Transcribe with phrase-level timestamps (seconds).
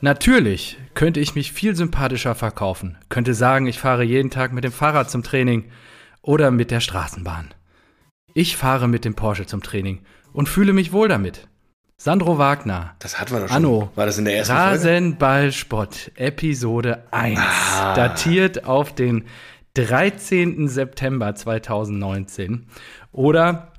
[0.00, 4.72] Natürlich könnte ich mich viel sympathischer verkaufen, könnte sagen, ich fahre jeden Tag mit dem
[4.72, 5.70] Fahrrad zum Training
[6.20, 7.54] oder mit der Straßenbahn.
[8.34, 11.48] Ich fahre mit dem Porsche zum Training und fühle mich wohl damit.
[11.96, 12.94] Sandro Wagner.
[12.98, 13.56] Das hatten wir doch schon.
[13.56, 13.90] Anno.
[13.94, 14.70] War das in der ersten Folge?
[14.70, 17.40] Rasenballspott, Episode 1.
[17.40, 17.94] Ah.
[17.94, 19.24] Datiert auf den
[19.74, 20.68] 13.
[20.68, 22.66] September 2019.
[23.12, 23.72] Oder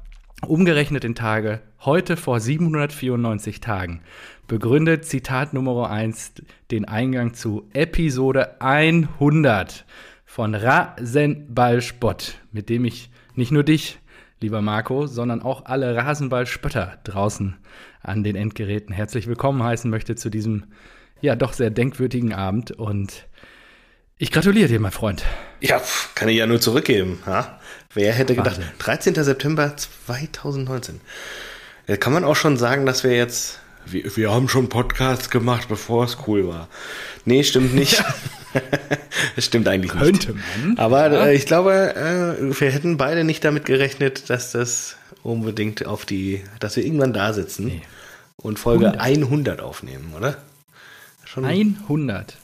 [0.46, 4.02] umgerechnet in Tage, heute vor 794 Tagen.
[4.48, 6.34] Begründet Zitat Nummer 1
[6.70, 9.86] den Eingang zu Episode 100
[10.26, 14.00] von Rasenballspott, mit dem ich nicht nur dich,
[14.40, 17.58] lieber Marco, sondern auch alle Rasenballspötter draußen
[18.02, 20.66] an den Endgeräten herzlich willkommen heißen möchte zu diesem
[21.20, 22.72] ja doch sehr denkwürdigen Abend.
[22.72, 23.28] Und
[24.18, 25.24] ich gratuliere dir, mein Freund.
[25.62, 25.82] Ja,
[26.16, 27.20] kann ich ja nur zurückgeben.
[27.26, 27.60] Ja?
[27.94, 28.58] Wer hätte gedacht?
[28.58, 28.72] Wahnsinn.
[28.80, 29.24] 13.
[29.24, 31.02] September 2019.
[31.88, 33.60] Da kann man auch schon sagen, dass wir jetzt.
[33.86, 36.68] Wir, wir haben schon Podcasts gemacht, bevor es cool war.
[37.24, 38.04] Nee, stimmt nicht.
[39.36, 40.04] das stimmt eigentlich nicht.
[40.28, 40.78] Könnte man.
[40.78, 41.26] Aber Ja.
[41.28, 46.44] äh, ich glaube, äh, wir hätten beide nicht damit gerechnet, dass das unbedingt auf die,
[46.60, 47.82] dass wir irgendwann da sitzen Nee.
[48.36, 49.02] und Folge 100.
[49.02, 50.38] 100 aufnehmen, oder?
[51.24, 52.38] Schon 100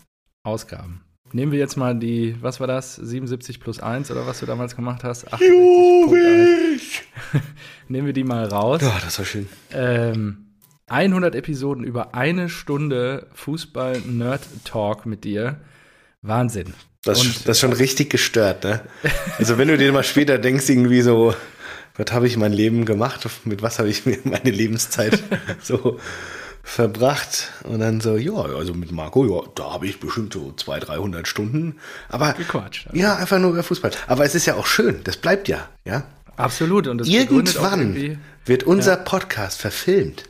[0.43, 1.02] Ausgaben.
[1.33, 2.95] Nehmen wir jetzt mal die, was war das?
[2.95, 5.33] 77 plus 1 oder was du damals gemacht hast?
[5.33, 6.79] 68.1.
[7.87, 8.81] Nehmen wir die mal raus.
[8.81, 9.49] Ja, das war schön.
[9.71, 10.45] Ähm,
[10.87, 15.59] 100 Episoden über eine Stunde Fußball-Nerd-Talk mit dir.
[16.21, 16.73] Wahnsinn.
[17.03, 18.81] Das, Und- das ist schon richtig gestört, ne?
[19.39, 21.33] Also wenn du dir mal später denkst, irgendwie so,
[21.97, 23.27] was habe ich mein Leben gemacht?
[23.45, 25.21] Mit was habe ich mir meine Lebenszeit
[25.61, 25.99] so
[26.63, 27.51] verbracht?
[27.63, 31.27] Und dann so, ja, also mit Marco, ja, da habe ich bestimmt so 200, 300
[31.27, 31.75] Stunden.
[32.09, 32.87] Aber Gequatscht.
[32.93, 33.91] ja, einfach nur über Fußball.
[34.07, 36.03] Aber es ist ja auch schön, das bleibt ja, ja?
[36.35, 36.87] Absolut.
[36.87, 40.23] Und Irgendwann wird unser Podcast verfilmt.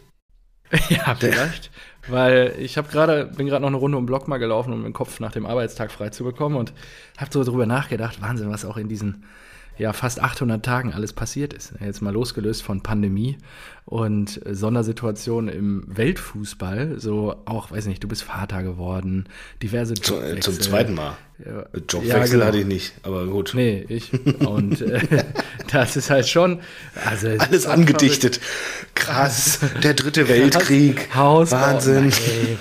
[0.90, 1.72] Ja, vielleicht.
[2.08, 4.84] Weil ich habe gerade, bin gerade noch eine Runde um den Block mal gelaufen, um
[4.84, 6.74] den Kopf nach dem Arbeitstag frei zu bekommen und
[7.18, 9.24] habe so drüber nachgedacht, Wahnsinn, was auch in diesen
[9.78, 11.74] ja fast 800 Tagen alles passiert ist.
[11.80, 13.38] Jetzt mal losgelöst von Pandemie
[13.86, 19.26] und Sondersituationen im Weltfußball, so auch, weiß nicht, du bist Vater geworden,
[19.62, 20.40] diverse äh, Jobwechsel.
[20.42, 21.18] zum zweiten Mal.
[21.90, 22.46] Jobwechsel ja, genau.
[22.46, 23.52] hatte ich nicht, aber gut.
[23.56, 24.12] Nee, ich.
[24.46, 25.24] Und äh,
[25.72, 26.60] das ist halt schon.
[27.06, 28.40] Also, es Alles angedichtet.
[28.96, 31.10] Krass, der dritte Weltkrieg.
[31.14, 31.58] Hausbau.
[31.58, 32.10] Wahnsinn.
[32.10, 32.60] Nein,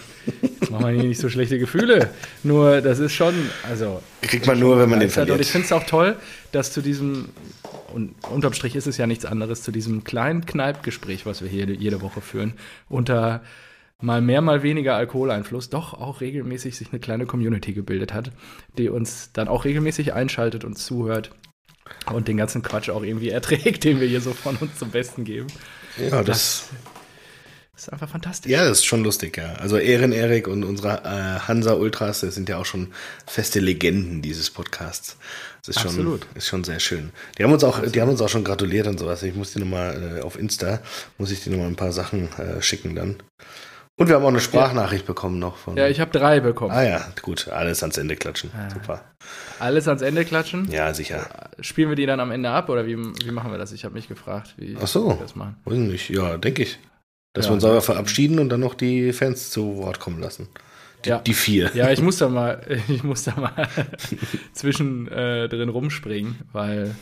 [0.73, 2.11] machen wir hier nicht so schlechte Gefühle.
[2.43, 3.35] Nur, das ist schon,
[3.69, 4.03] also.
[4.23, 5.23] Kriegt man nur, wenn man den begeistert.
[5.23, 5.47] Und verliert.
[5.47, 6.17] ich finde es auch toll,
[6.51, 7.29] dass zu diesem,
[7.93, 11.67] und unterm Strich ist es ja nichts anderes, zu diesem kleinen Kneipgespräch, was wir hier
[11.67, 12.55] jede Woche führen,
[12.89, 13.43] unter
[14.01, 18.33] mal mehr, mal weniger Alkoholeinfluss, doch auch regelmäßig sich eine kleine Community gebildet hat,
[18.77, 21.31] die uns dann auch regelmäßig einschaltet und zuhört
[22.13, 25.25] und den ganzen Quatsch auch irgendwie erträgt, den wir hier so von uns zum Besten
[25.25, 25.47] geben.
[25.99, 26.69] Ja, das, Das
[27.83, 28.51] ist einfach fantastisch.
[28.51, 29.55] ja, das ist schon lustig, ja.
[29.55, 32.93] Also Ehren Erik und unsere äh, Hansa Ultras, das sind ja auch schon
[33.27, 35.17] feste Legenden dieses Podcasts.
[35.65, 36.27] Das ist schon, Absolut.
[36.35, 37.11] ist schon sehr schön.
[37.39, 39.23] Die haben uns auch, die haben uns auch schon gratuliert und sowas.
[39.23, 40.81] Ich muss die nochmal äh, auf Insta,
[41.19, 43.17] muss ich dir nochmal ein paar Sachen äh, schicken dann.
[43.97, 45.77] Und wir haben auch eine Sprachnachricht bekommen noch von.
[45.77, 46.71] Ja, ich habe drei bekommen.
[46.73, 48.51] ah ja, gut, alles ans Ende klatschen.
[48.73, 49.05] Super.
[49.61, 50.69] Alles ans Ende klatschen.
[50.71, 51.29] Ja, sicher.
[51.61, 53.71] Spielen wir die dann am Ende ab oder wie, wie machen wir das?
[53.73, 55.11] Ich habe mich gefragt, wie Ach so.
[55.11, 55.57] wir das machen.
[55.65, 56.79] Weiß nicht, ja, denke ich.
[57.33, 57.51] Dass Ja.
[57.51, 60.49] wir uns aber verabschieden und dann noch die Fans zu Wort kommen lassen.
[61.05, 61.19] Die, Ja.
[61.19, 61.71] die vier.
[61.75, 63.69] Ja, ich muss da mal, ich muss da mal
[64.53, 66.95] zwischen äh, rumspringen, weil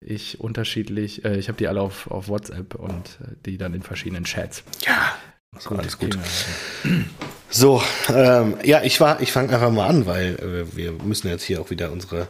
[0.00, 3.82] ich unterschiedlich, äh, ich habe die alle auf, auf WhatsApp und äh, die dann in
[3.82, 4.62] verschiedenen Chats.
[4.86, 5.12] Ja,
[5.58, 6.16] so, alles gut.
[6.82, 7.04] Wir.
[7.50, 7.82] So,
[8.14, 11.60] ähm, ja, ich war, ich fange einfach mal an, weil äh, wir müssen jetzt hier
[11.60, 12.28] auch wieder unsere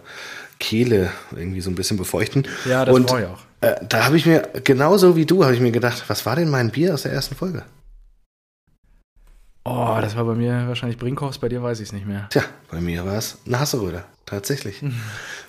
[0.60, 2.46] Kehle irgendwie so ein bisschen befeuchten.
[2.69, 3.40] Ja, das und, brauche ich auch.
[3.60, 6.48] Äh, da habe ich mir, genauso wie du, habe ich mir gedacht, was war denn
[6.48, 7.64] mein Bier aus der ersten Folge?
[9.71, 12.27] Oh, das war bei mir wahrscheinlich Brinkhoffs, bei dir weiß ich es nicht mehr.
[12.31, 14.83] Tja, bei mir war es eine Hasseröder, tatsächlich.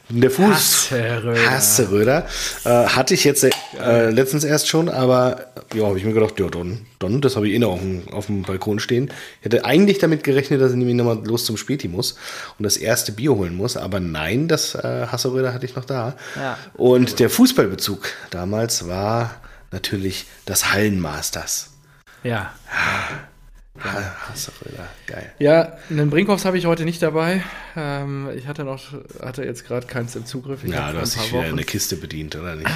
[0.09, 0.91] Der Fuß.
[0.91, 1.52] Hasseröder.
[1.52, 2.25] Hasseröder.
[2.66, 6.50] Äh, hatte ich jetzt äh, letztens erst schon, aber ja, habe ich mir gedacht, ja,
[6.50, 9.12] dann, dann das habe ich eh noch auf dem, auf dem Balkon stehen.
[9.40, 12.15] Ich hätte eigentlich damit gerechnet, dass ich nämlich nochmal los zum Späti muss
[12.57, 16.15] und das erste Bier holen muss, aber nein, das äh, Hasseröder hatte ich noch da.
[16.36, 16.57] Ja.
[16.74, 19.36] Und der Fußballbezug damals war
[19.72, 21.69] natürlich das Hallenmasters.
[22.24, 22.51] Ja.
[22.69, 23.28] Ha-
[23.83, 25.31] Hasseröder, geil.
[25.39, 27.43] Ja, einen Brinkhoffs habe ich heute nicht dabei.
[27.75, 28.81] Ähm, ich hatte noch,
[29.21, 30.63] hatte jetzt gerade keins im Zugriff.
[30.63, 32.69] Ich Ja, du hast dich wieder in Wochen- eine Kiste bedient, oder nicht?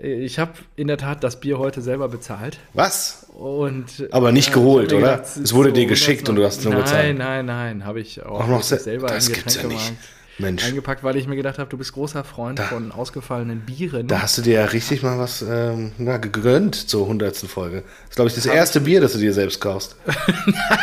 [0.00, 2.58] Ich habe in der Tat das Bier heute selber bezahlt.
[2.72, 3.26] Was?
[3.34, 5.20] Und, Aber nicht äh, geholt, oder?
[5.22, 7.18] Es wurde dir geschickt und du hast es nur nein, bezahlt.
[7.18, 9.70] Nein, nein, habe ich auch, Auch noch se- selber das gibt's ja nicht.
[9.76, 13.60] Getränkemarkt Mensch, eingepackt, weil ich mir gedacht habe, du bist großer Freund Da- von ausgefallenen
[13.60, 14.06] Bieren.
[14.06, 17.82] da hast du dir ja richtig mal was ähm, na, gegönnt zur hundertsten Folge.
[17.82, 19.96] Das ist, glaube ich, das erste Bier, das du dir selbst kaufst.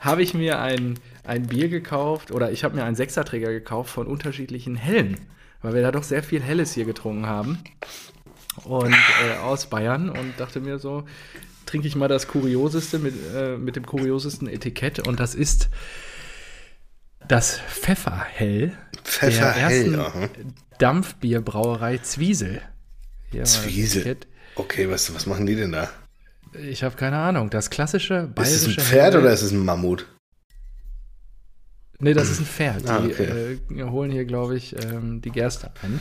[0.00, 4.06] habe ich mir ein, ein Bier gekauft oder ich habe mir einen Sechserträger gekauft von
[4.06, 5.18] unterschiedlichen Hellen,
[5.62, 7.58] weil wir da doch sehr viel Helles hier getrunken haben
[8.64, 11.04] und äh, aus Bayern und dachte mir so,
[11.66, 15.68] trinke ich mal das Kurioseste mit, äh, mit dem kuriosesten Etikett und das ist
[17.28, 20.20] das Pfefferhell Pfefferhell, der aha.
[20.20, 22.60] ersten Dampfbierbrauerei Zwiesel.
[23.30, 24.16] Hier Zwiesel.
[24.54, 25.88] Okay, was, was machen die denn da?
[26.54, 27.50] Ich habe keine Ahnung.
[27.50, 30.06] Das klassische Ist bayerische es ein Pferd Hell- oder ist es ein Mammut?
[31.98, 32.84] Nee, das ist ein Pferd.
[32.84, 33.58] Die Ah, okay.
[33.74, 36.00] äh, holen hier, glaube ich, ähm, die Gerste ein.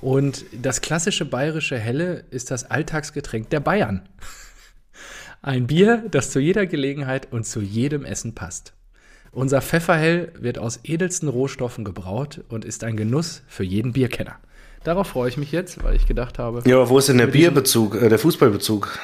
[0.00, 4.08] Und das klassische bayerische Helle ist das Alltagsgetränk der Bayern.
[5.42, 8.74] Ein Bier, das zu jeder Gelegenheit und zu jedem Essen passt.
[9.34, 14.36] Unser Pfefferhell wird aus edelsten Rohstoffen gebraut und ist ein Genuss für jeden Bierkenner.
[14.84, 17.28] Darauf freue ich mich jetzt, weil ich gedacht habe, Ja, aber wo ist denn der
[17.28, 18.98] Bierbezug, äh, der Fußballbezug?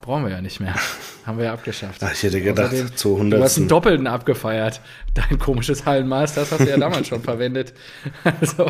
[0.00, 0.74] brauchen wir ja nicht mehr.
[1.26, 2.02] Haben wir ja abgeschafft.
[2.02, 3.70] Ach, ich hätte gedacht, Außerdem, zu Du hast einen 100.
[3.70, 4.82] Doppelten abgefeiert.
[5.14, 7.72] Dein komisches Hallenmaß, das hast du ja damals schon verwendet.
[8.24, 8.66] Also,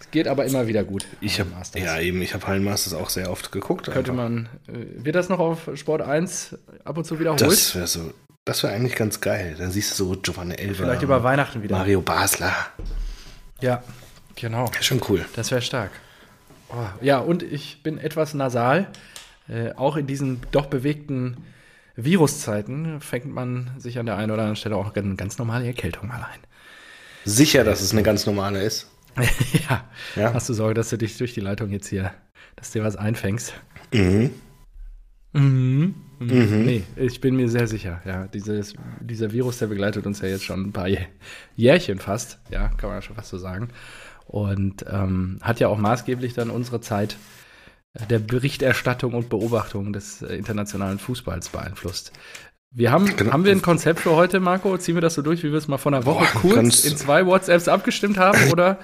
[0.00, 1.06] es geht aber immer wieder gut.
[1.22, 1.82] Ich habe Hallenmasters.
[1.82, 3.86] ja eben, ich habe Hallenmasters auch sehr oft geguckt.
[3.86, 4.24] Könnte einfach.
[4.24, 7.40] man, äh, wird das noch auf Sport 1 ab und zu wiederholt?
[7.40, 8.12] Das wäre so,
[8.46, 9.56] das wäre eigentlich ganz geil.
[9.58, 11.76] Dann siehst du so Giovanni Elber, Vielleicht über Weihnachten wieder.
[11.76, 12.54] Mario Basler.
[13.60, 13.82] Ja,
[14.36, 14.70] genau.
[14.80, 15.26] Schon cool.
[15.34, 15.90] Das wäre stark.
[16.68, 18.86] Oh, ja, und ich bin etwas nasal.
[19.48, 21.38] Äh, auch in diesen doch bewegten
[21.96, 26.06] Viruszeiten fängt man sich an der einen oder anderen Stelle auch eine ganz normale Erkältung
[26.06, 26.40] mal ein.
[27.24, 28.88] Sicher, dass es eine ganz normale ist.
[29.68, 29.84] ja.
[30.14, 30.34] Ja.
[30.34, 32.14] Hast du Sorge, dass du dich durch die Leitung jetzt hier,
[32.54, 33.54] dass dir was einfängst?
[33.92, 34.30] Mhm.
[35.32, 35.94] Mhm.
[36.18, 36.64] Mhm.
[36.64, 38.00] Nee, ich bin mir sehr sicher.
[38.04, 41.06] Ja, dieses, dieser Virus, der begleitet uns ja jetzt schon ein paar Jä-
[41.56, 42.38] Jährchen fast.
[42.50, 43.68] Ja, kann man ja schon fast so sagen.
[44.26, 47.16] Und ähm, hat ja auch maßgeblich dann unsere Zeit
[47.94, 52.12] äh, der Berichterstattung und Beobachtung des äh, internationalen Fußballs beeinflusst.
[52.72, 53.32] Wir haben, Genau.
[53.32, 54.76] haben wir ein Konzept für heute, Marco?
[54.78, 56.96] Ziehen wir das so durch, wie wir es mal vor einer Woche Boah, kurz in
[56.96, 58.38] zwei WhatsApps abgestimmt haben?
[58.52, 58.78] Oder?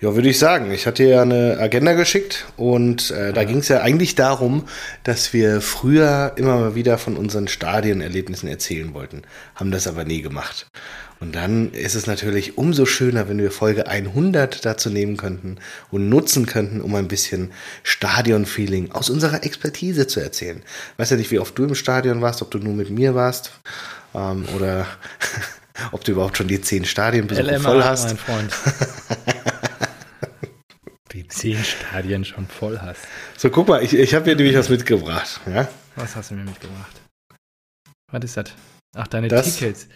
[0.00, 0.70] Ja, würde ich sagen.
[0.70, 4.64] Ich hatte ja eine Agenda geschickt und äh, da ging es ja eigentlich darum,
[5.04, 9.22] dass wir früher immer mal wieder von unseren Stadionerlebnissen erzählen wollten,
[9.54, 10.66] haben das aber nie gemacht.
[11.20, 15.56] Und dann ist es natürlich umso schöner, wenn wir Folge 100 dazu nehmen könnten
[15.90, 17.52] und nutzen könnten, um ein bisschen
[17.82, 20.62] Stadionfeeling aus unserer Expertise zu erzählen.
[20.96, 23.52] Weiß ja nicht, wie oft du im Stadion warst, ob du nur mit mir warst
[24.14, 24.86] ähm, oder
[25.92, 28.08] ob du überhaupt schon die zehn Stadionbesuche voll hast.
[28.08, 28.52] mein Freund.
[31.44, 33.00] zehn Stadien schon voll hast.
[33.36, 35.40] So, guck mal, ich, ich habe dir nämlich was mitgebracht.
[35.46, 35.68] Ja?
[35.96, 37.00] Was hast du mir mitgebracht?
[38.10, 38.50] Was ist das?
[38.96, 39.86] Ach, deine Das- Tickets.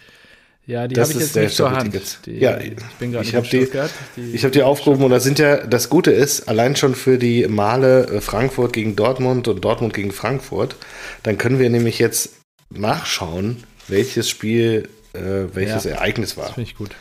[0.65, 1.99] Ja, die habe ich jetzt nicht zur Hand.
[2.27, 3.67] Die, Ja, ich bin gerade ich in hab die-.
[4.15, 7.17] Die- Ich habe die aufgehoben und das sind ja, das Gute ist, allein schon für
[7.17, 10.75] die Male äh, Frankfurt gegen Dortmund und Dortmund gegen Frankfurt,
[11.23, 12.33] dann können wir nämlich jetzt
[12.69, 15.19] nachschauen, welches Spiel, äh,
[15.53, 15.91] welches Ja.
[15.91, 16.45] Ereignis war.
[16.45, 16.91] Das finde ich gut.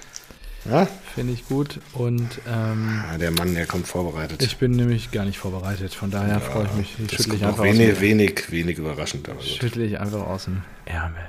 [0.64, 0.86] Ja?
[1.14, 1.80] Finde ich gut.
[1.92, 4.42] Und ähm, Ah, der Mann, der kommt vorbereitet.
[4.42, 5.94] ich bin nämlich gar nicht vorbereitet.
[5.94, 6.94] Von daher freue ich mich.
[6.98, 9.28] Ich schüttle ich, einfach aus wenig, dem, wenig, wenig überraschend.
[9.28, 11.22] Aber schüttle ich einfach aus dem Ärmel.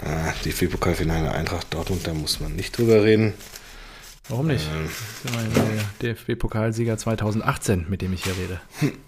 [0.00, 3.34] Ah, die Pokalfinale Eintracht Dortmund, da muss man nicht drüber reden.
[4.28, 4.66] Warum nicht?
[4.72, 4.88] Ähm.
[5.24, 8.60] Das ist immerhin der DFB-Pokalsieger 2018, mit dem ich hier rede.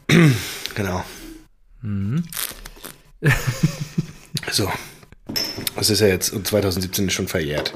[0.75, 1.05] Genau.
[1.83, 2.25] Mhm.
[4.51, 4.71] So.
[5.75, 7.75] Das ist ja jetzt, und 2017 ist schon verjährt.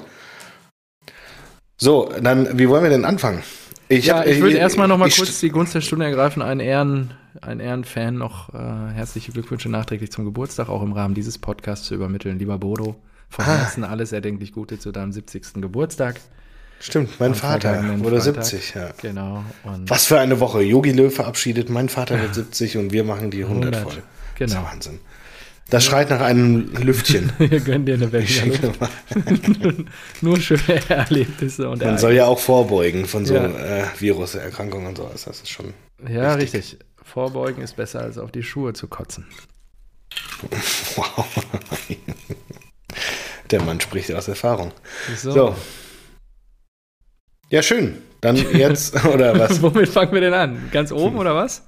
[1.78, 3.42] So, dann, wie wollen wir denn anfangen?
[3.88, 6.42] Ja, hab- ich würde äh, erstmal noch mal ich- kurz die Gunst der Stunde ergreifen,
[6.42, 8.58] einen Ehren, einen Ehrenfan noch äh,
[8.92, 12.38] herzliche Glückwünsche nachträglich zum Geburtstag, auch im Rahmen dieses Podcasts zu übermitteln.
[12.38, 12.96] Lieber Bodo,
[13.30, 13.56] von Ah.
[13.58, 15.54] Herzen alles erdenklich Gute zu deinem 70.
[15.62, 16.20] Geburtstag.
[16.80, 18.44] Stimmt, mein Am Vater wurde Freitag.
[18.44, 18.90] 70, ja.
[19.02, 19.44] Genau.
[19.86, 20.62] Was für eine Woche.
[20.62, 24.02] Yogi Löw verabschiedet, mein Vater wird 70 und wir machen die 100, 100, voll.
[24.38, 24.66] Das ist genau.
[24.70, 25.00] Wahnsinn.
[25.70, 27.30] Das schreit nach einem Lüftchen.
[27.38, 28.88] Wir gönnen dir eine mal.
[30.22, 33.46] Nur schöne Erlebnisse und Man soll ja auch vorbeugen von so Ja.
[33.46, 35.10] äh, Viruserkrankungen und so.
[35.12, 35.74] Das ist schon.
[36.08, 36.78] Ja, richtig.
[37.02, 39.26] Vorbeugen ist besser, als auf die Schuhe zu kotzen.
[40.96, 41.26] Wow.
[43.50, 44.72] Der Mann spricht aus Erfahrung.
[45.16, 45.32] So.
[45.32, 45.56] So.
[47.50, 47.98] Ja, schön.
[48.20, 49.62] Dann jetzt, oder was?
[49.62, 50.68] Womit fangen wir denn an?
[50.72, 51.62] Ganz oben oder was?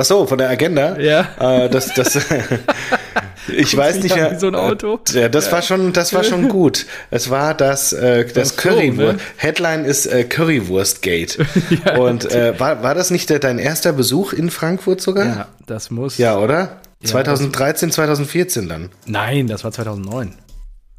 [0.00, 0.98] Ach so, von der Agenda.
[0.98, 1.28] Ja.
[1.38, 2.16] Äh, das, das,
[3.54, 4.98] ich weiß nicht an wie so ein Auto.
[5.12, 6.86] Ja, das war schon, das war schon gut.
[7.10, 9.16] Es war das, äh, das Ach so, Currywurst.
[9.18, 9.22] ne?
[9.36, 11.44] Headline ist äh, Currywurstgate.
[11.98, 15.26] Und äh, war, war das nicht der, dein erster Besuch in Frankfurt sogar?
[15.26, 16.16] Ja, das muss.
[16.16, 16.80] Ja, oder?
[17.02, 18.88] Ja, 2013, 2014 dann.
[19.04, 20.32] Nein, das war 2009.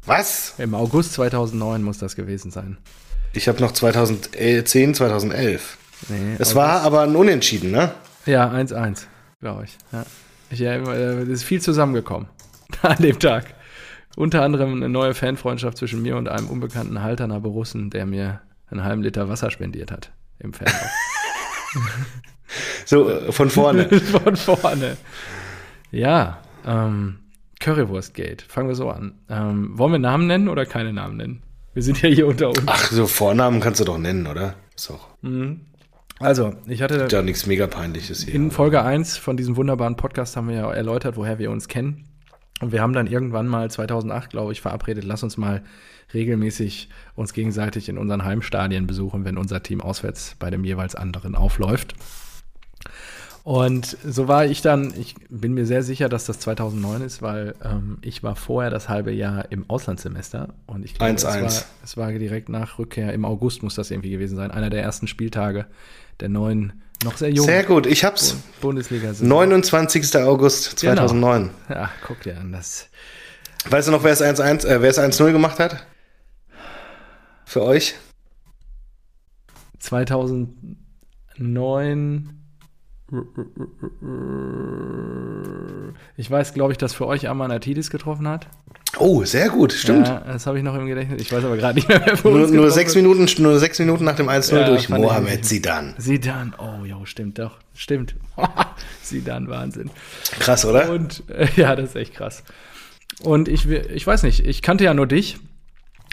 [0.06, 0.54] Was?
[0.58, 2.78] Im August 2009 muss das gewesen sein.
[3.32, 5.76] Ich habe noch 2010, 2011.
[6.08, 7.90] Nee, Es August- war aber ein Unentschieden, ne?
[8.26, 9.06] Ja, 1-1,
[9.40, 9.76] glaube ich.
[9.92, 10.04] Ja.
[10.50, 12.28] ich äh, es ist viel zusammengekommen
[12.82, 13.54] an dem Tag.
[14.14, 18.84] Unter anderem eine neue Fanfreundschaft zwischen mir und einem unbekannten Halterner Borussen, der mir einen
[18.84, 20.90] halben Liter Wasser spendiert hat im Fanhaus.
[22.84, 23.88] so, äh, von vorne.
[24.00, 24.96] von vorne.
[25.90, 27.18] Ja, ähm,
[27.60, 28.44] Currywurstgate.
[28.46, 29.14] Fangen wir so an.
[29.28, 31.42] Ähm, wollen wir Namen nennen oder keine Namen nennen?
[31.74, 32.62] Wir sind ja hier unter uns.
[32.66, 34.54] Ach, so Vornamen kannst du doch nennen, oder?
[34.76, 35.08] Ist doch.
[35.22, 35.60] Mhm.
[36.22, 37.08] Also, ich hatte.
[37.10, 38.34] Ja, nichts mega peinliches hier.
[38.34, 42.04] In Folge 1 von diesem wunderbaren Podcast haben wir ja erläutert, woher wir uns kennen.
[42.60, 45.62] Und wir haben dann irgendwann mal 2008, glaube ich, verabredet, lass uns mal
[46.14, 51.34] regelmäßig uns gegenseitig in unseren Heimstadien besuchen, wenn unser Team auswärts bei dem jeweils anderen
[51.34, 51.94] aufläuft.
[53.44, 57.56] Und so war ich dann, ich bin mir sehr sicher, dass das 2009 ist, weil
[57.64, 61.96] ähm, ich war vorher das halbe Jahr im Auslandssemester und ich glaube, es war, es
[61.96, 65.66] war direkt nach Rückkehr im August muss das irgendwie gewesen sein, einer der ersten Spieltage
[66.20, 68.36] der neuen, noch sehr jungen Sehr gut, ich hab's.
[68.60, 69.12] Bundesliga.
[69.18, 70.16] 29.
[70.16, 71.50] August 2009.
[71.68, 71.80] Genau.
[71.80, 72.88] Ja, guck dir an, das.
[73.68, 75.86] Weißt du noch, wer es 1-1, äh, wer es 1-0 gemacht hat?
[77.44, 77.94] Für euch?
[79.78, 82.41] 2009
[86.16, 88.46] ich weiß, glaube ich, dass für euch Amman Atidis getroffen hat.
[88.98, 90.08] Oh, sehr gut, stimmt.
[90.08, 91.20] Ja, das habe ich noch im Gedächtnis.
[91.22, 93.78] Ich weiß aber gerade nicht mehr, wer für nur, uns nur sechs Minuten, nur sechs
[93.78, 95.94] Minuten nach dem 1-0 ja, durch Mohamed Sidan.
[95.98, 97.58] Sidan, oh jo, stimmt doch.
[97.74, 98.14] Stimmt.
[99.02, 99.90] Sidan, Wahnsinn.
[100.38, 100.90] Krass, oder?
[100.90, 102.44] Und äh, ja, das ist echt krass.
[103.22, 105.38] Und ich, ich weiß nicht, ich kannte ja nur dich.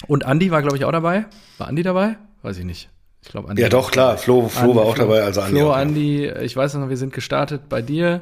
[0.08, 1.26] Und Andi war, glaube ich, auch dabei.
[1.58, 2.18] War Andi dabei?
[2.42, 2.90] Weiß ich nicht.
[3.30, 3.62] Ich glaube, Andi.
[3.62, 4.18] Ja, doch, klar.
[4.18, 5.60] Flo, Flo Andi, war auch Flo, dabei, also Andi.
[5.60, 8.22] Flo, auch, Andi, ich weiß noch, wir sind gestartet bei dir.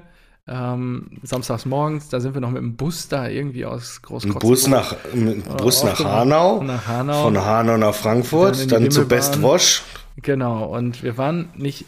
[0.49, 4.41] Ähm, samstags morgens, da sind wir noch mit dem Bus da irgendwie aus Großkotzenburg.
[4.41, 7.23] Bus nach, mit Bus nach Hanau, nach Hanau.
[7.23, 9.81] Von Hanau nach Frankfurt, dann, dann zu Best Wash.
[10.17, 11.85] Genau, und wir waren nicht,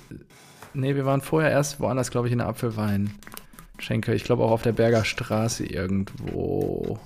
[0.74, 4.14] nee, wir waren vorher erst woanders, glaube ich, in der Apfelweinschenke.
[4.14, 7.00] Ich glaube auch auf der Berger Straße irgendwo.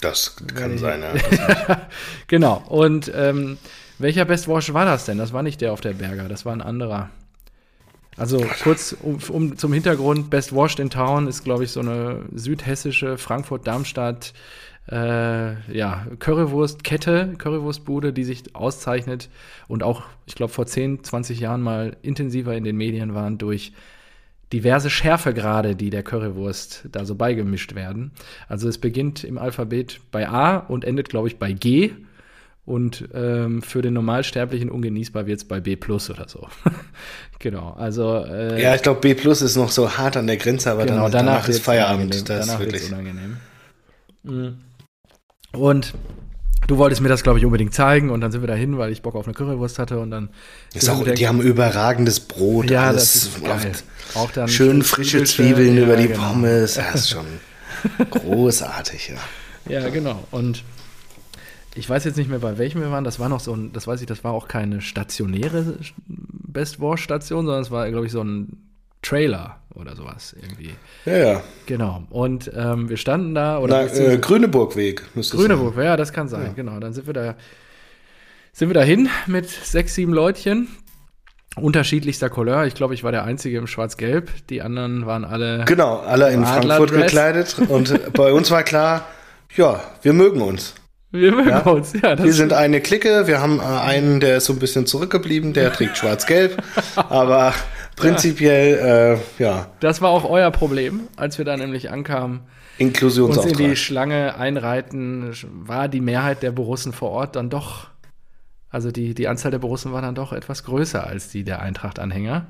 [0.00, 1.80] Das kann sein, ja.
[2.26, 3.56] genau, und ähm,
[4.00, 5.18] welcher Best Wash war das denn?
[5.18, 7.10] Das war nicht der auf der Berger, das war ein anderer.
[8.16, 12.24] Also kurz um, um, zum Hintergrund, Best Washed in Town ist, glaube ich, so eine
[12.34, 14.34] südhessische Frankfurt-Darmstadt
[14.90, 19.28] äh, ja, Currywurstkette, Currywurstbude, die sich auszeichnet
[19.68, 23.72] und auch, ich glaube, vor 10, 20 Jahren mal intensiver in den Medien waren durch
[24.52, 28.10] diverse Schärfegrade, die der Currywurst da so beigemischt werden.
[28.48, 31.92] Also es beginnt im Alphabet bei A und endet, glaube ich, bei G.
[32.64, 36.46] Und ähm, für den Normalsterblichen ungenießbar wird es bei B plus oder so.
[37.38, 38.24] genau, also.
[38.24, 41.04] Äh, ja, ich glaube, B plus ist noch so hart an der Grenze, aber genau,
[41.04, 42.14] dann, danach, danach ist Feierabend.
[42.14, 43.36] Das danach ist wirklich unangenehm.
[44.22, 44.58] Mhm.
[45.52, 45.94] Und
[46.66, 49.02] du wolltest mir das, glaube ich, unbedingt zeigen und dann sind wir dahin, weil ich
[49.02, 50.30] Bock auf eine Currywurst hatte und dann.
[50.88, 52.70] Auch, die haben überragendes Brot.
[52.70, 53.72] Ja, das ist geil.
[54.14, 56.28] Auch dann schön frische Zwiebeln ja, über die genau.
[56.28, 56.74] Pommes.
[56.74, 57.26] Das ist schon
[58.10, 59.80] großartig, ja.
[59.80, 60.24] Ja, genau.
[60.30, 60.62] Und
[61.74, 63.04] ich weiß jetzt nicht mehr, bei welchem wir waren.
[63.04, 66.98] Das war noch so ein, das weiß ich, das war auch keine stationäre Best War
[66.98, 68.70] Station, sondern es war, glaube ich, so ein
[69.02, 70.74] Trailer oder sowas irgendwie.
[71.06, 71.42] Ja, ja.
[71.66, 72.04] Genau.
[72.10, 73.58] Und ähm, wir standen da.
[73.58, 76.46] Oder Na, äh, Grüneburgweg müsste Grüneburg, ja, das kann sein.
[76.46, 76.52] Ja.
[76.52, 76.78] Genau.
[76.80, 77.36] Dann sind wir da,
[78.52, 80.68] sind wir dahin mit sechs, sieben Leutchen.
[81.56, 82.66] Unterschiedlichster Couleur.
[82.66, 84.30] Ich glaube, ich war der Einzige im Schwarz-Gelb.
[84.48, 85.64] Die anderen waren alle.
[85.64, 87.56] Genau, alle in Frankfurt gekleidet.
[87.68, 89.06] Und bei uns war klar,
[89.56, 90.74] ja, wir mögen uns.
[91.12, 91.60] Wir mögen ja?
[91.62, 92.16] uns, ja.
[92.16, 95.72] wir sind eine Clique, wir haben äh, einen, der ist so ein bisschen zurückgeblieben, der
[95.72, 96.62] trägt schwarz-gelb,
[96.94, 97.52] aber
[97.96, 99.66] prinzipiell, äh, ja.
[99.80, 102.40] Das war auch euer Problem, als wir da nämlich ankamen.
[102.78, 103.50] Inklusionsauftrag.
[103.50, 107.88] Uns in die Schlange einreiten, war die Mehrheit der Borussen vor Ort dann doch,
[108.68, 112.46] also die, die Anzahl der Borussen war dann doch etwas größer als die der Eintracht-Anhänger.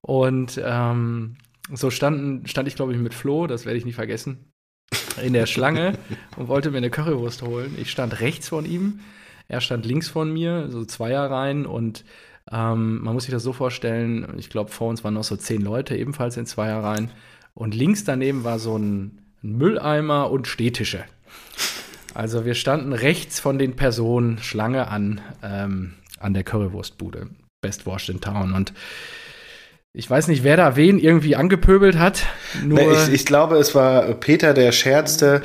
[0.00, 1.36] Und ähm,
[1.70, 4.49] so standen, stand ich, glaube ich, mit Flo, das werde ich nie vergessen
[5.22, 5.98] in der Schlange
[6.36, 7.76] und wollte mir eine Currywurst holen.
[7.80, 9.00] Ich stand rechts von ihm,
[9.48, 12.04] er stand links von mir, so Zweierreihen und
[12.50, 15.62] ähm, man muss sich das so vorstellen, ich glaube, vor uns waren noch so zehn
[15.62, 17.10] Leute, ebenfalls in Zweierreihen.
[17.54, 21.04] Und links daneben war so ein, ein Mülleimer und Stehtische.
[22.14, 27.28] Also wir standen rechts von den Personen Schlange an, ähm, an der Currywurstbude.
[27.60, 28.52] Best Washed in Town.
[28.52, 28.72] Und
[29.92, 32.22] ich weiß nicht, wer da wen irgendwie angepöbelt hat.
[32.64, 35.42] Nee, ich, ich, glaube, es war Peter, der scherzte.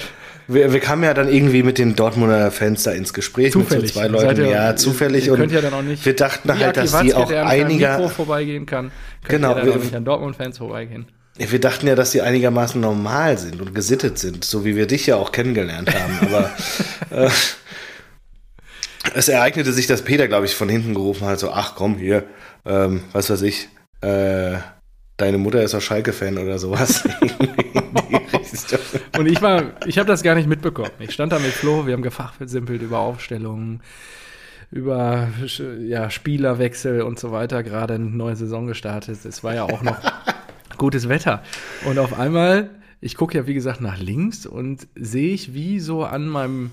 [0.47, 3.81] Wir, wir, kamen ja dann irgendwie mit den Dortmunder Fans da ins Gespräch zufällig.
[3.83, 4.41] mit so zwei Leuten.
[4.41, 5.25] Ihr, ja, zufällig.
[5.25, 6.05] Ihr, ihr könnt ja dann auch nicht.
[6.05, 8.07] Wir dachten halt, dass die auch einiger.
[8.09, 8.91] Vorbeigehen kann.
[9.27, 9.55] Genau.
[9.55, 11.07] Wir, nicht an Dortmund-Fans vorbeigehen.
[11.37, 15.07] Wir dachten ja, dass die einigermaßen normal sind und gesittet sind, so wie wir dich
[15.07, 16.19] ja auch kennengelernt haben.
[16.21, 16.51] Aber
[17.09, 17.29] äh,
[19.15, 22.23] es ereignete sich, dass Peter, glaube ich, von hinten gerufen hat, so, ach komm, hier,
[22.65, 23.67] ähm, was weiß ich,
[24.01, 24.57] äh,
[25.17, 27.03] deine Mutter ist auch Schalke-Fan oder sowas.
[29.17, 30.91] und ich war, ich habe das gar nicht mitbekommen.
[30.99, 33.81] Ich stand da mit Flo, wir haben gefachversimpelt über Aufstellungen,
[34.71, 35.29] über
[35.79, 39.23] ja, Spielerwechsel und so weiter, gerade eine neue Saison gestartet.
[39.25, 39.97] Es war ja auch noch
[40.77, 41.43] gutes Wetter.
[41.85, 42.69] Und auf einmal,
[43.01, 46.71] ich gucke ja wie gesagt nach links und sehe ich, wie so an meinem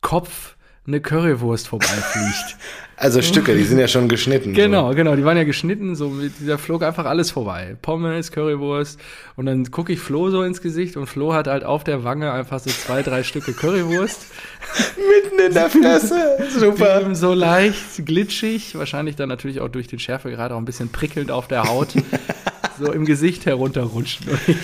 [0.00, 2.56] Kopf eine Currywurst vorbeifliegt.
[3.00, 4.52] Also Stücke, die sind ja schon geschnitten.
[4.52, 4.94] Genau, so.
[4.94, 6.12] genau, die waren ja geschnitten, so
[6.46, 7.78] da flog einfach alles vorbei.
[7.80, 9.00] Pommes, Currywurst
[9.36, 12.30] und dann gucke ich Flo so ins Gesicht und Flo hat halt auf der Wange
[12.30, 14.26] einfach so zwei, drei Stücke Currywurst.
[15.24, 17.14] Mitten in der Fresse, super.
[17.14, 21.48] So leicht glitschig, wahrscheinlich dann natürlich auch durch den Schärfegrad auch ein bisschen prickelnd auf
[21.48, 21.94] der Haut,
[22.78, 24.28] so im Gesicht herunterrutscht.
[24.28, 24.56] Und ich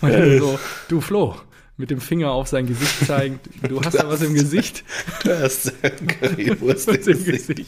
[0.00, 1.36] meinte so, du Flo,
[1.76, 3.40] mit dem Finger auf sein Gesicht zeigen.
[3.68, 4.84] Du hast da was im Gesicht.
[5.24, 7.66] Du hast Currywurst im Gesicht.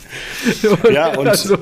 [0.62, 1.58] Und ja, und, so,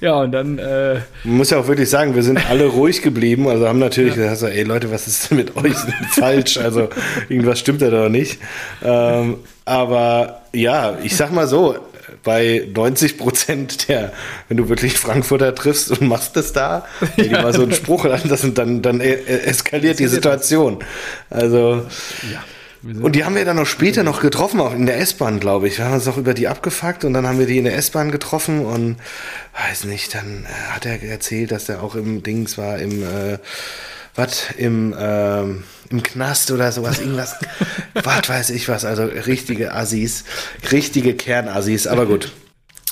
[0.00, 0.58] ja, und dann.
[0.58, 3.48] Äh, man muss ja auch wirklich sagen, wir sind alle ruhig geblieben.
[3.48, 4.30] Also haben natürlich ja.
[4.30, 5.74] gesagt, ey Leute, was ist denn mit euch
[6.12, 6.56] falsch?
[6.56, 6.88] Also
[7.28, 8.38] irgendwas stimmt da doch nicht.
[8.84, 11.76] Ähm, aber ja, ich sag mal so,
[12.22, 14.12] bei 90 Prozent der,
[14.48, 16.84] wenn du wirklich Frankfurter triffst und machst das da,
[17.16, 17.24] ja.
[17.24, 20.78] die mal so einen Spruch, dann, dann, dann eskaliert die Situation.
[21.30, 21.86] Also,
[22.32, 22.42] ja.
[22.84, 25.78] Und die haben wir dann noch später noch getroffen, auch in der S-Bahn, glaube ich.
[25.78, 28.10] Wir haben uns noch über die abgefuckt und dann haben wir die in der S-Bahn
[28.10, 28.96] getroffen und
[29.68, 33.38] weiß nicht, dann äh, hat er erzählt, dass er auch im Dings war, im äh,
[34.14, 37.36] was im, ähm, im Knast oder sowas, irgendwas,
[37.94, 40.24] was weiß ich was, also richtige Assis,
[40.70, 42.32] richtige Kernassis, aber gut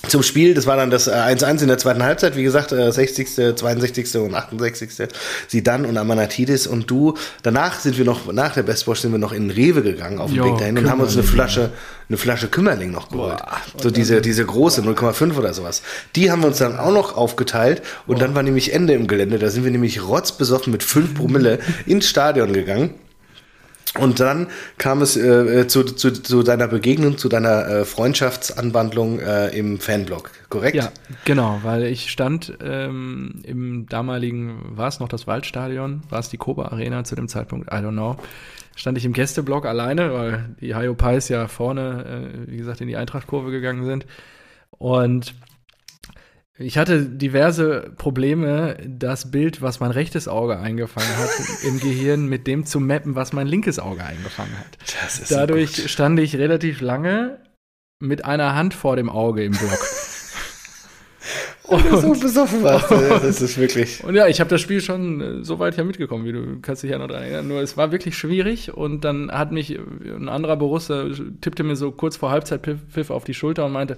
[0.09, 0.55] zum Spiel.
[0.55, 2.37] Das war dann das 1-1 äh, in der zweiten Halbzeit.
[2.37, 4.17] Wie gesagt, 60., äh, 62.
[4.17, 5.09] und 68.
[5.49, 7.15] Sie dann und Amanatidis und du.
[7.43, 10.45] Danach sind wir noch, nach der Bestwatch sind wir noch in Rewe gegangen auf dem
[10.45, 11.71] Weg dahin und haben uns eine Flasche,
[12.09, 13.39] eine Flasche Kümmerling noch geholt.
[13.39, 15.83] Boah, so diese, diese große 0,5 oder sowas.
[16.17, 18.21] Die haben wir uns dann auch noch aufgeteilt und Boah.
[18.25, 19.39] dann war nämlich Ende im Gelände.
[19.39, 22.95] Da sind wir nämlich rotzbesoffen mit 5 Promille ins Stadion gegangen.
[23.99, 24.47] Und dann
[24.79, 30.31] kam es äh, zu, zu, zu deiner Begegnung, zu deiner äh, Freundschaftsanwandlung äh, im Fanblog,
[30.49, 30.77] korrekt?
[30.77, 30.93] Ja,
[31.25, 36.37] genau, weil ich stand ähm, im damaligen, war es noch das Waldstadion, war es die
[36.37, 38.17] Koba Arena zu dem Zeitpunkt, I don't know,
[38.77, 42.87] stand ich im Gästeblock alleine, weil die Hayo Pies ja vorne, äh, wie gesagt, in
[42.87, 44.07] die Eintrachtkurve gegangen sind.
[44.71, 45.35] Und
[46.61, 51.31] ich hatte diverse Probleme, das Bild, was mein rechtes Auge eingefangen hat,
[51.67, 54.79] im Gehirn mit dem zu mappen, was mein linkes Auge eingefangen hat.
[55.31, 57.39] Dadurch so stand ich relativ lange
[57.99, 59.79] mit einer Hand vor dem Auge im Block.
[61.63, 64.05] und, so besoffen warst das ist wirklich.
[64.05, 66.83] Und ja, ich habe das Spiel schon äh, so weit ja mitgekommen, wie du kannst
[66.83, 67.49] dich ja noch dran erinnern.
[67.49, 71.07] Nur es war wirklich schwierig und dann hat mich ein anderer Borussia
[71.41, 73.97] tippte mir so kurz vor Halbzeit Pfiff auf die Schulter und meinte,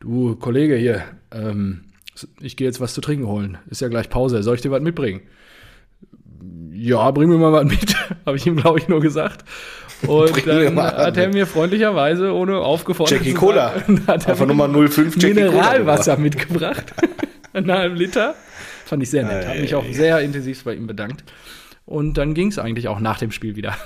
[0.00, 1.82] du Kollege hier, ähm,
[2.40, 3.58] ich gehe jetzt was zu trinken holen.
[3.68, 4.42] Ist ja gleich Pause.
[4.42, 5.22] Soll ich dir was mitbringen?
[6.72, 9.44] Ja, bring mir mal was mit, habe ich ihm, glaube ich, nur gesagt.
[10.06, 13.74] Und dann hat er mir freundlicherweise, ohne aufgefordert Jackie Cola.
[14.06, 16.94] Hat Einfach Nummer 05 Jackie Mineralwasser Cola mitgebracht.
[17.52, 18.36] Einen halben Liter.
[18.84, 19.48] Fand ich sehr nett.
[19.48, 21.24] Habe mich auch sehr intensiv bei ihm bedankt.
[21.84, 23.76] Und dann ging es eigentlich auch nach dem Spiel wieder.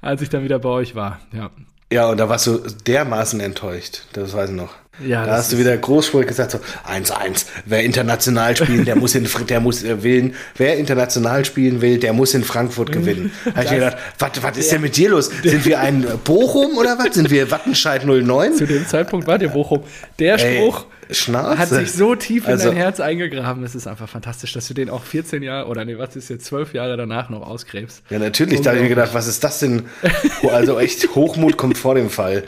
[0.00, 1.20] Als ich dann wieder bei euch war.
[1.32, 1.50] Ja.
[1.92, 4.02] Ja, und da warst du dermaßen enttäuscht.
[4.12, 4.74] Das weiß ich noch.
[5.04, 7.44] Ja, da hast du wieder großspurig gesagt so 1-1.
[7.66, 10.34] Wer international spielen, der muss in der muss äh, wählen.
[10.56, 13.30] Wer international spielen will, der muss in Frankfurt gewinnen.
[13.44, 15.30] Habe ich mir gedacht, was, was ist denn mit dir los?
[15.42, 17.14] Sind wir ein Bochum oder was?
[17.14, 18.54] Sind wir Wattenscheid 09?
[18.54, 19.82] Zu dem Zeitpunkt war der Bochum.
[20.18, 21.58] Der Spruch Schnauze.
[21.58, 23.62] hat sich so tief in also, dein Herz eingegraben.
[23.64, 26.46] Es ist einfach fantastisch, dass du den auch 14 Jahre oder nee, was ist jetzt
[26.46, 28.02] 12 Jahre danach noch ausgräbst.
[28.10, 28.60] Ja, natürlich.
[28.62, 29.86] Da habe ich mir gedacht, was ist das denn?
[30.50, 32.44] Also echt Hochmut kommt vor dem Fall.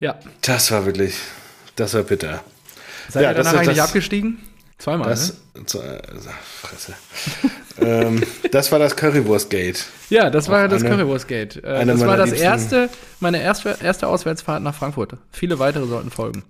[0.00, 0.18] Ja.
[0.42, 1.14] Das war wirklich.
[1.76, 2.42] Das war bitter.
[3.08, 4.38] Seid ja, ihr danach eigentlich das, abgestiegen?
[4.78, 5.66] Zweimal, das, ne?
[5.66, 6.00] Zu, äh,
[6.60, 6.94] Fresse.
[7.80, 8.22] ähm,
[8.52, 9.86] das war das Currywurst-Gate.
[10.08, 11.64] Ja, das war das Currywurst-Gate.
[11.64, 15.14] Äh, das war das erste, meine erste, erste Auswärtsfahrt nach Frankfurt.
[15.32, 16.44] Viele weitere sollten folgen.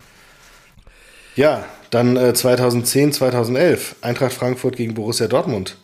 [1.39, 3.97] Ja, dann äh, 2010, 2011.
[4.03, 5.77] Eintracht Frankfurt gegen Borussia Dortmund.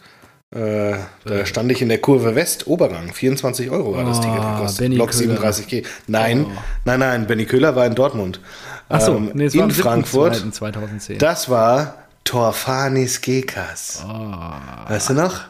[0.51, 3.13] Äh, da stand ich in der Kurve West, Oberrang.
[3.13, 4.95] 24 Euro war das oh, Ticket gekostet.
[4.95, 5.87] Block 37G.
[6.09, 6.53] Nein, oh.
[6.85, 8.41] nein, nein, Benny Köhler war in Dortmund.
[8.89, 10.35] Achso, ähm, nee, in Frankfurt.
[10.53, 11.19] 2010.
[11.19, 14.05] Das war Torfanis Gekas.
[14.05, 14.91] Oh.
[14.91, 15.41] Weißt du noch?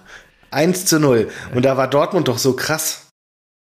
[0.51, 1.29] 1 zu 0.
[1.55, 3.04] Und da war Dortmund doch so krass.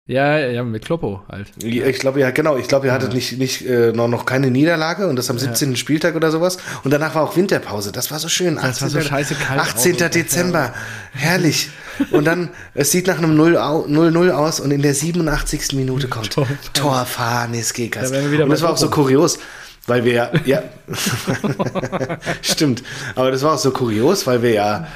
[0.08, 1.52] Ja, ja, mit Kloppo halt.
[1.64, 2.58] Ich glaube, ja, genau.
[2.58, 3.16] Ich glaube, ihr hattet ja.
[3.16, 5.72] nicht, nicht äh, noch, noch keine Niederlage und das am 17.
[5.72, 5.76] Ja.
[5.78, 6.58] Spieltag oder sowas.
[6.84, 7.92] Und danach war auch Winterpause.
[7.92, 8.56] Das war so schön.
[8.56, 8.82] Das 18.
[8.84, 9.60] war so scheiße kalt.
[9.60, 9.98] 18.
[10.12, 10.76] Dezember.
[11.12, 11.70] Herrlich.
[12.12, 15.74] Und dann, es sieht nach einem 0-0 aus und in der 87.
[15.74, 18.12] Minute kommt Tor, Tor Fanis Gekas.
[18.12, 19.40] Da und das war auch so kurios.
[19.88, 20.64] Weil wir ja, ja.
[22.42, 22.84] stimmt.
[23.16, 24.88] Aber das war auch so kurios, weil wir ja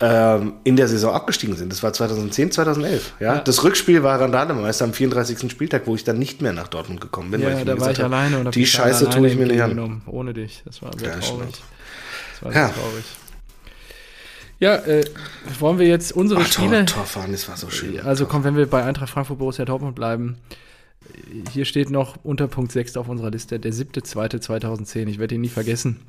[0.00, 1.72] ähm, in der Saison abgestiegen sind.
[1.72, 3.14] Das war 2010, 2011.
[3.18, 3.34] Ja?
[3.36, 3.40] Ja.
[3.40, 5.50] Das Rückspiel war Randale-Meister am 34.
[5.50, 7.42] Spieltag, wo ich dann nicht mehr nach Dortmund gekommen bin.
[7.42, 9.46] weil Ja, mir da war ich hab, alleine und die mich Scheiße tue ich mir
[9.46, 10.02] nicht an.
[10.06, 10.62] Ohne dich.
[10.64, 11.48] Das war sehr Ja, traurig.
[12.32, 12.66] Das war Ja.
[12.68, 13.04] sehr traurig.
[14.60, 15.04] Ja, äh,
[15.60, 16.84] wollen wir jetzt unsere Ach, Spiele.
[16.84, 18.00] Tor, Torfahren, das war so schön.
[18.00, 20.36] Also komm, wenn wir bei Eintracht Frankfurt Borussia Dortmund bleiben.
[21.52, 25.08] Hier steht noch unter Punkt 6 auf unserer Liste, der 7.2.2010.
[25.08, 26.00] Ich werde ihn nie vergessen.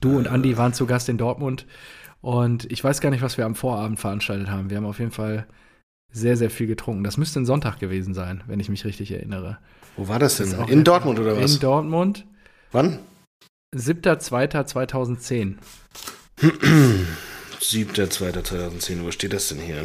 [0.00, 1.66] Du und Andi waren zu Gast in Dortmund
[2.20, 4.70] und ich weiß gar nicht, was wir am Vorabend veranstaltet haben.
[4.70, 5.46] Wir haben auf jeden Fall
[6.12, 7.04] sehr, sehr viel getrunken.
[7.04, 9.58] Das müsste ein Sonntag gewesen sein, wenn ich mich richtig erinnere.
[9.96, 10.54] Wo war das denn?
[10.54, 11.54] auch In Dortmund oder was?
[11.54, 12.26] In Dortmund,
[12.72, 12.98] Wann?
[13.74, 15.56] 7.2.2010.
[17.60, 19.02] 7.2.2010.
[19.04, 19.84] Wo steht das denn hier?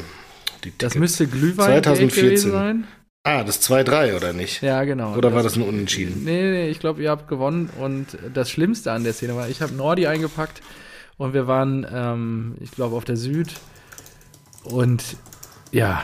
[0.63, 2.23] Die Das müsste Glühwein 2014.
[2.25, 2.87] gewesen sein.
[3.23, 4.61] Ah, das 2-3 oder nicht?
[4.63, 5.15] Ja, genau.
[5.15, 6.23] Oder war das ein Unentschieden?
[6.23, 7.69] Nee, nee, ich glaube, ihr habt gewonnen.
[7.79, 10.61] Und das Schlimmste an der Szene war, ich habe Nordi eingepackt
[11.17, 13.53] und wir waren, ähm, ich glaube, auf der Süd.
[14.63, 15.03] Und
[15.71, 16.03] ja,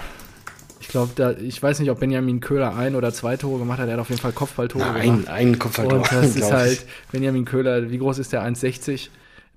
[0.80, 3.88] ich glaube, da, ich weiß nicht, ob Benjamin Köhler ein oder zwei Tore gemacht hat.
[3.88, 5.02] Er hat auf jeden Fall Kopfballtore gemacht.
[5.02, 6.86] ein, ein Kopf halt und das ist halt.
[7.12, 8.44] Benjamin Köhler, wie groß ist der?
[8.44, 9.10] 1,60?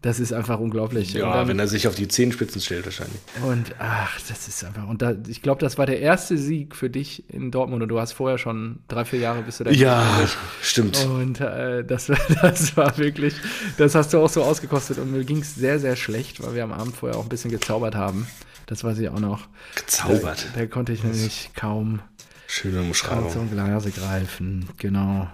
[0.02, 1.12] Das ist einfach unglaublich.
[1.12, 3.20] Ja, dann, wenn er sich auf die Zehenspitzen stellt, wahrscheinlich.
[3.44, 4.88] und ach, das ist einfach.
[4.88, 7.82] Und da, ich glaube, das war der erste Sieg für dich in Dortmund.
[7.82, 10.26] Und du hast vorher schon drei, vier Jahre bist du da Ja,
[10.62, 11.04] stimmt.
[11.04, 12.06] Und äh, das,
[12.42, 13.34] das war wirklich,
[13.76, 14.98] das hast du auch so ausgekostet.
[14.98, 17.50] Und mir ging es sehr, sehr schlecht, weil wir am Abend vorher auch ein bisschen
[17.50, 18.26] gezaubert haben.
[18.64, 19.48] Das weiß ich auch noch.
[19.74, 20.46] Gezaubert.
[20.54, 22.00] Da, da konnte ich nämlich kaum,
[22.46, 23.30] Schöne kaum Umschreibung.
[23.30, 24.66] zum Glase greifen.
[24.78, 25.28] Genau.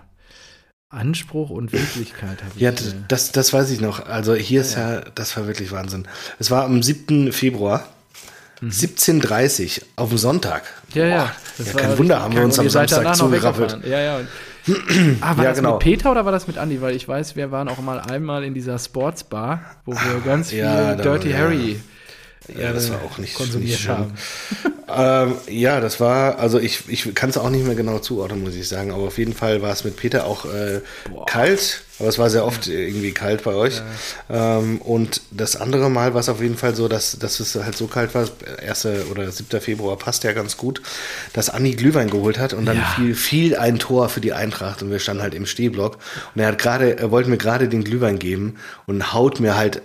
[0.96, 2.60] Anspruch und Wirklichkeit habe ich.
[2.60, 2.72] Ja,
[3.08, 4.06] das, das weiß ich noch.
[4.06, 6.08] Also hier ist ja, das war wirklich Wahnsinn.
[6.38, 7.32] Es war am 7.
[7.32, 7.86] Februar,
[8.62, 10.62] 17.30 auf dem Sonntag.
[10.94, 11.00] Mhm.
[11.00, 11.18] ja, ja.
[11.18, 13.78] Boah, das ja kein Wunder, haben wir uns am Samstag zugerappelt.
[13.84, 14.20] Ja, ja.
[15.20, 15.72] Ah, war Ja, das genau.
[15.74, 16.80] mit Peter oder war das mit Andi?
[16.80, 20.58] Weil ich weiß, wir waren auch mal einmal in dieser Sportsbar, wo wir ganz viel
[20.58, 21.38] ja, Dirty ja.
[21.38, 21.80] Harry
[22.54, 24.12] Ja, das äh, war auch nicht, nicht schön.
[24.88, 28.54] Ähm, ja, das war, also ich, ich kann es auch nicht mehr genau zuordnen, muss
[28.54, 30.80] ich sagen, aber auf jeden Fall war es mit Peter auch äh,
[31.26, 33.82] kalt, aber es war sehr oft irgendwie kalt bei euch.
[34.30, 37.76] Ähm, und das andere Mal war es auf jeden Fall so, dass, dass es halt
[37.76, 38.28] so kalt war,
[38.64, 38.86] 1.
[39.10, 39.60] oder 7.
[39.60, 40.80] Februar passt ja ganz gut,
[41.32, 42.84] dass Andi Glühwein geholt hat und dann Ja.
[42.94, 45.98] fiel, fiel ein Tor für die Eintracht und wir standen halt im Stehblock
[46.36, 48.54] und er hat gerade, er wollte mir gerade den Glühwein geben
[48.86, 49.82] und haut mir halt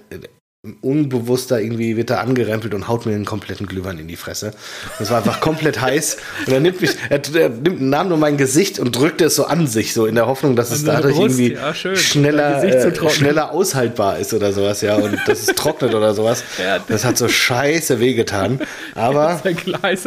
[0.81, 4.53] unbewusst da irgendwie wird er angerempelt und haut mir einen kompletten Glühwein in die Fresse.
[4.99, 6.17] Das war einfach komplett heiß.
[6.45, 9.45] Und er nimmt mich, er, er nimmt, nahm nur mein Gesicht und drückte es so
[9.45, 13.51] an sich, so in der Hoffnung, dass es dadurch Brust, irgendwie ja, schneller, äh, schneller
[13.51, 16.43] aushaltbar ist oder sowas, ja, und dass es trocknet oder sowas.
[16.61, 16.79] Ja.
[16.87, 18.59] Das hat so scheiße wehgetan.
[18.93, 19.41] Aber,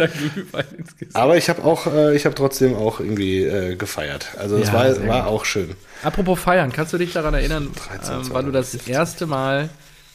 [1.15, 4.29] aber ich habe auch, äh, ich habe trotzdem auch irgendwie äh, gefeiert.
[4.39, 5.75] Also es Ja, war, war auch schön.
[6.05, 9.69] Apropos feiern, kannst du dich daran erinnern, 13, ähm, wann du das erste Mal,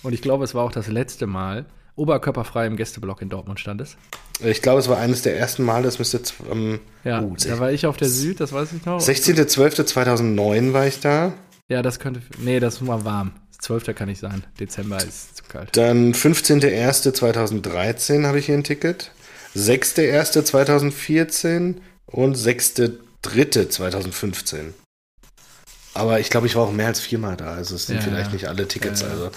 [0.03, 3.97] und ich glaube, es war auch das letzte Mal, oberkörperfrei im Gästeblock in Dortmund standest?
[4.41, 7.59] Ich glaube, es war eines der ersten Mal, das müsste jetzt, ähm, Ja, uh, da
[7.59, 9.01] war ich auf der Süd, das weiß ich noch.
[9.01, 11.33] 16.12.2009 war ich da.
[11.67, 13.33] Ja, das könnte, nee, das war warm.
[13.59, 13.93] 12.
[13.95, 14.45] kann nicht sein.
[14.59, 15.75] Dezember ist zu kalt.
[15.75, 19.11] Dann 15.01.2013 habe ich hier ein Ticket.
[19.55, 24.73] 6.01.2014 und 6.03.2015.
[25.93, 27.53] Aber ich glaube, ich war auch mehr als viermal da.
[27.53, 28.33] Also es sind Ja, vielleicht ja.
[28.33, 29.01] nicht alle Tickets.
[29.01, 29.07] Ja.
[29.07, 29.31] Also,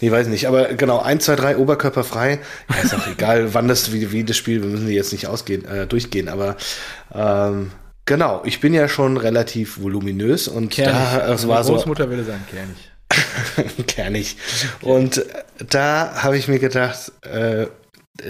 [0.00, 0.48] nee, weiß nicht.
[0.48, 2.40] Aber genau, 1, 2, 3, oberkörperfrei.
[2.68, 5.26] Ja, ist auch egal, wann das, wie, wie das Spiel, wir müssen die jetzt nicht
[5.26, 6.28] ausgehen, äh, durchgehen.
[6.28, 6.56] Aber
[7.14, 7.72] ähm,
[8.06, 12.24] genau, ich bin ja schon relativ voluminös und da, es war Meine so Großmutter würde
[12.24, 12.76] sagen, kernig.
[13.86, 14.36] Kernig.
[14.82, 15.24] Und
[15.68, 17.66] da habe ich mir gedacht, äh,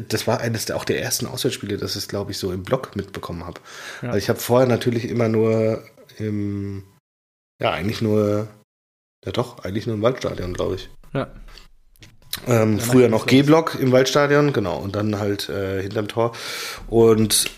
[0.08, 2.96] das war eines der, auch der ersten Auswärtsspiele, das ich, glaube ich, so im Blog
[2.96, 3.60] mitbekommen habe.
[4.00, 5.82] Weil ich habe vorher natürlich immer nur
[6.18, 6.84] im,
[7.60, 8.48] ja, eigentlich nur,
[9.24, 10.90] ja doch, eigentlich nur im Waldstadion, glaube ich.
[11.12, 11.28] Ja.
[12.46, 13.26] Ähm, früher noch.
[13.26, 16.32] G-Block im Waldstadion, genau, und dann halt äh, hinterm Tor.
[16.88, 17.50] Und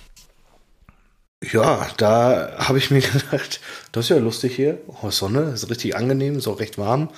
[1.43, 3.61] ja, da habe ich mir gedacht,
[3.93, 4.79] das ist ja lustig hier.
[4.87, 7.11] Oh, Sonne, ist richtig angenehm, ist auch recht warm.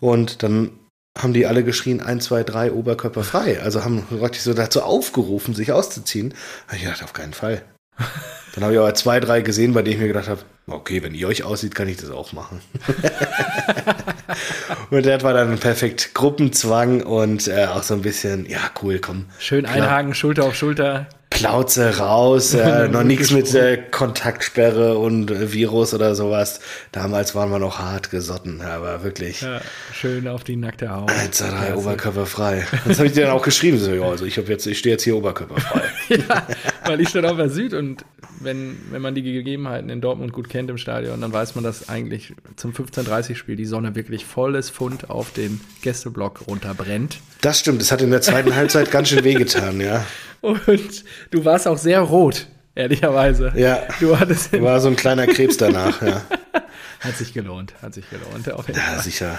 [0.00, 0.72] Und dann
[1.16, 3.60] haben die alle geschrien, 1, 2, 3, Oberkörper frei.
[3.62, 6.34] Also haben praktisch so dazu aufgerufen, sich auszuziehen.
[6.68, 7.62] Da ich gedacht, auf keinen Fall.
[8.56, 11.14] Dann habe ich aber zwei, drei gesehen, bei denen ich mir gedacht habe, okay, wenn
[11.14, 12.62] ihr euch aussieht, kann ich das auch machen.
[14.90, 19.26] und das war dann perfekt Gruppenzwang und äh, auch so ein bisschen, ja, cool, komm.
[19.38, 21.06] Schön einhaken, Schulter auf Schulter.
[21.28, 26.60] Plauze raus, äh, noch nichts mit äh, Kontaktsperre und äh, Virus oder sowas.
[26.92, 29.42] Damals waren wir noch hart gesotten, aber wirklich.
[29.42, 29.60] Ja,
[29.92, 31.10] schön auf die nackte Haut.
[31.10, 32.64] 1, 2, 3, oberkörperfrei.
[32.86, 33.78] Das habe ich dir dann auch geschrieben.
[33.78, 35.82] So, ja, also ich, jetzt, ich stehe jetzt hier oberkörperfrei.
[36.08, 36.46] ja,
[36.86, 38.02] weil ich stand auf der Süd und
[38.46, 41.90] wenn, wenn man die Gegebenheiten in Dortmund gut kennt im Stadion, dann weiß man, dass
[41.90, 47.18] eigentlich zum 15.30-Spiel die Sonne wirklich volles Pfund auf den Gästeblock runterbrennt.
[47.42, 50.06] Das stimmt, das hat in der zweiten Halbzeit ganz schön wehgetan, ja.
[50.40, 53.52] Und du warst auch sehr rot, ehrlicherweise.
[53.56, 53.82] Ja.
[54.00, 56.22] Du hattest War so ein kleiner Krebs danach, ja.
[57.00, 58.46] Hat sich gelohnt, hat sich gelohnt.
[58.46, 59.38] Ja, sicher.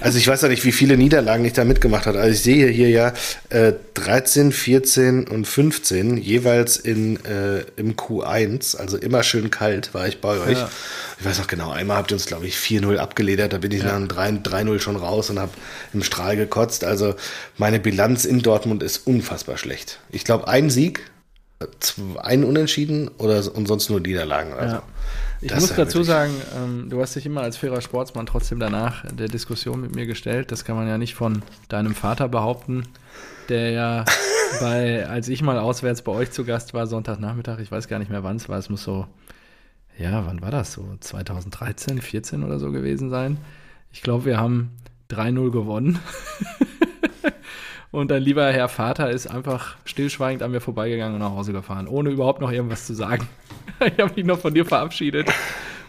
[0.00, 2.18] Also ich weiß ja nicht, wie viele Niederlagen ich da mitgemacht habe.
[2.20, 3.14] Also ich sehe hier ja
[3.48, 10.06] äh, 13, 14 und 15 jeweils in, äh, im Q1, also immer schön kalt war
[10.06, 10.58] ich bei euch.
[10.58, 10.70] Ja.
[11.18, 13.82] Ich weiß noch genau, einmal habt ihr uns, glaube ich, 4-0 abgeledert, da bin ich
[13.82, 15.52] dann 3 3-0 schon raus und habe
[15.94, 16.84] im Strahl gekotzt.
[16.84, 17.14] Also
[17.56, 20.00] meine Bilanz in Dortmund ist unfassbar schlecht.
[20.10, 21.10] Ich glaube, ein Sieg,
[21.80, 24.52] zw- ein Unentschieden oder und sonst nur Niederlagen.
[24.52, 24.76] Also.
[24.76, 24.82] Ja.
[25.42, 29.04] Ich Das muss dazu sagen, ähm, du hast dich immer als fairer Sportsmann trotzdem danach
[29.10, 30.52] der Diskussion mit mir gestellt.
[30.52, 32.84] Das kann man ja nicht von deinem Vater behaupten,
[33.48, 34.04] der ja
[34.60, 38.10] bei, als ich mal auswärts bei euch zu Gast war, Sonntagnachmittag, ich weiß gar nicht
[38.10, 39.08] mehr wann es war, es muss so,
[39.98, 40.74] ja, wann war das?
[40.74, 43.36] So 2013, 14 oder so gewesen sein.
[43.90, 44.70] Ich glaube, wir haben
[45.10, 45.98] 3-0 gewonnen.
[47.92, 51.86] Und dein lieber Herr Vater ist einfach stillschweigend an mir vorbeigegangen und nach Hause gefahren,
[51.86, 53.28] ohne überhaupt noch irgendwas zu sagen.
[53.84, 55.28] Ich habe mich noch von dir verabschiedet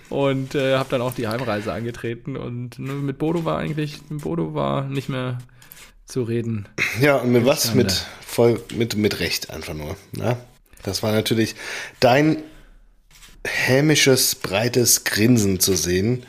[0.10, 2.36] und äh, habe dann auch die Heimreise angetreten.
[2.38, 5.38] Und ne, mit Bodo war eigentlich, mit Bodo war nicht mehr
[6.06, 6.68] zu reden.
[7.00, 7.76] Ja, und mit was?
[7.76, 7.92] Mit,
[8.26, 9.96] voll, mit, mit Recht einfach nur.
[10.12, 10.38] Ne?
[10.82, 11.56] Das war natürlich
[12.00, 12.38] dein
[13.46, 16.26] hämisches, breites Grinsen zu sehen.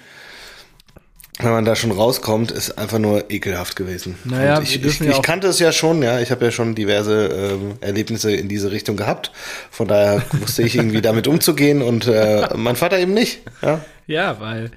[1.40, 4.14] Wenn man da schon rauskommt, ist einfach nur ekelhaft gewesen.
[4.24, 6.20] Naja, Und ich, ich, ja ich kannte es ja schon, ja.
[6.20, 9.32] Ich habe ja schon diverse ähm, Erlebnisse in diese Richtung gehabt.
[9.70, 13.40] Von daher wusste ich irgendwie damit umzugehen und äh, mein Vater eben nicht.
[13.62, 13.84] Ja.
[14.06, 14.70] Ja, weil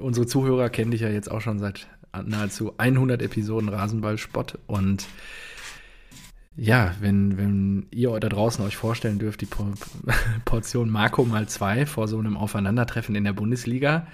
[0.00, 1.86] unsere Zuhörer kennen dich ja jetzt auch schon seit
[2.24, 5.04] nahezu 100 Episoden Rasenball-Spott und
[6.58, 9.74] ja, wenn, wenn ihr da draußen euch vorstellen dürft, die Por-
[10.46, 14.06] Portion Marco mal zwei vor so einem Aufeinandertreffen in der Bundesliga,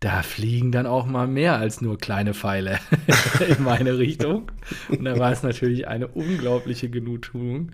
[0.00, 2.78] da fliegen dann auch mal mehr als nur kleine Pfeile
[3.48, 4.50] in meine Richtung.
[4.88, 7.72] Und da war es natürlich eine unglaubliche Genugtuung,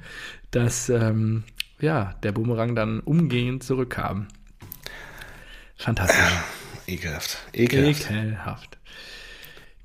[0.51, 1.45] dass ähm,
[1.81, 4.29] ja, der Boomerang dann umgehend zurückkam.
[5.77, 6.19] Fantastisch.
[6.87, 7.39] Ekelhaft.
[7.53, 8.11] Ekelhaft.
[8.11, 8.79] Ekelhaft.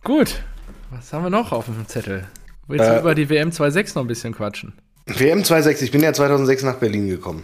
[0.04, 0.42] Gut,
[0.92, 2.26] was haben wir noch auf dem Zettel?
[2.68, 4.74] Willst du Äh, über die WM 2.6 noch ein bisschen quatschen?
[5.08, 7.44] WM 2.6, ich bin ja 2006 nach Berlin gekommen.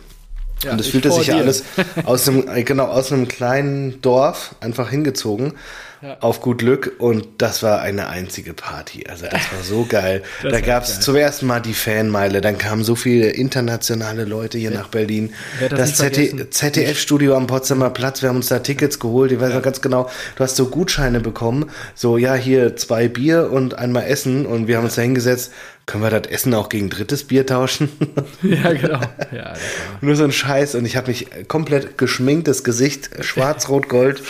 [0.64, 1.64] Ja, und es fühlte sich ja alles
[2.06, 5.54] aus einem, äh, genau, aus einem kleinen Dorf einfach hingezogen.
[6.02, 6.18] Ja.
[6.20, 9.06] Auf gut Glück und das war eine einzige Party.
[9.08, 10.24] Also das war so geil.
[10.44, 14.58] Das da gab es zum ersten Mal die Fanmeile, dann kamen so viele internationale Leute
[14.58, 15.34] hier nach Berlin.
[15.70, 16.50] das Das?
[16.52, 19.32] ZDF-Studio am Potsdamer Platz, wir haben uns da Tickets geholt.
[19.32, 21.70] Ich weiß noch ganz genau, du hast so Gutscheine bekommen.
[21.96, 25.52] So, ja, hier zwei Bier und einmal Essen und wir haben uns da hingesetzt.
[25.86, 27.90] Können wir das Essen auch gegen drittes Bier tauschen?
[28.42, 29.00] Ja, genau.
[29.32, 29.60] Ja, das
[30.02, 34.22] Nur so ein Scheiß und ich habe mich komplett geschminktes Gesicht, schwarz-rot-gold,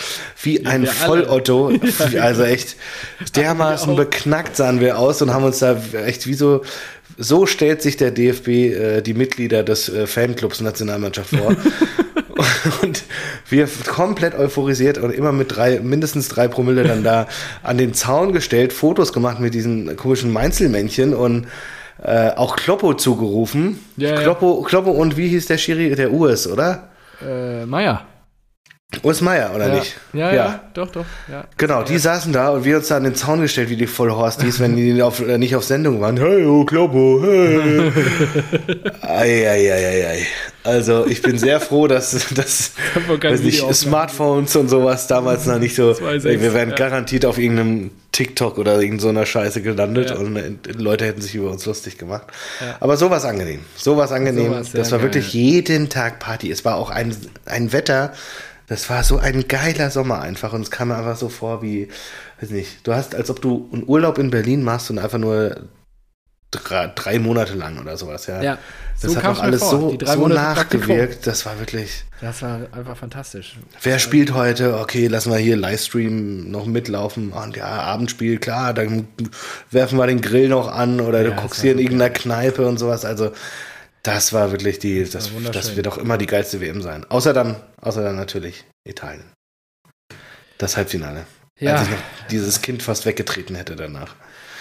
[0.42, 0.90] wie ein wir
[1.64, 2.18] Vollotto.
[2.20, 2.76] Also echt
[3.34, 6.62] dermaßen beknackt sahen wir aus und haben uns da echt wie so,
[7.18, 11.54] so stellt sich der DFB äh, die Mitglieder des äh, Fanclubs Nationalmannschaft vor.
[12.82, 13.04] und
[13.48, 17.26] wir komplett euphorisiert und immer mit drei, mindestens drei Promille dann da
[17.62, 21.46] an den Zaun gestellt, Fotos gemacht mit diesen komischen Meinzelmännchen und
[22.02, 23.78] äh, auch Kloppo zugerufen.
[23.96, 24.20] Ja, ja.
[24.20, 25.94] Kloppo, Kloppo und wie hieß der Schiri?
[25.94, 26.90] Der Urs, oder?
[27.22, 28.02] äh, Meier.
[29.02, 29.74] Urs Meier, oder Ja.
[29.74, 29.96] nicht?
[30.12, 31.04] Ja, ja, doch, doch.
[31.30, 31.44] Ja.
[31.56, 34.60] Genau, die saßen da und wir uns da an den Zaun gestellt, wie die Vollhorsties,
[34.60, 36.16] wenn die auf, äh, nicht auf Sendung waren.
[36.16, 37.92] Hey, oh, Kloppo, hey.
[39.02, 40.26] ei, ei, ei, ei.
[40.62, 42.72] Also ich bin sehr froh, dass, dass
[43.20, 45.90] weiß nicht, Smartphones und sowas damals noch nicht so.
[45.90, 46.76] 2.6, Ey, wir wären ja.
[46.76, 50.16] garantiert auf irgendeinem TikTok oder irgend so einer Scheiße gelandet Ja.
[50.16, 52.28] und äh, Leute hätten sich über uns lustig gemacht.
[52.60, 52.76] Ja.
[52.78, 53.60] Aber sowas angenehm.
[53.74, 54.62] Sowas angenehm.
[54.62, 55.08] Sehr das war geil.
[55.08, 56.52] wirklich jeden Tag Party.
[56.52, 57.14] Es war auch ein,
[57.46, 58.12] ein Wetter.
[58.66, 61.88] Das war so ein geiler Sommer einfach und es kam mir einfach so vor wie,
[62.40, 65.68] weiß nicht, du hast, als ob du einen Urlaub in Berlin machst und einfach nur
[66.50, 68.42] drei, drei Monate lang oder sowas, ja.
[68.42, 68.58] Ja,
[69.00, 71.26] das so hat auch alles so, so nachgewirkt.
[71.26, 72.04] Das war wirklich.
[72.20, 73.56] Das war einfach fantastisch.
[73.82, 74.78] Wer spielt heute?
[74.78, 77.30] Okay, lassen wir hier Livestream noch mitlaufen.
[77.30, 79.06] Und ja, Abendspiel, klar, dann
[79.70, 82.66] werfen wir den Grill noch an oder du Ja, guckst das hier in irgendeiner Kneipe
[82.66, 83.04] und sowas.
[83.04, 83.32] Also,
[84.06, 85.52] das war wirklich die, das, wunderschön.
[85.52, 87.04] das wird auch immer die geilste WM sein.
[87.08, 89.24] Außer dann, außer dann natürlich Italien.
[90.58, 91.26] Das Halbfinale.
[91.58, 91.98] Ja, Als ich noch
[92.30, 94.14] dieses Kind fast weggetreten hätte danach.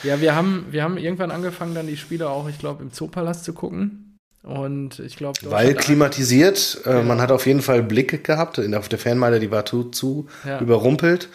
[0.03, 3.43] ja wir, haben, wir haben irgendwann angefangen, dann die Spiele auch, ich glaube, im Zoopalast
[3.45, 4.17] zu gucken.
[4.43, 8.59] Und ich glaube, Weil klimatisiert, äh, man hat auf jeden Fall Blick gehabt.
[8.59, 10.59] In, auf der Fernmeile, die war zu, zu Ja.
[10.59, 11.29] überrumpelt.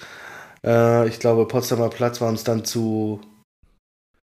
[0.64, 3.20] Äh, ich glaube, Potsdamer Platz war uns dann zu,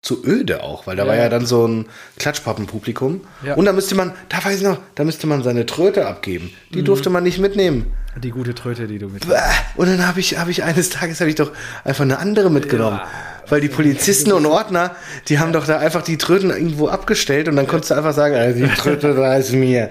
[0.02, 1.10] zu öde auch, weil da Ja.
[1.10, 1.86] war ja dann so ein
[2.18, 3.22] Klatschpappenpublikum.
[3.46, 3.54] Ja.
[3.56, 6.46] Und da müsste man, da weiß ich noch, da müsste man seine Tröte abgeben.
[6.46, 6.74] Mhm.
[6.76, 7.94] Die durfte man nicht mitnehmen.
[8.22, 9.28] die gute Tröte, die du mit.
[9.28, 9.36] Bäh.
[9.78, 11.52] Und dann habe ich, hab ich eines Tages habe ich doch
[11.86, 12.98] einfach eine andere mitgenommen.
[12.98, 13.08] Ja.
[13.48, 14.96] Weil die Polizisten und Ordner,
[15.30, 18.34] die haben doch da einfach die Tröten irgendwo abgestellt und dann konntest du einfach sagen,
[18.36, 19.90] äh, die Tröte da ist mir.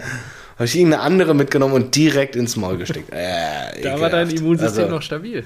[0.57, 3.11] Habe ich irgendeine andere mitgenommen und direkt ins Maul gesteckt.
[3.13, 4.29] Äh, Da war dein.
[4.29, 5.45] Immunsystem Also, noch stabil.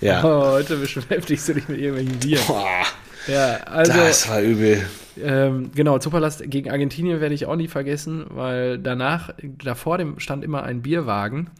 [0.00, 0.24] Ja.
[0.24, 2.44] Oh, heute beschäftigst du dich mit irgendwelchen Viren.
[2.46, 2.86] Boah,
[3.26, 3.92] Ja, also.
[3.92, 4.84] das war übel.
[5.22, 10.44] Ähm, genau, Superlast gegen Argentinien werde ich auch nie vergessen, weil danach, davor dem stand
[10.44, 11.50] immer ein Bierwagen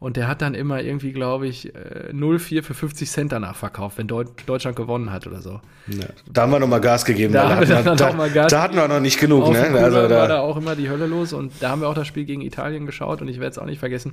[0.00, 3.98] und der hat dann immer irgendwie, glaube ich, äh, 0,4 für 50 Cent danach verkauft,
[3.98, 5.60] wenn Deut Deutschland gewonnen hat oder so.
[5.86, 6.06] Ja.
[6.30, 7.32] Da haben wir noch mal Gas gegeben.
[7.32, 9.18] Da weil haben wir hatten dann da, noch mal Gas da hatten wir noch nicht
[9.18, 9.50] genug.
[9.50, 9.60] Ne?
[9.60, 12.06] Also war da da, auch immer die Hölle los und da haben wir auch das
[12.06, 14.12] Spiel gegen Italien geschaut und ich werde es auch nicht vergessen.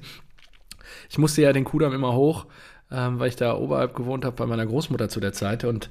[1.10, 2.45] Ich musste ja den Kudamm immer hoch,
[2.89, 5.89] ähm, weil ich da oberhalb gewohnt habe bei meiner Großmutter zu der Zeit und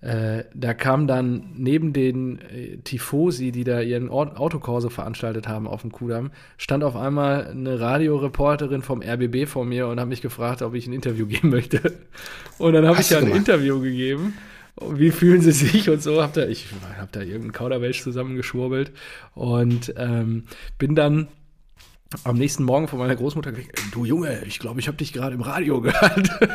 [0.00, 5.66] äh, da kam dann neben den äh, Tifosi, die da ihren Ort Autokorso veranstaltet haben
[5.66, 10.22] auf dem Kudamm, stand auf einmal eine Radioreporterin vom RBB vor mir und hat mich
[10.22, 11.98] gefragt, ob ich ein Interview geben möchte.
[12.56, 13.28] Und dann habe ich ja ein?
[13.28, 14.34] Interview gegeben.
[14.90, 16.22] Wie fühlen Sie sich und so?
[16.22, 18.92] Hab da, ich habe da irgendeinen Kauderwelsch zusammengeschwurbelt
[19.34, 20.44] und ähm,
[20.78, 21.28] bin dann
[22.24, 25.34] am nächsten Morgen von meiner Großmutter gekriegt, du Junge, ich glaube, ich habe dich gerade
[25.34, 26.30] im Radio gehört.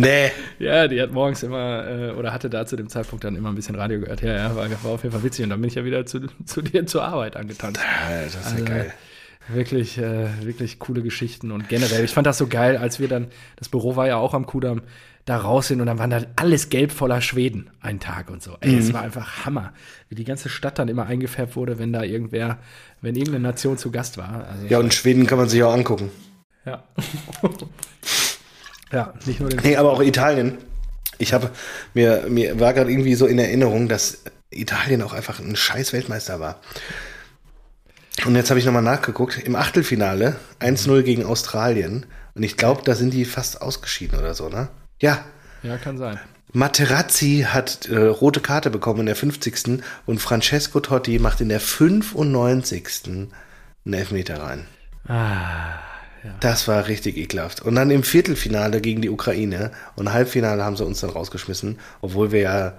[0.00, 0.30] nee.
[0.58, 3.54] ja, die hat morgens immer, äh, oder hatte da zu dem Zeitpunkt dann immer ein
[3.54, 4.22] bisschen Radio gehört.
[4.22, 5.44] Ja, ja, war, war auf jeden Fall witzig.
[5.44, 7.80] Und dann bin ich ja wieder zu, zu dir zur Arbeit angetanzt.
[7.80, 8.92] Ja, Das ist ja Also, geil.
[9.48, 12.04] Wirklich, äh, wirklich coole Geschichten und generell.
[12.04, 14.82] Ich fand das so geil, als wir dann, das Büro war ja auch am Kudamm,
[15.24, 18.56] da raus sind und dann waren da alles gelb voller Schweden einen Tag und so.
[18.60, 18.78] Ey, Mhm.
[18.78, 19.72] es war einfach Hammer,
[20.08, 22.58] wie die ganze Stadt dann immer eingefärbt wurde, wenn da irgendwer,
[23.00, 24.46] wenn irgendeine Nation zu Gast war.
[24.50, 26.10] Also, Ja, und Schweden kann man sich auch angucken.
[26.64, 26.82] ja.
[28.92, 29.60] ja, nicht nur den.
[29.62, 30.58] Nee, aber auch Italien.
[31.18, 31.50] Ich habe
[31.94, 34.18] mir, mir war gerade irgendwie so in Erinnerung, dass
[34.50, 36.60] Italien auch einfach ein scheiß Weltmeister war.
[38.24, 39.38] Und jetzt habe ich nochmal nachgeguckt.
[39.38, 42.06] Im Achtelfinale 1-0 gegen Australien.
[42.34, 44.68] Und ich glaube, da sind die fast ausgeschieden oder so, ne?
[45.00, 45.24] Ja.
[45.62, 46.18] Ja, kann sein.
[46.52, 49.82] Materazzi hat äh, rote Karte bekommen in der 50.
[50.06, 52.84] und Francesco Totti macht in der 95.
[53.06, 54.66] einen Elfmeter rein.
[55.06, 55.78] Ah,
[56.40, 57.62] Das war richtig ekelhaft.
[57.62, 62.32] Und dann im Viertelfinale gegen die Ukraine und Halbfinale haben sie uns dann rausgeschmissen, obwohl
[62.32, 62.78] wir ja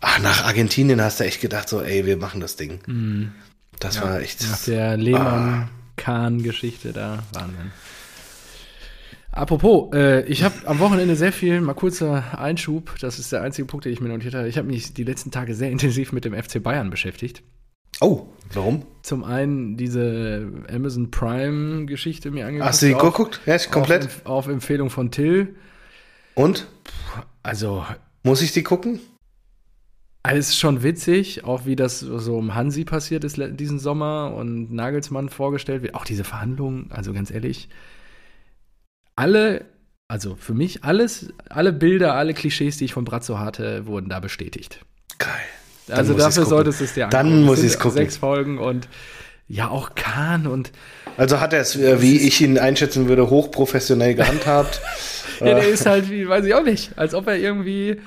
[0.00, 2.80] ach, nach Argentinien hast du echt gedacht, so, ey, wir machen das Ding.
[3.80, 4.48] Das war echt.
[4.48, 7.72] nach der Lehmann-Kahn-Geschichte da, Wahnsinn.
[9.30, 13.66] Apropos, äh, ich habe am Wochenende sehr viel, mal kurzer Einschub, das ist der einzige
[13.66, 14.48] Punkt, den ich mir notiert habe.
[14.48, 17.42] Ich habe mich die letzten Tage sehr intensiv mit dem FC Bayern beschäftigt.
[18.00, 18.84] Oh, warum?
[19.02, 22.68] Zum einen diese Amazon Prime-Geschichte mir angeguckt.
[22.68, 23.40] Hast du die auf- geguckt?
[23.46, 24.04] Ja, komplett.
[24.04, 25.56] Auf, auf Empfehlung von Till.
[26.34, 26.66] Und?
[27.42, 27.84] Also,
[28.22, 29.00] Muss ich die gucken?
[30.24, 35.30] alles schon witzig, auch wie das so um Hansi passiert ist diesen Sommer und Nagelsmann
[35.30, 35.94] vorgestellt wird.
[35.94, 37.70] Auch diese Verhandlungen, also ganz ehrlich,
[39.16, 39.64] alle,
[40.08, 44.20] also für mich alles, alle Bilder, alle Klischees, die ich von Brazzo hatte, wurden da
[44.20, 44.84] bestätigt.
[45.18, 45.30] Geil.
[45.88, 47.44] Dann Also muss dafür solltest du es dir Dann angucken.
[47.44, 47.96] muss Es ich's sind gucken.
[47.98, 48.88] Sechs Folgen und
[49.48, 50.72] ja, auch Kahn und
[51.16, 54.80] Also hat er es, äh, wie ich ihn einschätzen würde, hochprofessionell gehandhabt.
[55.40, 58.00] ja, der ist halt, wie, weiß ich auch nicht, als ob er irgendwie,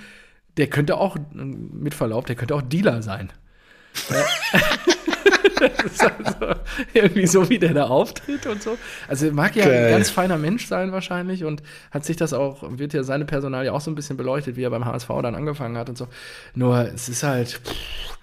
[0.58, 3.32] der könnte auch, mit Verlaub, der könnte auch Dealer sein.
[5.62, 6.56] Also
[6.94, 8.78] irgendwie so, wie der da auftritt und so.
[9.08, 9.86] Also er mag ja Geil.
[9.86, 13.66] ein ganz feiner Mensch sein wahrscheinlich und hat sich das auch, wird ja seine Personal
[13.66, 16.08] ja auch so ein bisschen beleuchtet, wie er beim HSV dann angefangen hat und so.
[16.56, 18.18] Nur es ist halt, pff,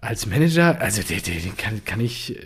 [0.00, 2.38] als Manager, also den, den kann, kann ich,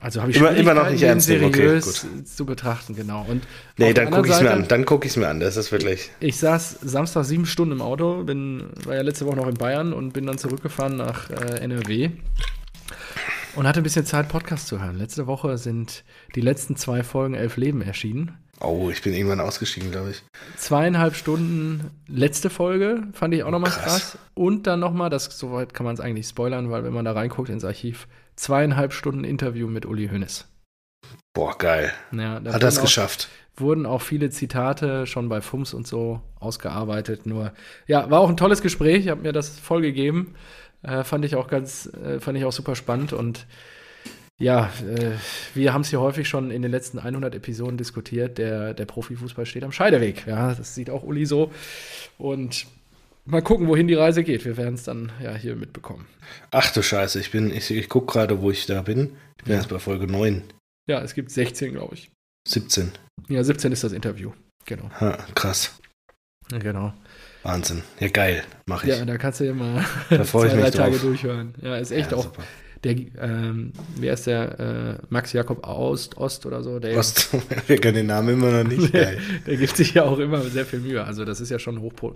[0.00, 3.24] also habe ich Immer- immer noch nicht ernst nehmen, okay, seriös zu betrachten, genau.
[3.26, 3.42] Und
[3.78, 4.68] Nee, dann gucke ich es mir an.
[4.68, 5.40] Dann gucke ich es mir an.
[5.40, 6.10] Das ist wirklich.
[6.20, 9.94] ich saß Samstag sieben Stunden im Auto, bin, war ja letzte Woche noch in Bayern
[9.94, 12.10] und bin dann zurückgefahren nach äh, NRW
[13.56, 14.98] und hatte ein bisschen Zeit, Podcast zu hören.
[14.98, 18.36] Letzte Woche sind die letzten zwei Folgen Elf Leben erschienen.
[18.66, 20.22] Oh, ich bin irgendwann ausgestiegen, glaube ich.
[20.56, 23.84] Zweieinhalb Stunden letzte Folge fand ich auch nochmal krass.
[23.84, 24.18] Krass.
[24.34, 27.48] Und dann nochmal, das soweit kann man es eigentlich spoilern, weil wenn man da reinguckt
[27.48, 30.46] ins Archiv, zweieinhalb Stunden Interview mit Uli Hoeneß.
[31.34, 31.92] Boah, geil.
[32.12, 33.28] Ja, Hat auch- geschafft.
[33.56, 37.26] wurden auch viele Zitate schon bei FUMS und so ausgearbeitet.
[37.26, 37.52] Nur,
[37.86, 39.04] ja, war auch ein tolles Gespräch.
[39.04, 40.34] Ich habe mir das voll gegeben.
[40.82, 43.12] Äh, fand ich auch ganz, äh, fand ich auch super spannend.
[43.12, 43.46] Und
[44.40, 45.12] ja, äh,
[45.54, 48.38] wir haben es hier häufig schon in den letzten 100 Episoden diskutiert.
[48.38, 50.26] Der, der Profifußball steht am Scheideweg.
[50.26, 51.52] Ja, das sieht auch Uli so.
[52.18, 52.66] Und
[53.24, 54.44] mal gucken, wohin die Reise geht.
[54.44, 56.06] Wir werden es dann ja hier mitbekommen.
[56.50, 59.16] Ach du Scheiße, ich bin, ich, ich gucke gerade, wo ich da bin.
[59.38, 59.60] Ich bin Ja.
[59.60, 60.42] jetzt bei Folge 9,
[60.88, 62.10] Ja, es gibt 16, glaube ich.
[62.48, 62.90] 17.
[63.28, 64.32] Ja, 17 ist das Interview.
[64.66, 64.90] Genau.
[65.00, 65.78] Ha, krass.
[66.50, 66.92] Ja, genau.
[67.42, 67.82] Wahnsinn.
[68.00, 68.42] Ja, geil.
[68.66, 68.98] Mache ich.
[68.98, 71.00] Ja, da kannst du ja mal Da zwei, drei Tage drauf.
[71.02, 71.54] durchhören.
[71.62, 72.42] Ja, ist echt Ja, auch super.
[72.84, 74.60] Der, ähm, wer ist der,
[75.00, 77.28] äh, Max Jakob Ost, Ost oder so, der, Was,
[77.66, 78.92] wir kennen den Namen immer noch nicht.
[78.92, 79.14] der,
[79.46, 81.02] der gibt sich ja auch immer sehr viel Mühe.
[81.02, 82.14] Also das ist ja schon hochpro,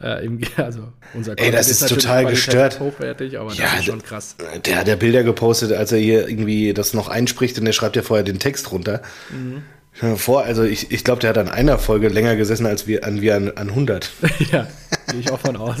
[0.00, 2.80] äh, im, also unser Ey, das ist natürlich total gestört.
[2.80, 4.36] hochwertig, aber Ja, das ist schon krass.
[4.66, 7.96] Der hat ja Bilder gepostet, als er hier irgendwie das noch einspricht und der schreibt
[7.96, 9.02] ja vorher den Text runter.
[9.30, 9.62] Mhm.
[10.16, 13.20] Vor, also ich, ich glaube, der hat an einer Folge länger gesessen als wir an,
[13.20, 14.10] wir an, an 100.
[14.52, 14.66] ja,
[15.10, 15.78] gehe ich auch von aus.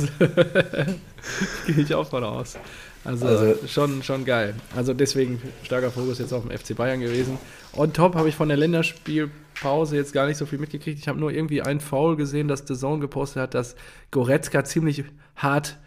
[1.66, 2.58] gehe ich auch von aus.
[3.04, 4.54] Also, Also- schon, schon geil.
[4.76, 7.38] Also deswegen starker Fokus jetzt auf dem FC Bayern gewesen.
[7.74, 10.98] On top habe ich von der Länderspielpause jetzt gar nicht so viel mitgekriegt.
[10.98, 13.74] Ich habe nur irgendwie einen Foul gesehen, dass The Zone gepostet hat, dass
[14.10, 15.04] Goretzka ziemlich
[15.36, 15.78] hart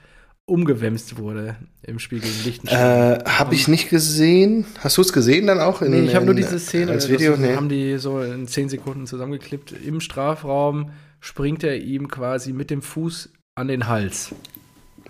[0.46, 3.22] umgewämst wurde im Spiel gegen Liechtenstein.
[3.22, 4.66] Äh, habe ich nicht gesehen.
[4.80, 5.82] Hast du es gesehen dann auch?
[5.82, 7.38] In, Nee, ich habe nur diese Szene, Als das Video?
[7.38, 7.56] Nee.
[7.56, 9.72] haben die so in 10 Sekunden zusammengeklippt.
[9.86, 10.92] Im Strafraum
[11.22, 14.34] springt er ihm quasi mit dem Fuß an den Hals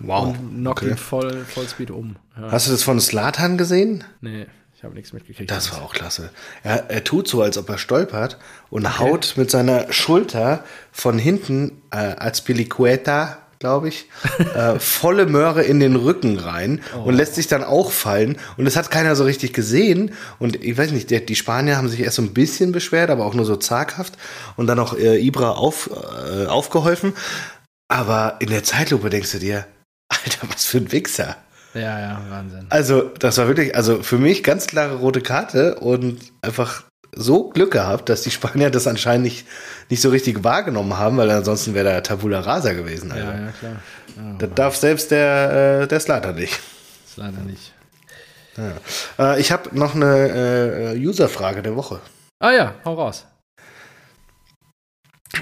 [0.00, 0.28] Wow.
[0.28, 0.90] und knockt okay.
[0.92, 2.16] ihn voll, Vollspeed um.
[2.36, 2.50] Ja.
[2.50, 4.04] Hast du das von Slatan gesehen?
[4.20, 5.50] Nee, ich habe nichts mitgekriegt.
[5.50, 6.30] Das war auch klasse.
[6.62, 8.38] Er, er tut so, als ob er stolpert
[8.70, 14.10] und haut mit seiner Schulter von hinten äh, als Pelicueta, glaube ich,
[14.54, 18.36] äh, volle Möhre in den Rücken rein und lässt sich dann auch fallen.
[18.56, 20.12] Und das hat keiner so richtig gesehen.
[20.38, 23.24] Und ich weiß nicht, der, die Spanier haben sich erst so ein bisschen beschwert, aber
[23.24, 24.18] auch nur so zaghaft.
[24.56, 27.14] Und dann auch äh, Ibra auf, äh, aufgeholfen.
[27.88, 29.66] Aber in der Zeitlupe denkst du dir,
[30.24, 31.36] Alter, was für ein Wichser.
[31.74, 32.66] Ja, ja, Wahnsinn.
[32.70, 36.84] Also, das war wirklich, also für mich ganz klare rote Karte und einfach
[37.16, 39.46] so Glück gehabt, dass die Spanier das anscheinend nicht,
[39.90, 43.10] nicht so richtig wahrgenommen haben, weil ansonsten wäre da Tabula Rasa gewesen.
[43.12, 43.24] Also.
[43.24, 43.72] Ja, ja, klar.
[44.16, 46.60] Ja, Das darf selbst der, äh, der Slater nicht.
[47.06, 47.72] ist leider nicht.
[49.18, 52.00] Äh, ich habe noch eine äh, User-Frage der Woche.
[52.38, 53.26] Ah ja, hau raus.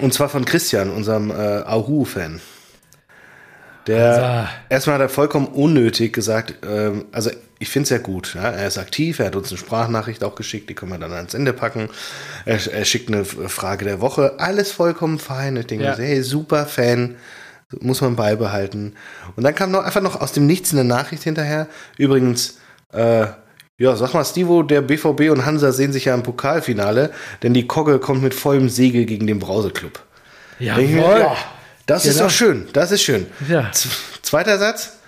[0.01, 2.41] Und zwar von Christian, unserem äh, Ahu-Fan.
[3.87, 8.35] Der erstmal hat er vollkommen unnötig gesagt, ähm, also ich finde es ja gut.
[8.35, 8.51] Ja?
[8.51, 11.35] Er ist aktiv, er hat uns eine Sprachnachricht auch geschickt, die können wir dann ans
[11.35, 11.89] Ende packen.
[12.45, 15.57] Er, er schickt eine Frage der Woche, alles vollkommen fein.
[15.57, 15.95] Ich denke, Ja.
[15.97, 17.17] so, hey, super Fan,
[17.81, 18.95] muss man beibehalten.
[19.37, 21.67] Und dann kam noch einfach noch aus dem Nichts eine Nachricht hinterher.
[21.99, 22.59] Übrigens,
[22.93, 23.27] äh,
[23.79, 27.11] ja, sag mal, Stivo, der BVB und Hansa sehen sich ja im Pokalfinale,
[27.43, 30.01] denn die Kogge kommt mit vollem Segel gegen den Brauseclub.
[30.59, 31.37] Ja, Denk ich mir, ja,
[31.87, 32.27] das ist Genau.
[32.27, 33.27] doch schön, das ist schön.
[33.49, 33.71] Ja.
[34.23, 34.99] Zweiter Satz.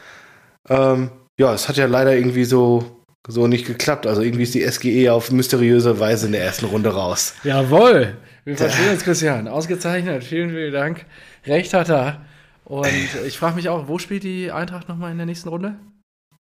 [0.69, 4.07] Ähm, ja, es hat ja leider irgendwie so, so nicht geklappt.
[4.07, 7.35] Also irgendwie ist die SGE auf mysteriöse Weise in der ersten Runde raus.
[7.45, 8.17] Jawohl.
[8.45, 9.49] Wir verstehen uns, Christian.
[9.49, 10.23] Ausgezeichnet.
[10.25, 11.07] Vielen, vielen Dank.
[11.47, 12.21] Recht hat er.
[12.65, 12.89] Und
[13.27, 15.77] ich frage mich auch, wo spielt die Eintracht nochmal in der nächsten Runde?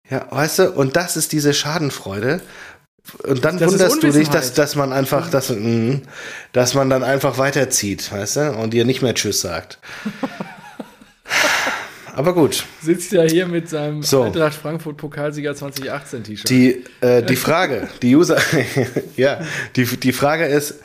[0.10, 2.42] Ja, weißt du, und das ist diese Schadenfreude.
[3.24, 6.02] Und dann Das wunderst du dich, dass, dass man einfach, dass, mm,
[6.54, 9.80] dass man dann einfach weiterzieht, weißt du, und dir nicht mehr Tschüss sagt.
[12.16, 14.24] Aber gut, Sitzt ja hier mit seinem So.
[14.24, 16.50] Eintracht Frankfurt Pokalsieger 2018 T-Shirt.
[16.50, 18.38] Die, äh, die Frage, die User,
[19.18, 19.42] ja,
[19.76, 20.76] die, die Frage ist,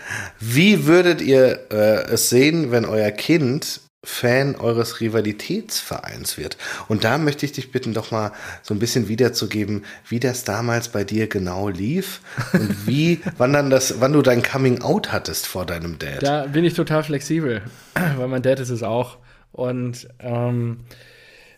[0.41, 6.57] wie würdet ihr äh, es sehen, wenn euer Kind Fan eures Rivalitätsvereins wird?
[6.89, 8.33] Und da möchte ich dich bitten, doch mal
[8.63, 12.21] so ein bisschen wiederzugeben, wie das damals bei dir genau lief
[12.53, 16.23] und wie, wann dann das, wann du dein Coming Out hattest vor deinem Dad.
[16.23, 17.63] Da bin ich total flexibel,
[18.17, 19.19] weil mein Dad ist es auch.
[19.53, 20.79] Und ähm,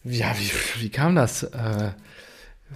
[0.04, 0.50] ja, wie,
[0.82, 1.44] wie kam das?
[1.44, 1.92] Äh,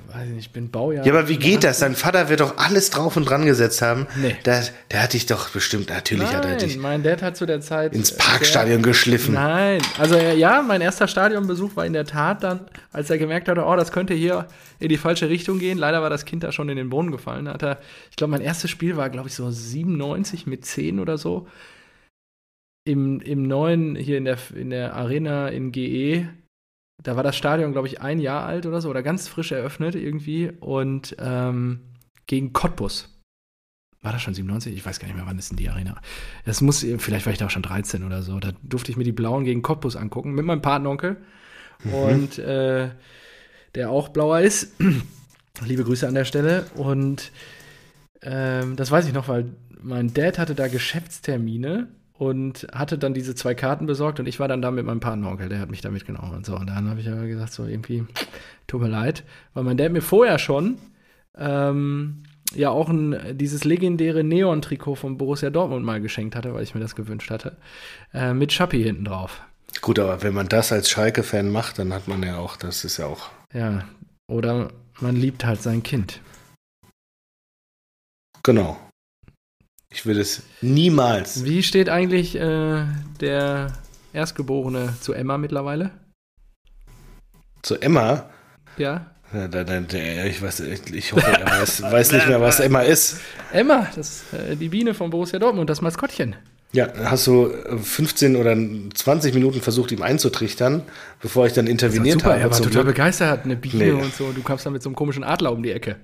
[0.08, 1.04] weiß ich nicht, ich bin Baujahr.
[1.04, 1.80] Ja, aber wie geht das?
[1.80, 4.06] Dein Vater wird doch alles drauf und dran gesetzt haben.
[4.20, 4.36] Nee.
[4.44, 7.46] Der, der hat dich doch bestimmt, natürlich hat er Nein, dich mein Dad hat zu
[7.46, 9.34] der Zeit ins äh, Parkstadion geschliffen.
[9.34, 12.60] Nein, also äh, ja, mein erster Stadionbesuch war in der Tat dann,
[12.92, 14.46] als er gemerkt hatte, oh, das könnte hier
[14.78, 15.78] in die falsche Richtung gehen.
[15.78, 17.48] Leider war das Kind da schon in den Boden gefallen.
[17.48, 17.78] Hat er,
[18.10, 21.46] ich glaube, mein erstes Spiel war, glaube ich, so 97 mit 10 oder so.
[22.84, 26.28] Im, im neuen, hier in der, in der Arena in GE,
[27.02, 29.94] da war das Stadion, glaube ich, ein Jahr alt oder so, oder ganz frisch eröffnet
[29.94, 30.50] irgendwie.
[30.60, 31.80] Und ähm,
[32.26, 33.12] gegen Cottbus.
[34.02, 34.74] War das schon 97?
[34.74, 36.00] Ich weiß gar nicht mehr, wann ist denn die Arena?
[36.44, 38.38] Das muss, vielleicht war ich da auch schon 13 oder so.
[38.38, 41.16] Da durfte ich mir die Blauen gegen Cottbus angucken mit meinem Patenonkel.
[41.84, 42.90] Und äh,
[43.74, 44.74] der auch blauer ist.
[45.64, 46.66] Liebe Grüße an der Stelle.
[46.74, 47.30] Und
[48.22, 51.88] ähm, das weiß ich noch, weil mein Dad hatte da Geschäftstermine
[52.18, 55.48] und hatte dann diese zwei Karten besorgt und ich war dann da mit meinem Patenonkel,
[55.48, 56.56] der hat mich da mitgenommen und so.
[56.56, 58.04] Und dann habe ich aber gesagt, so irgendwie,
[58.66, 60.78] tut mir leid, weil mein Dad mir vorher schon
[61.36, 62.22] ähm,
[62.54, 66.80] ja auch ein, dieses legendäre Neon-Trikot von Borussia Dortmund mal geschenkt hatte, weil ich mir
[66.80, 67.56] das gewünscht hatte,
[68.14, 69.42] äh, mit Schappi hinten drauf.
[69.82, 72.96] Gut, aber wenn man das als Schalke-Fan macht, dann hat man ja auch, das ist
[72.96, 73.30] ja auch.
[73.52, 73.84] Ja,
[74.26, 76.20] oder man liebt halt sein Kind.
[78.42, 78.78] Genau.
[79.96, 81.42] Ich würde es niemals.
[81.42, 82.84] Wie steht eigentlich äh,
[83.18, 83.72] der
[84.12, 85.90] Erstgeborene zu Emma mittlerweile?
[87.62, 88.28] Zu Emma?
[88.76, 89.06] Ja.
[89.32, 92.60] ja da, da, der, ich, weiß, ich, ich hoffe, er weiß, weiß nicht mehr, was
[92.60, 93.20] Emma ist.
[93.54, 96.36] Emma, das ist äh, die Biene von Borussia Dortmund, das Maskottchen.
[96.72, 97.50] Ja, hast du
[97.82, 100.82] 15 oder 20 Minuten versucht, ihm einzutrichtern,
[101.22, 102.40] bevor ich dann interveniert super, habe.
[102.40, 102.96] Er war total Glück.
[102.96, 103.90] begeistert, eine Biene Nee.
[103.92, 104.30] und so.
[104.32, 105.96] Du kamst dann mit so einem komischen Adler um die Ecke.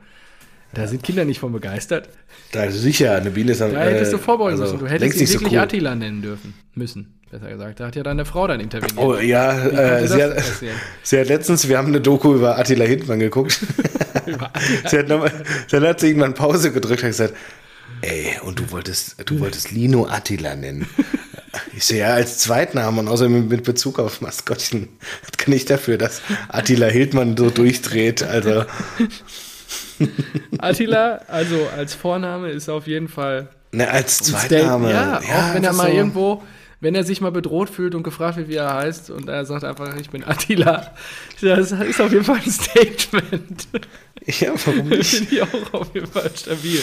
[0.74, 2.08] Da sind Kinder nicht von begeistert.
[2.52, 4.78] Da sicher, eine Biene ist Da hättest du vorbeugen also müssen.
[4.78, 5.58] Du hättest ihn nicht so wirklich cool.
[5.58, 6.54] Attila nennen dürfen.
[6.74, 7.80] Müssen, besser gesagt.
[7.80, 8.98] Da hat ja deine Frau dann interveniert.
[8.98, 10.44] Oh ja, äh, sie, das hat,
[11.02, 13.60] sie hat letztens, wir haben eine Doku über Attila Hindmann geguckt.
[14.26, 14.88] Über Attila.
[14.88, 15.32] sie hat noch, mal-
[15.70, 17.34] dann hat sie irgendwann Pause gedrückt und gesagt,
[18.02, 20.86] ey, und du wolltest, du wolltest Lino Attila nennen.
[21.76, 24.88] Ich sehe ja als Zweitnamen und außerdem mit Bezug auf Maskottchen
[25.36, 28.22] kann ich dafür, dass Attila Hildmann so durchdreht.
[28.22, 28.64] Also
[30.58, 34.90] Attila, also als Vorname ist auf jeden Fall ne, als Zweitname.
[34.92, 36.42] Ja, auch wenn er mal so- irgendwo,
[36.80, 39.62] wenn er sich mal bedroht fühlt und gefragt wird, wie er heißt, und er sagt
[39.64, 40.92] einfach, ich bin Attila.
[41.40, 43.68] Das ist auf jeden Fall ein Statement.
[44.26, 45.14] Ja, warum nicht?
[45.14, 46.80] Finde ich auch auf jeden Fall stabil.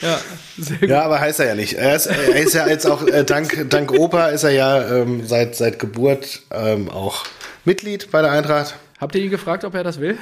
[0.00, 0.18] Ja,
[0.58, 0.88] sehr gut.
[0.88, 1.74] Ja, aber heißt er ja nicht.
[1.74, 5.26] Er ist, er ist ja jetzt auch, äh, dank, dank Opa ist er ja ähm,
[5.26, 7.24] seit, seit Geburt ähm, auch
[7.64, 8.74] Mitglied bei der Eintracht.
[9.00, 10.16] Habt ihr ihn gefragt, ob er das will?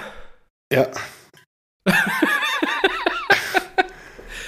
[0.72, 0.88] Ja.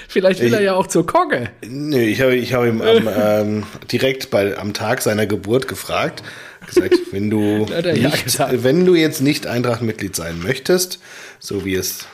[0.09, 1.51] Vielleicht will Ich- er ja auch zur Kogge.
[1.66, 6.22] Nö, ich habe ich hab ihm am, ähm, direkt bei, am Tag seiner Geburt gefragt,
[6.66, 8.64] gesagt, wenn du, ja nicht, gesagt.
[8.64, 10.99] wenn du jetzt nicht Eintracht-Mitglied sein möchtest,
[11.39, 12.07] so wie es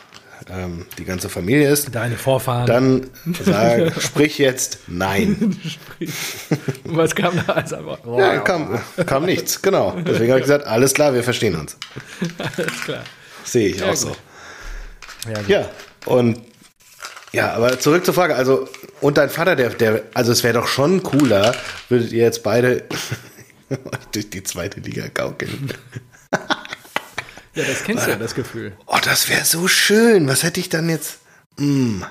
[0.51, 2.67] ähm, die ganze Familie ist, Deine Vorfahren.
[2.67, 3.11] dann
[3.45, 5.57] sag, sprich jetzt nein.
[6.85, 8.01] Und was kam da als Antwort?
[8.19, 9.93] Ja, kam, kam nichts, genau.
[10.05, 11.77] Deswegen habe ich gesagt, alles klar, wir verstehen uns.
[12.39, 13.05] Alles klar.
[13.45, 14.17] Sehe ich Sehr auch so.
[15.29, 15.41] Ja.
[15.61, 15.71] Ja,
[16.07, 16.41] und
[17.33, 18.37] ja, aber zurück zur Frage.
[18.37, 18.69] Also,
[19.01, 21.55] und dein Vater, der, der, also es wäre doch schon cooler,
[21.89, 22.85] würdet ihr jetzt beide
[24.13, 25.73] durch die zweite Liga gaukeln.
[27.55, 28.73] ja, das kennst du ja, das Gefühl.
[28.87, 30.29] Oh, das wäre so schön.
[30.29, 31.19] Was hätte ich dann jetzt?
[31.59, 32.03] Mm.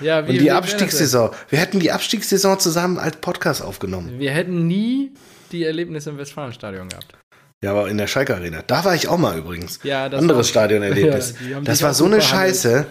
[0.00, 1.30] Ja, Und wie- wie die Abstiegssaison.
[1.48, 4.18] Wir hätten die Abstiegssaison zusammen als Podcast aufgenommen.
[4.18, 5.12] Wir hätten nie
[5.52, 7.14] die Erlebnisse im Westfalenstadion gehabt.
[7.62, 8.62] Ja, aber in der Schalke Arena.
[8.66, 9.78] Da war ich auch mal übrigens.
[9.82, 11.34] Ja, das Anderes Stadionerlebnis.
[11.50, 12.20] Ja, das war so eine.
[12.20, 12.86] Scheiße.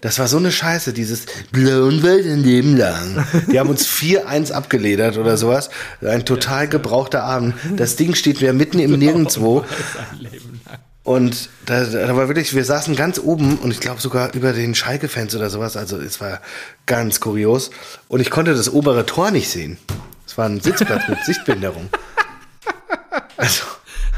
[0.00, 3.26] Das war so eine Scheiße, dieses blauen Welt ein Leben lang.
[3.50, 5.70] Die haben uns 4-1 abgeledert oder sowas.
[6.00, 7.54] Ein total gebrauchter Abend.
[7.76, 9.64] Das Ding steht wieder mitten im Nirgendwo.
[11.02, 14.74] Und da, da war wirklich, wir saßen ganz oben und ich glaube sogar über den
[14.74, 15.76] Schalke-Fans oder sowas.
[15.76, 16.40] Also es war
[16.86, 17.70] ganz kurios.
[18.08, 19.78] Und ich konnte das obere Tor nicht sehen.
[20.26, 21.88] Es war ein Sitzplatz mit Sichtbehinderung.
[23.36, 23.64] Also,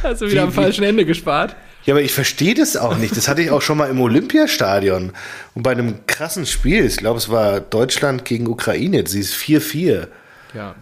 [0.03, 1.57] Hast du wieder Wie- am falschen Ende gespart?
[1.85, 3.17] ja, aber ich verstehe das auch nicht.
[3.17, 5.13] Das hatte ich auch schon mal im Olympiastadion.
[5.55, 10.07] Und bei einem krassen Spiel, ich glaube, es war Deutschland gegen Ukraine, sie ist 4-4.
[10.55, 10.75] Ja.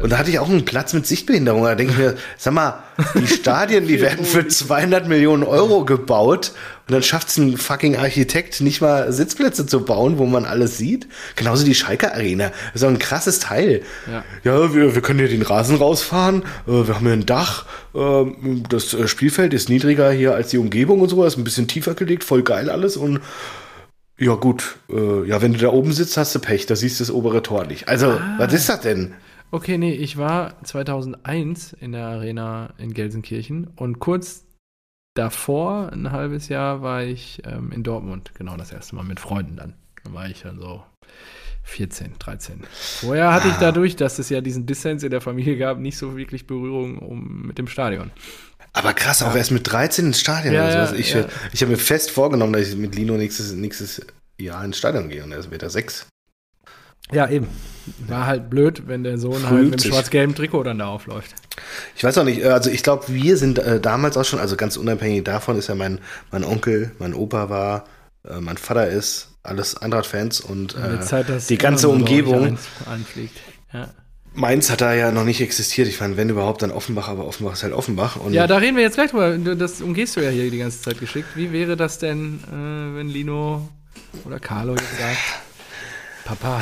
[0.00, 1.64] Und da hatte ich auch einen Platz mit Sichtbehinderung.
[1.64, 2.82] Da denke ich mir, sag mal,
[3.16, 6.52] die Stadien, die werden für 200 Millionen Euro gebaut
[6.90, 10.76] und dann schafft es ein fucking Architekt nicht mal Sitzplätze zu bauen, wo man alles
[10.76, 11.06] sieht.
[11.36, 12.50] Genauso die Schalke Arena.
[12.72, 13.82] Das ist ein krasses Teil.
[14.10, 14.24] Ja.
[14.42, 16.42] Ja, wir, wir können hier den Rasen rausfahren.
[16.66, 17.64] Äh, wir haben hier ein Dach.
[17.94, 21.36] Ähm, das äh, Spielfeld ist niedriger hier als die Umgebung und sowas.
[21.36, 22.24] Ein bisschen tiefer gelegt.
[22.24, 22.96] Voll geil alles.
[22.96, 23.20] Und
[24.18, 24.78] ja, gut.
[24.90, 26.66] Äh, ja, wenn du da oben sitzt, hast du Pech.
[26.66, 27.86] Da siehst du das obere Tor nicht.
[27.86, 29.14] Also, was ist das denn?
[29.52, 34.44] Okay, nee, ich war 2001 in der Arena in Gelsenkirchen und kurz
[35.14, 38.32] davor, ein halbes Jahr, war ich ähm, in Dortmund.
[38.34, 39.74] Genau das erste Mal mit Freunden dann.
[40.04, 40.82] Da war ich dann so
[41.62, 42.62] 14, 13.
[43.00, 46.16] Vorher hatte ich dadurch, dass es ja diesen Dissens in der Familie gab, nicht so
[46.16, 48.10] wirklich Berührung um, mit dem Stadion.
[48.72, 50.98] Aber krass, auch erst mit 13 ins Stadion Ja, oder sowas.
[50.98, 51.26] Ich, ja.
[51.52, 54.06] ich habe mir fest vorgenommen, dass ich mit Lino nächstes, nächstes
[54.38, 56.06] Jahr ins Stadion gehe und er wird er sechs.
[57.12, 57.48] Ja, eben.
[58.06, 61.34] War halt blöd, wenn der Sohn halt Fühlt mit dem schwarz-gelben Trikot dann da aufläuft.
[61.96, 64.56] Ich weiß auch nicht, äh, also ich glaube, wir sind äh, damals auch schon, also
[64.56, 65.98] ganz unabhängig davon ist ja mein,
[66.30, 67.84] mein Onkel, mein Opa war,
[68.28, 72.58] äh, mein Vater ist, alles Eintracht-Fans und äh, Zeit, die ganze Umgebung.
[73.72, 73.88] Ja.
[74.32, 75.88] Mainz hat da ja noch nicht existiert.
[75.88, 78.16] Ich meine, wenn überhaupt, dann Offenbach, aber Offenbach ist halt Offenbach.
[78.16, 79.36] Und Ja, da reden wir jetzt gleich drüber.
[79.56, 81.28] Das umgehst du ja hier die ganze Zeit geschickt.
[81.34, 83.68] Wie wäre das denn, äh, wenn Lino
[84.24, 85.18] oder Carlo jetzt sagt,
[86.30, 86.60] Papa,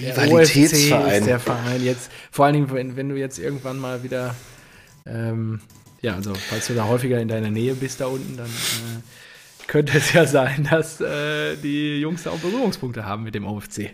[0.00, 1.20] der Rivalitätsverein.
[1.20, 4.34] Ist der Verein jetzt, vor allen Dingen, wenn, wenn du jetzt irgendwann mal wieder,
[5.06, 5.60] ähm,
[6.02, 9.96] ja, also falls du da häufiger in deiner Nähe bist da unten, dann äh, könnte
[9.96, 13.90] es ja sein, dass äh, die Jungs da auch Berührungspunkte haben mit dem OFC.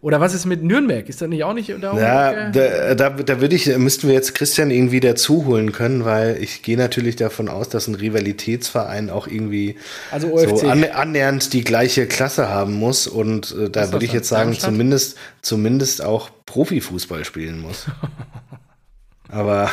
[0.00, 1.08] Oder was ist mit Nürnberg?
[1.08, 1.98] Ist das nicht auch nicht da?
[1.98, 6.40] Ja, da, da, da würde ich, müssten wir jetzt Christian irgendwie dazu holen können, weil
[6.40, 9.74] ich gehe natürlich davon aus, dass ein Rivalitätsverein auch irgendwie
[10.12, 10.58] Also OFC.
[10.58, 14.50] so an, annähernd die gleiche Klasse haben muss und äh, da würde ich jetzt sagen,
[14.50, 14.70] Darmstadt?
[14.70, 17.86] zumindest, zumindest auch Profifußball spielen muss.
[19.28, 19.68] Aber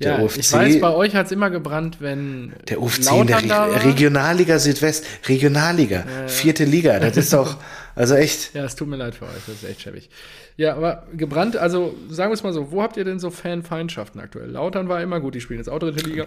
[0.00, 3.26] der ja, OFC, ich weiß, bei euch hat es immer gebrannt, wenn der OFC in
[3.28, 3.84] der Lautern Re.
[3.84, 7.56] Regionalliga Südwest, Regionalliga, vierte Liga, das ist doch,
[7.96, 8.54] also echt.
[8.54, 10.10] Ja, es tut mir leid für euch, das ist echt schäbig.
[10.56, 14.20] Ja, aber gebrannt, also sagen wir es mal so, wo habt ihr denn so Fanfeindschaften
[14.20, 14.50] aktuell?
[14.50, 16.26] Lautern war immer gut, die spielen jetzt auch dritte Liga.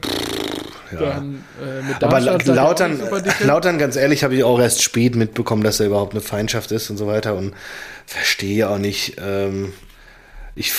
[0.91, 2.99] Dann äh, mit Aber Lautern.
[3.45, 6.89] Lautern, ganz ehrlich, habe ich auch erst spät mitbekommen, dass da überhaupt eine Feindschaft ist
[6.89, 7.53] und so weiter und
[8.05, 9.17] verstehe auch nicht.
[9.20, 9.74] Ähm,
[10.55, 10.74] ich,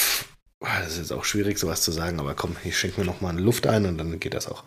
[0.61, 3.21] ah, das ist jetzt auch schwierig, sowas zu sagen, aber komm, ich schenke mir noch
[3.21, 4.65] mal eine Luft ein und dann geht das auch.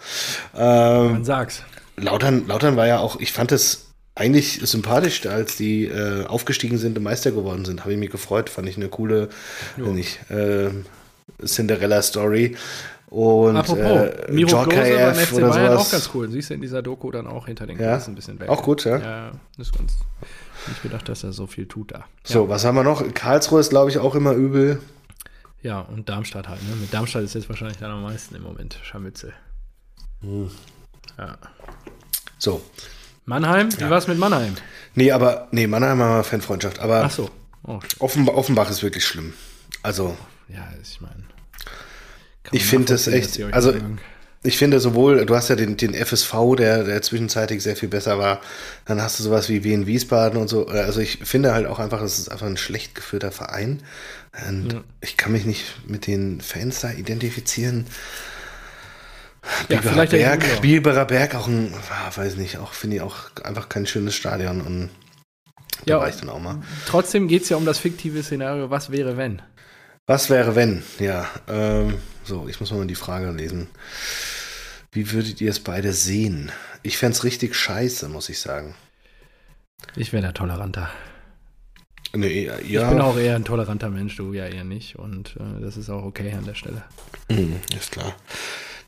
[0.55, 1.63] Ähm, Man sag's.
[1.97, 3.82] Lautern, Lautern war ja auch, ich fand es
[4.15, 7.81] eigentlich sympathisch, als die äh, aufgestiegen sind und Meister geworden sind.
[7.81, 9.29] Habe ich mich gefreut, fand ich eine coole,
[9.77, 10.69] wenn ich, äh,
[11.43, 12.55] Cinderella-Story.
[13.07, 15.87] Und Apropos, äh, Miro Klose beim FC oder Bayern sowas.
[15.87, 16.29] auch ganz cool.
[16.29, 18.03] Siehst du in dieser Doku dann auch hinter den Ja?
[18.03, 18.49] Ein bisschen weg.
[18.49, 18.97] Auch gut, ja.
[18.97, 19.93] Ja, das ist ganz.
[20.67, 22.05] Nicht gedacht, dass er so viel tut da.
[22.23, 23.03] So, was haben wir noch?
[23.13, 24.79] Karlsruhe ist, glaube ich, auch immer übel.
[25.61, 26.61] Ja, und Darmstadt halt.
[26.63, 26.75] Ne?
[26.75, 28.79] Mit Darmstadt ist jetzt wahrscheinlich dann am meisten im Moment.
[28.81, 29.33] Scharmützel.
[30.21, 30.49] Hm.
[31.17, 31.37] Ja.
[32.39, 32.61] So.
[33.25, 33.69] Mannheim?
[33.77, 34.55] Wie war's mit Mannheim?
[34.95, 36.79] Nee, aber, nee, Mannheim haben wir Fanfreundschaft.
[36.79, 37.29] Aber Ach so.
[37.65, 39.33] Oh, Offenbach, Offenbach ist wirklich schlimm.
[39.81, 40.17] Also,
[40.49, 41.23] ja, ich meine.
[42.51, 43.73] Ich finde das echt- also-
[44.45, 48.19] ich finde sowohl, du hast ja den, den FSV, der, der zwischenzeitlich sehr viel besser
[48.19, 48.41] war.
[48.83, 50.67] Dann hast du sowas wie Wien Wiesbaden und so.
[50.67, 53.81] Also ich finde halt auch einfach, das ist einfach ein schlecht geführter Verein.
[54.49, 54.83] Und Ja.
[54.99, 57.87] ich kann mich nicht mit den Fans da identifizieren.
[59.69, 60.61] Ja, Biberer der Berg.
[60.61, 64.61] Biberer Berg auch ein, ah, weiß nicht, auch finde ich auch einfach kein schönes Stadion
[64.61, 64.89] und
[65.85, 66.61] da Ja, war ich dann auch mal.
[66.85, 69.41] Trotzdem geht es ja um das fiktive Szenario, was wäre, wenn?
[70.05, 70.83] Was wäre wenn?
[70.99, 73.67] Ja, ähm, so, ich muss mal die Frage lesen.
[74.91, 76.51] Wie würdet ihr es beide sehen?
[76.83, 78.75] Ich fände es richtig scheiße, muss ich sagen.
[79.95, 80.89] Ich wäre da toleranter.
[82.15, 84.97] Nee, ja, Ich bin auch eher ein toleranter Mensch, du ja eher nicht.
[84.99, 86.83] Und äh, das ist auch okay an der Stelle.
[87.29, 88.13] Mhm, ist klar.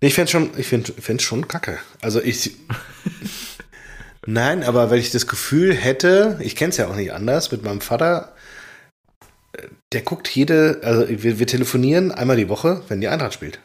[0.02, 1.80] Nee, ich fände schon, ich find, schon kacke.
[2.02, 2.52] Also ich.
[4.28, 7.64] Nein, aber weil ich das Gefühl hätte, ich kenne es ja auch nicht anders, mit
[7.64, 8.34] meinem Vater,
[9.54, 13.60] äh, der guckt jede, also wir, wir telefonieren einmal die Woche, wenn die Eintracht spielt,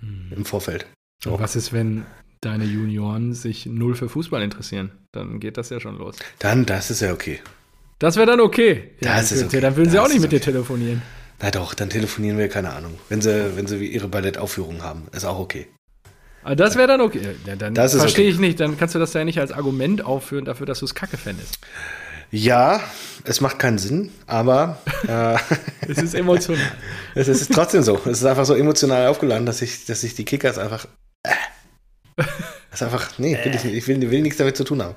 [0.00, 0.86] im Vorfeld.
[1.24, 2.06] Und was ist, wenn
[2.40, 4.92] deine Junioren sich null für Fußball interessieren?
[5.10, 6.16] Dann geht das ja schon los.
[6.38, 7.40] Dann, das ist ja okay.
[7.98, 8.90] Das wäre dann okay.
[9.00, 9.60] Ja, Das ist okay.
[9.60, 10.46] Dann würden sie Das auch nicht mit dir okay.
[10.46, 11.02] telefonieren.
[11.40, 12.98] Na doch, dann telefonieren wir, keine Ahnung.
[13.08, 15.66] Wenn sie, wenn sie ihre Ballettaufführung haben, ist auch okay.
[16.42, 17.20] Aber das wäre dann okay.
[17.46, 18.28] Ja, dann verstehe okay.
[18.28, 18.60] ich nicht.
[18.60, 21.58] Dann kannst du das ja nicht als Argument aufführen dafür, dass du es kacke fändest.
[22.30, 22.80] Ja,
[23.24, 24.78] es macht keinen Sinn, aber
[25.08, 25.36] äh,
[25.88, 26.60] Es ist emotional.
[27.14, 28.00] es ist trotzdem so.
[28.04, 30.86] Es ist einfach so emotional aufgeladen, dass ich, dass ich die Kickers einfach.
[31.22, 31.32] Äh,
[32.16, 32.26] das
[32.80, 33.74] ist einfach, nee, will ich, nicht.
[33.74, 34.94] ich will, will nichts damit zu tun haben.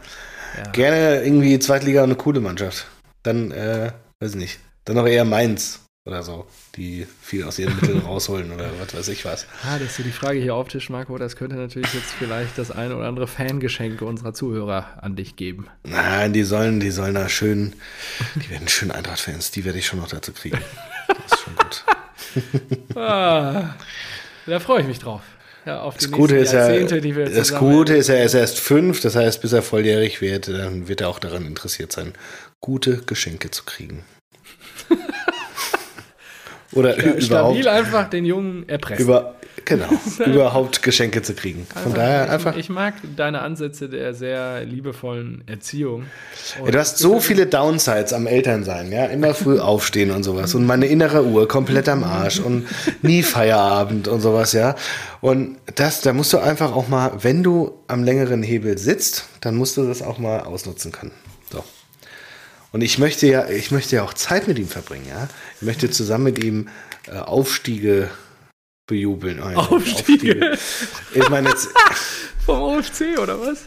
[0.57, 0.71] Ja.
[0.71, 2.87] Gerne irgendwie Zweitliga und eine coole Mannschaft.
[3.23, 4.59] Dann, äh, weiß ich nicht.
[4.85, 9.07] Dann noch eher Mainz oder so, die viel aus ihren Mitteln rausholen oder was weiß
[9.09, 9.45] ich was.
[9.63, 12.93] Ah, dass du die Frage hier auftisch, Marco, das könnte natürlich jetzt vielleicht das ein
[12.93, 15.67] oder andere Fangeschenk unserer Zuhörer an dich geben.
[15.83, 17.73] Nein, die sollen, die sollen da schön,
[18.35, 20.59] die werden schön Eintracht-Fans, die werde ich schon noch dazu kriegen.
[21.07, 21.83] Das ist schon gut.
[22.95, 23.75] Ah,
[24.45, 25.21] da freue ich mich drauf.
[25.65, 29.01] Ja, auf die Das Gute ist ja, das Gute ist ja, er ist erst fünf,
[29.01, 32.13] das heißt, bis er volljährig wird, dann wird er auch daran interessiert sein,
[32.61, 34.03] gute Geschenke zu kriegen.
[36.77, 39.03] Oder Ja, überhaupt, stabil einfach den Jungen erpressen.
[39.03, 39.87] über, genau,
[40.25, 41.65] überhaupt Geschenke zu kriegen.
[41.83, 42.55] Von daher ich, einfach.
[42.55, 46.05] Ich mag deine Ansätze der sehr liebevollen Erziehung.
[46.63, 49.05] Ja, du hast so viele Downsides am Elternsein, ja.
[49.05, 50.53] Immer früh aufstehen und sowas.
[50.55, 52.67] Und meine innere Uhr komplett am Arsch und
[53.01, 54.75] nie Feierabend und sowas, ja.
[55.19, 59.55] Und das, da musst du einfach auch mal, wenn du am längeren Hebel sitzt, dann
[59.55, 61.11] musst du das auch mal ausnutzen können.
[62.71, 65.27] Und ich möchte ja, ich möchte ja auch Zeit mit ihm verbringen, ja.
[65.55, 66.67] Ich möchte zusammen mit ihm
[67.07, 68.09] äh, Aufstiege
[68.87, 69.41] bejubeln.
[69.41, 70.57] Oh, ja, Aufstiege?
[71.13, 71.69] Ich meine jetzt,
[72.45, 73.65] Vom OFC oder was?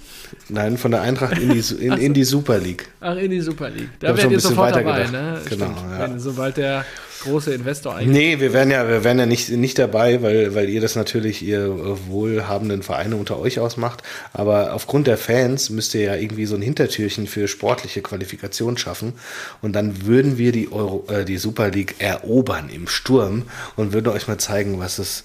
[0.49, 2.89] nein, von der Eintracht in die, in, in die Super League.
[3.01, 3.91] Ach, in die Super League.
[4.01, 5.41] Da werdet ihr bisschen sofort dabei, ne?
[5.49, 5.99] Genau, ja.
[6.01, 6.87] Wenn, sobald der
[7.21, 8.17] große Investor eigentlich.
[8.17, 11.43] Nee, wir wären ja, wir wären ja nicht, nicht dabei, weil, weil ihr das natürlich,
[11.43, 14.03] ihr äh, wohlhabenden Vereine unter euch ausmacht.
[14.33, 19.15] Aber aufgrund der Fans müsst ihr ja irgendwie so ein Hintertürchen für sportliche Qualifikation schaffen.
[19.63, 23.45] Und dann würden wir die, Euro, äh, die Super League erobern im Sturm
[23.77, 25.25] und würden euch mal zeigen, was es,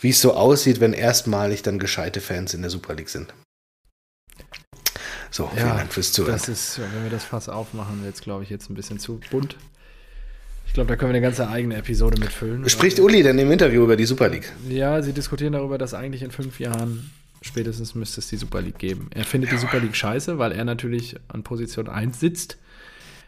[0.00, 3.32] wie es so aussieht, wenn erstmalig dann gescheite Fans in der Super League sind.
[5.30, 6.32] So, vielen Dank fürs Zuhören.
[6.32, 9.20] Das ist, wenn wir das Fass aufmachen, wird es, glaube ich, jetzt ein bisschen zu
[9.30, 9.56] bunt.
[10.66, 12.68] Ich glaube, da können wir eine ganze eigene Episode mitfüllen.
[12.68, 14.52] Spricht Uli denn im Interview über die Super League?
[14.68, 17.10] Ja, sie diskutieren darüber, dass eigentlich in fünf Jahren
[17.42, 19.08] spätestens müsste es die Super League geben.
[19.14, 22.58] Er findet die Super League scheiße, weil er natürlich an Position 1 sitzt.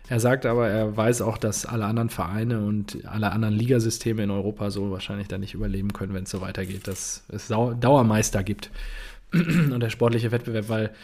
[0.09, 4.31] Er sagt aber, er weiß auch, dass alle anderen Vereine und alle anderen Ligasysteme in
[4.31, 8.71] Europa so wahrscheinlich dann nicht überleben können, wenn es so weitergeht, dass es Dauermeister gibt
[9.33, 10.95] und der sportliche Wettbewerb, weil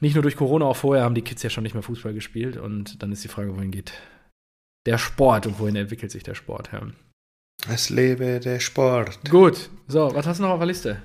[0.00, 2.56] nicht nur durch Corona, auch vorher haben die Kids ja schon nicht mehr Fußball gespielt
[2.56, 3.92] und dann ist die Frage, wohin geht
[4.86, 6.82] der Sport und wohin entwickelt sich der Sport, ja.
[7.68, 9.18] Es lebe der Sport.
[9.28, 11.02] Gut, so, was hast du noch auf der Liste?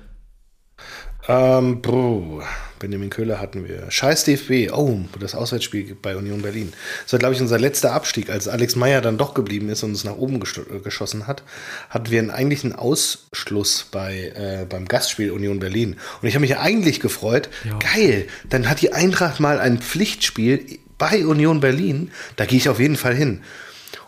[1.28, 2.42] Ähm, bruh.
[2.78, 3.90] Benjamin Köhler hatten wir.
[3.90, 4.72] Scheiß DFB.
[4.72, 6.72] Oh, das Auswärtsspiel bei Union Berlin.
[7.04, 8.30] Das war, glaube ich, unser letzter Abstieg.
[8.30, 11.42] Als Alex Meyer dann doch geblieben ist und es nach oben äh, geschossen hat,
[11.88, 15.96] hatten wir einen eigentlichen Ausschluss bei, äh, beim Gastspiel Union Berlin.
[16.20, 17.48] Und ich habe mich ja eigentlich gefreut.
[17.64, 17.78] Ja.
[17.78, 22.10] Geil, dann hat die Eintracht mal ein Pflichtspiel bei Union Berlin.
[22.36, 23.42] Da gehe ich auf jeden Fall hin.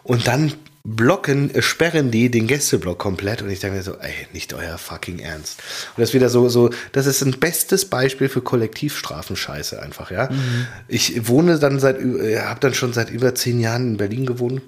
[0.09, 0.55] Und dann
[0.85, 4.79] blocken, äh, sperren die den Gästeblock komplett und ich denke mir so, ey, nicht euer
[4.79, 5.61] fucking Ernst.
[5.95, 10.31] Und das ist wieder so, so, das ist ein bestes Beispiel für Kollektivstrafen-Scheiße einfach, ja.
[10.31, 10.67] Mhm.
[10.89, 14.63] Ich wohne dann seit, äh, habe dann schon seit über zehn Jahren in Berlin gewohnt.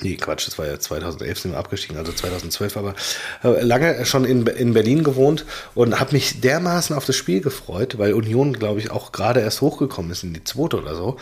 [0.00, 2.94] Nee, Quatsch, das war ja 2011 sind wir abgestiegen, also 2012, aber
[3.42, 7.98] äh, lange schon in, in Berlin gewohnt und habe mich dermaßen auf das Spiel gefreut,
[7.98, 11.16] weil Union, glaube ich, auch gerade erst hochgekommen ist in die zweite oder so.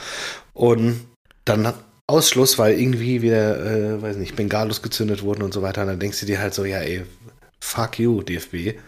[0.53, 1.07] Und
[1.45, 1.75] dann
[2.13, 5.81] Ausschluss, weil irgendwie wieder, äh, weiß nicht, Bengalos gezündet wurden und so weiter.
[5.81, 7.05] Und dann denkst du dir halt so, ja, ey,
[7.59, 8.79] fuck you, DFB.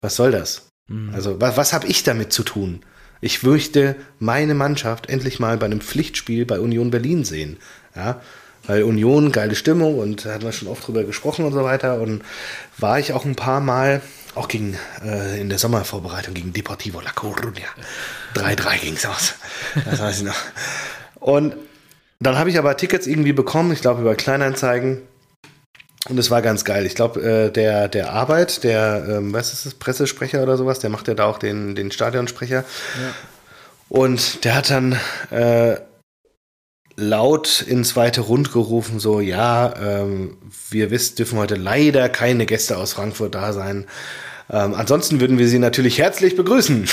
[0.00, 0.68] Was soll das?
[0.88, 1.14] Mhm.
[1.14, 2.80] Also, was, was habe ich damit zu tun?
[3.20, 7.58] Ich möchte meine Mannschaft endlich mal bei einem Pflichtspiel bei Union Berlin sehen.
[7.94, 8.22] Ja,
[8.66, 12.00] weil Union, geile Stimmung und da hatten wir schon oft drüber gesprochen und so weiter.
[12.00, 12.22] Und
[12.78, 14.00] war ich auch ein paar Mal,
[14.34, 17.68] auch gegen, äh, in der Sommervorbereitung gegen Deportivo La Coruña.
[18.34, 19.34] 3-3 ging es aus.
[19.84, 20.38] Das weiß ich noch.
[21.16, 21.54] Und
[22.26, 25.02] dann habe ich aber Tickets irgendwie bekommen, ich glaube über Kleinanzeigen.
[26.08, 26.84] Und es war ganz geil.
[26.84, 30.90] Ich glaube, äh, der, der Arbeit, der, ähm, was ist das, Pressesprecher oder sowas, der
[30.90, 32.64] macht ja da auch den, den Stadionsprecher.
[32.64, 33.14] Ja.
[33.88, 34.98] Und der hat dann
[35.30, 35.76] äh,
[36.96, 40.38] laut ins zweite Rund gerufen, so, ja, ähm,
[40.70, 43.86] wir wissen, dürfen heute leider keine Gäste aus Frankfurt da sein.
[44.52, 46.88] Ähm, ansonsten würden wir Sie natürlich herzlich begrüßen.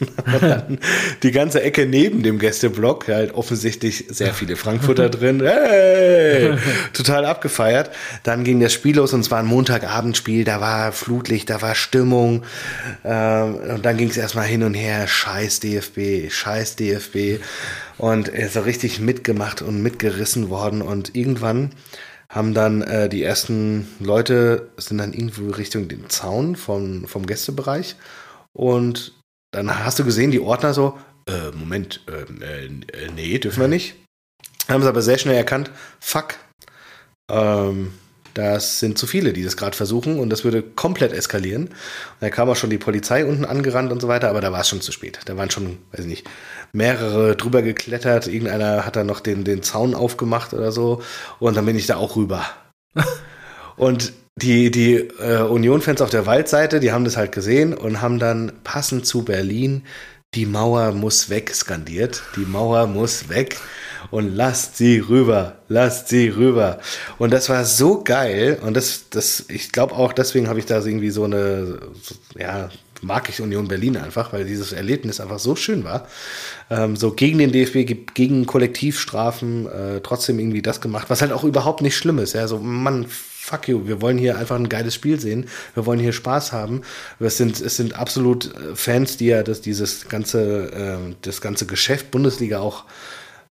[1.22, 5.42] die ganze Ecke neben dem Gästeblock, halt offensichtlich sehr viele Frankfurter drin.
[5.44, 6.56] Hey!
[6.92, 7.90] Total abgefeiert.
[8.22, 11.74] Dann ging das Spiel los und es war ein Montagabendspiel, da war Flutlicht, da war
[11.74, 12.44] Stimmung.
[13.04, 17.42] Ähm, und dann ging es erstmal hin und her, scheiß DFB, scheiß DFB.
[17.98, 20.80] Und er ist so richtig mitgemacht und mitgerissen worden.
[20.80, 21.72] Und irgendwann
[22.30, 27.96] haben dann äh, die ersten Leute, sind dann irgendwo Richtung den Zaun vom, vom Gästebereich.
[28.52, 29.20] Und
[29.50, 33.68] dann hast du gesehen, die Ordner so, äh, Moment, ähm, äh, äh, nee, dürfen wir
[33.68, 33.96] nicht.
[34.68, 36.36] Haben sie aber sehr schnell erkannt, fuck,
[37.28, 37.92] ähm,
[38.34, 41.64] das sind zu viele, die das gerade versuchen und das würde komplett eskalieren.
[41.64, 41.72] Und
[42.20, 44.68] da kam auch schon die Polizei unten angerannt und so weiter, aber da war es
[44.68, 45.20] schon zu spät.
[45.26, 46.26] Da waren schon, weiß ich nicht,
[46.72, 48.26] mehrere drüber geklettert.
[48.26, 51.02] Irgendeiner hat dann noch den, den Zaun aufgemacht oder so
[51.38, 52.44] und dann bin ich da auch rüber.
[53.76, 58.18] und die, die äh, Union-Fans auf der Waldseite, die haben das halt gesehen und haben
[58.18, 59.82] dann passend zu Berlin
[60.34, 62.22] die Mauer muss weg skandiert.
[62.36, 63.56] Die Mauer muss weg
[64.10, 66.78] und lasst sie rüber, lasst sie rüber.
[67.18, 70.78] Und das war so geil und das, das, ich glaube auch deswegen habe ich da
[70.78, 72.70] irgendwie so eine, so, ja,
[73.02, 76.06] mag ich Union Berlin einfach, weil dieses Erlebnis einfach so schön war.
[76.70, 81.44] Ähm, so gegen den DFB, gegen Kollektivstrafen, äh, trotzdem irgendwie das gemacht, was halt auch
[81.44, 82.34] überhaupt nicht schlimm ist.
[82.34, 83.06] Ja, so, man,
[83.40, 86.82] fuck you, wir wollen hier einfach ein geiles Spiel sehen, wir wollen hier Spaß haben.
[87.18, 91.66] Es sind, es sind absolut äh, Fans, die ja das, dieses ganze, äh, das ganze
[91.66, 92.84] Geschäft Bundesliga auch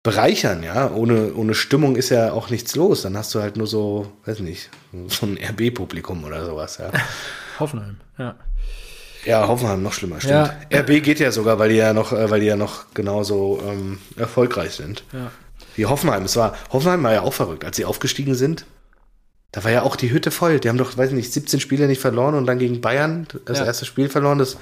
[0.01, 0.91] bereichern, ja.
[0.91, 3.03] Ohne, ohne Stimmung ist ja auch nichts los.
[3.03, 4.69] Dann hast du halt nur so, weiß nicht,
[5.07, 6.91] so ein RB-Publikum oder sowas, ja.
[7.59, 8.35] Hoffenheim, ja.
[9.23, 10.53] Ja, Hoffenheim noch schlimmer, stimmt.
[10.71, 10.79] Ja.
[10.81, 13.99] RB geht ja sogar, weil die ja noch, äh, weil die ja noch genauso ähm,
[14.17, 15.03] erfolgreich sind.
[15.13, 15.31] Ja.
[15.75, 16.23] Wie Hoffenheim.
[16.23, 18.65] Es war, Hoffenheim war ja auch verrückt, als sie aufgestiegen sind.
[19.55, 20.59] Da war ja auch die Hütte voll.
[20.59, 23.65] Die haben doch, weiß nicht, 17 Spiele nicht verloren und dann gegen Bayern das ja.
[23.65, 24.57] erste Spiel verloren, das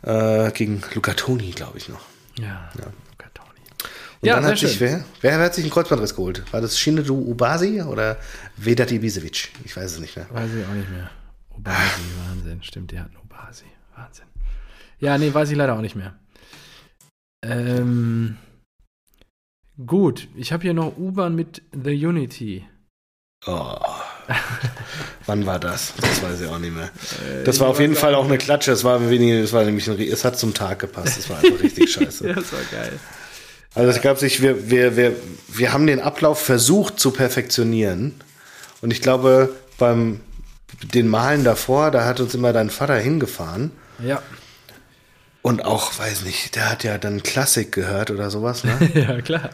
[0.00, 2.00] äh, gegen Luca Toni, glaube ich noch.
[2.38, 2.86] Ja, ja.
[3.10, 3.60] Luca Toni.
[4.22, 6.50] Und ja, dann hat sich wer, wer hat sich einen Kreuzbandriss geholt?
[6.50, 8.16] War das Shinedu Ubasi oder
[8.56, 9.50] Vedat Ibisevic?
[9.64, 10.26] Ich weiß es nicht mehr.
[10.30, 11.10] Weiß ich auch nicht mehr.
[11.54, 12.62] Ubasi, Wahnsinn.
[12.62, 13.66] Stimmt, die hatten Ubasi.
[13.94, 14.24] Wahnsinn.
[14.98, 16.14] Ja, nee, weiß ich leider auch nicht mehr.
[17.44, 18.38] Ähm,
[19.86, 22.64] gut, ich habe hier noch U-Bahn mit The Unity.
[23.44, 23.76] Oh.
[25.26, 25.92] Wann war das?
[26.00, 26.84] Das weiß ich auch nicht mehr.
[26.84, 28.72] Äh, das war auf jeden Fall auch eine Klatsche.
[28.72, 31.18] Es war wenig, es war nämlich ein, es hat zum Tag gepasst.
[31.18, 32.28] Es war einfach richtig scheiße.
[32.28, 32.98] das war geil.
[33.74, 35.16] Also es gab sich, wir, wir, wir,
[35.48, 38.14] wir haben den Ablauf versucht zu perfektionieren.
[38.82, 40.20] Und ich glaube, beim
[40.82, 43.70] den Malen davor, da hat uns immer dein Vater hingefahren.
[44.04, 44.22] Ja.
[45.42, 48.78] Und auch, weiß nicht, der hat ja dann Klassik gehört oder sowas, ne?
[48.94, 49.50] ja, klar.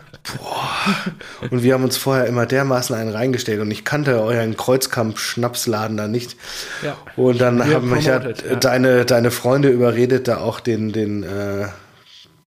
[1.50, 6.06] Und wir haben uns vorher immer dermaßen einen reingestellt und ich kannte euren Kreuzkamp-Schnapsladen da
[6.06, 6.36] nicht.
[6.82, 6.98] Ja.
[7.16, 8.56] Und dann Wir haben mich ja, ja.
[8.56, 11.68] deine, deine Freunde überredet, da auch den, den, äh,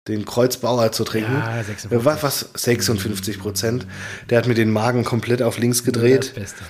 [0.08, 1.34] den Kreuzbauer zu trinken.
[1.34, 1.92] Ja, 56.
[1.92, 2.50] Äh, Was, was?
[2.54, 3.88] 56 Prozent.
[4.30, 6.36] Der hat mir den Magen komplett auf links Das gedreht.
[6.36, 6.64] Beste.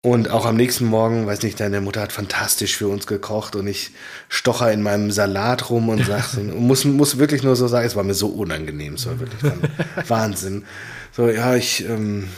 [0.00, 3.66] Und auch am nächsten Morgen, weiß nicht, deine Mutter hat fantastisch für uns gekocht und
[3.66, 3.90] ich
[4.28, 8.04] stocher in meinem Salat rum und sag, muss, muss wirklich nur so sagen, es war
[8.04, 9.60] mir so unangenehm, es war wirklich dann
[10.08, 10.64] Wahnsinn.
[11.10, 12.28] So, ja, ich, ähm,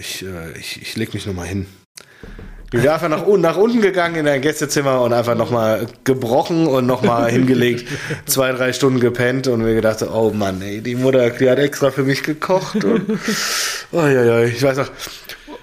[0.00, 1.66] ich, äh, ich, ich leg mich nochmal hin.
[2.74, 6.66] Ich bin einfach nach, unten- nach unten gegangen in dein Gästezimmer und einfach nochmal gebrochen
[6.66, 7.86] und nochmal hingelegt,
[8.24, 11.58] zwei, drei Stunden gepennt und mir gedacht, so, oh Mann, ey, die Mutter, die hat
[11.58, 13.20] extra für mich gekocht und
[13.92, 14.90] oh, ja, ja, ich weiß noch.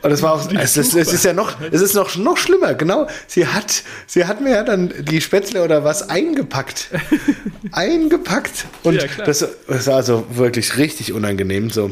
[0.01, 2.73] Und es war auch, es ist, es ist ja noch, es ist noch, noch schlimmer,
[2.73, 3.07] genau.
[3.27, 6.89] Sie hat, sie hat mir ja dann die Spätzle oder was eingepackt.
[7.71, 8.65] eingepackt.
[8.83, 11.91] Und Ja, das, das war also wirklich richtig unangenehm, so.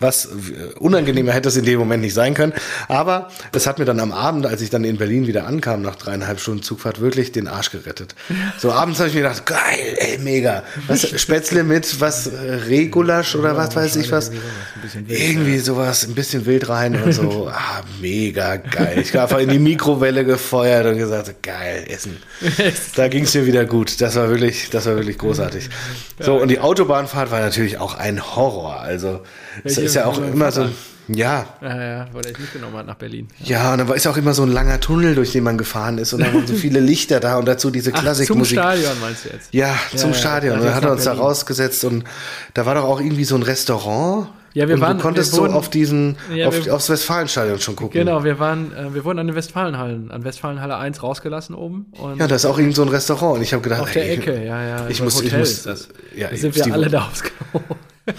[0.00, 0.28] Was äh,
[0.78, 2.52] unangenehmer hätte es in dem Moment nicht sein können.
[2.88, 5.96] Aber es hat mir dann am Abend, als ich dann in Berlin wieder ankam, nach
[5.96, 8.14] dreieinhalb Stunden Zugfahrt, wirklich den Arsch gerettet.
[8.58, 10.62] So abends habe ich mir gedacht, geil, ey, mega.
[10.86, 14.30] Was, Spätzle mit was, äh, Regulasch oder was weiß ich was.
[15.08, 17.50] Irgendwie sowas, ein bisschen wild rein und so.
[17.56, 18.98] Ah, mega geil.
[19.00, 22.16] Ich habe einfach in die Mikrowelle gefeuert und gesagt, geil, essen.
[22.94, 24.00] Da ging es mir wieder gut.
[24.00, 25.68] Das war wirklich, das war wirklich großartig.
[26.20, 28.80] So, und die Autobahnfahrt war natürlich auch ein Horror.
[28.80, 29.22] Also,
[29.64, 30.68] es ist ja auch immer so,
[31.08, 33.28] ja, Ja, ja, weil er dich mitgenommen hat nach Berlin.
[33.44, 36.12] ja, und dann ist auch immer so ein langer Tunnel, durch den man gefahren ist
[36.12, 38.58] und dann waren so viele Lichter da und dazu diese Ach, zum Klassikmusik.
[38.58, 39.48] Stadion meinst du jetzt?
[39.54, 40.54] Ja, zum ja, Stadion.
[40.54, 41.24] also Und dann hat er uns da Berlin.
[41.26, 42.04] rausgesetzt und
[42.54, 44.28] da war doch auch irgendwie so ein Restaurant.
[44.56, 46.88] Ja, wir und waren- du konntest wir so wurden- auf diesen, Ja, auf, wir- aufs
[46.88, 47.92] Westfalenstadion schon gucken.
[48.00, 51.86] Genau, wir waren, äh, wir wurden an den Westfalenhallen, an Westfalenhalle 1 rausgelassen oben.
[51.92, 54.04] Und Ja, da ist auch irgend so ein Restaurant und ich habe gedacht, auf der
[54.08, 54.88] ey, Ecke, ja, ja.
[54.88, 55.88] Ich so muss, ich muss, ist das.
[56.16, 57.60] ja, Da sind wir alle da aufs Klo.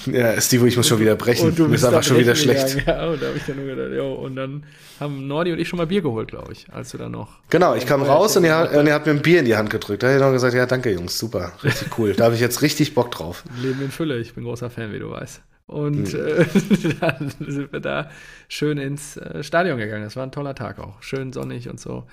[0.07, 1.55] Ja, Steve, ich muss schon wieder brechen.
[1.57, 2.77] Mir ist da einfach schon wieder schlecht.
[2.77, 2.99] gegangen.
[2.99, 4.63] Ja, und da habe ich dann nur gedacht, jo, und dann
[4.99, 7.29] haben Nordi und ich schon mal Bier geholt, glaube ich, als du dann noch.
[7.49, 9.55] Genau, ich kam raus und er, hat- und er hat mir ein Bier in die
[9.55, 10.03] Hand gedrückt.
[10.03, 12.13] Da habe ich noch gesagt, ja, danke Jungs, super, richtig cool.
[12.13, 13.43] Da habe ich jetzt richtig Bock drauf.
[13.61, 15.41] Leben in Fülle, ich bin großer Fan, wie du weißt.
[15.67, 16.27] Und Hm.
[16.27, 18.09] äh, dann sind wir da
[18.47, 20.03] schön ins äh, Stadion gegangen.
[20.03, 21.01] Das war ein toller Tag auch.
[21.03, 22.07] Schön sonnig und so.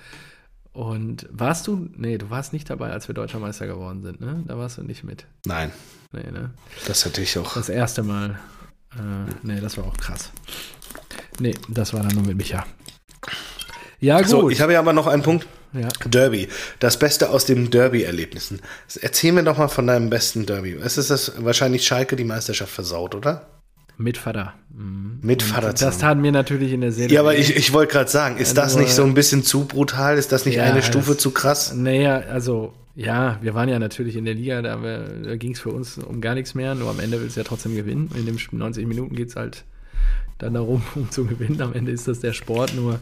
[0.73, 4.43] Und warst du, nee, du warst nicht dabei, als wir Deutscher Meister geworden sind, ne?
[4.45, 5.25] Da warst du nicht mit.
[5.45, 5.71] Nein,
[6.11, 6.51] Nee, ne?
[6.87, 7.53] das hätte ich auch.
[7.53, 8.37] Das erste Mal.
[8.93, 10.31] Äh, nee, das war auch krass.
[11.39, 12.65] Nee, das war dann nur mit Micha.
[14.01, 14.27] Ja, gut.
[14.27, 15.47] So, ich habe ja aber noch einen Punkt.
[15.79, 15.87] Ja.
[16.09, 16.47] Derby.
[16.79, 18.61] Das Beste aus den Derby-Erlebnissen.
[19.01, 20.77] Erzähl mir doch mal von deinem besten Derby.
[20.83, 23.47] Es ist das wahrscheinlich Schalke die Meisterschaft versaut, oder?
[23.97, 24.53] Mit Vater.
[24.75, 25.19] Mhm.
[25.21, 27.13] Mit Vater Das tat mir natürlich in der Seele.
[27.13, 29.65] Ja, aber ich, ich wollte gerade sagen, ist das nur- nicht so ein bisschen zu
[29.65, 30.17] brutal?
[30.17, 31.73] Ist das nicht Ja, eine das- Stufe zu krass?
[31.73, 35.69] Naja, also, ja, wir waren ja natürlich in der Liga, da, da ging es für
[35.69, 38.09] uns um gar nichts mehr, nur am Ende willst du ja trotzdem gewinnen.
[38.15, 39.63] In den 90 Minuten geht es halt
[40.39, 41.61] dann darum, um zu gewinnen.
[41.61, 42.99] Am Ende ist das der Sport, nur.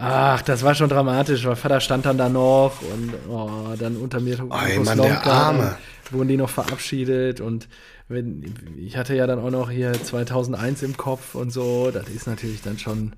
[0.00, 4.20] Ach, das war schon dramatisch, weil Vater stand dann da noch und oh, dann unter
[4.20, 5.76] mir Ey, Mann, der Arme.
[6.10, 7.68] wurden die noch verabschiedet und
[8.08, 12.26] wenn, ich hatte ja dann auch noch hier 2001 im Kopf und so, das ist
[12.26, 13.14] natürlich dann schon,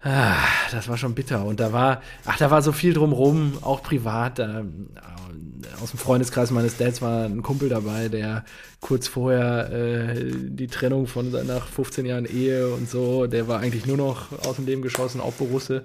[0.00, 0.36] Ah,
[0.70, 1.44] das war schon bitter.
[1.44, 4.38] Und da war, ach, da war so viel drumrum, auch privat.
[4.38, 4.64] Da, äh,
[5.82, 8.44] aus dem Freundeskreis meines Dads war ein Kumpel dabei, der
[8.80, 13.86] kurz vorher äh, die Trennung von nach 15 Jahren Ehe und so, der war eigentlich
[13.86, 15.82] nur noch aus dem Leben geschossen, auch Borusse.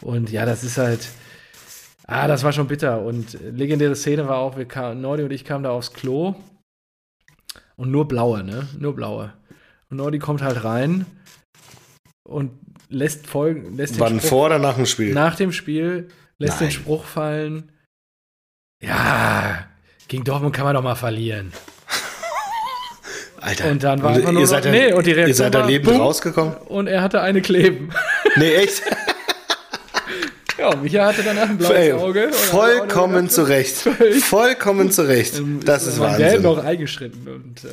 [0.00, 1.08] Und ja, das ist halt,
[2.06, 3.02] ah, das war schon bitter.
[3.02, 6.34] Und legendäre Szene war auch, wir kamen, Nordi und ich kamen da aufs Klo
[7.76, 8.68] und nur blaue, ne?
[8.78, 9.32] Nur blaue.
[9.90, 11.06] Und Nordi kommt halt rein
[12.24, 12.50] und
[12.88, 15.14] lässt folgen, lässt den Wann Spruch, vor oder nach dem Spiel?
[15.14, 16.68] nach dem Spiel, lässt Nein.
[16.68, 17.72] den Spruch fallen.
[18.86, 19.64] Ja,
[20.08, 21.52] gegen Dortmund kann man doch mal verlieren.
[23.40, 23.70] Alter.
[23.70, 25.54] Und dann war einfach nur ihr noch- seid da, nee, und die ihr Reaktion seid
[25.54, 26.00] da lebend bumm.
[26.00, 26.54] rausgekommen?
[26.66, 27.90] Und er hatte eine kleben.
[28.36, 28.82] Nee, echt?
[30.58, 32.32] Ja, Micha hatte danach ein blaues Auge.
[32.32, 33.76] vollkommen auch noch zu Recht.
[33.76, 34.24] Völlig.
[34.24, 35.36] Vollkommen zu Recht.
[35.38, 36.40] Ähm, Das ist Wahnsinn.
[36.40, 37.68] noch eingeschritten und äh,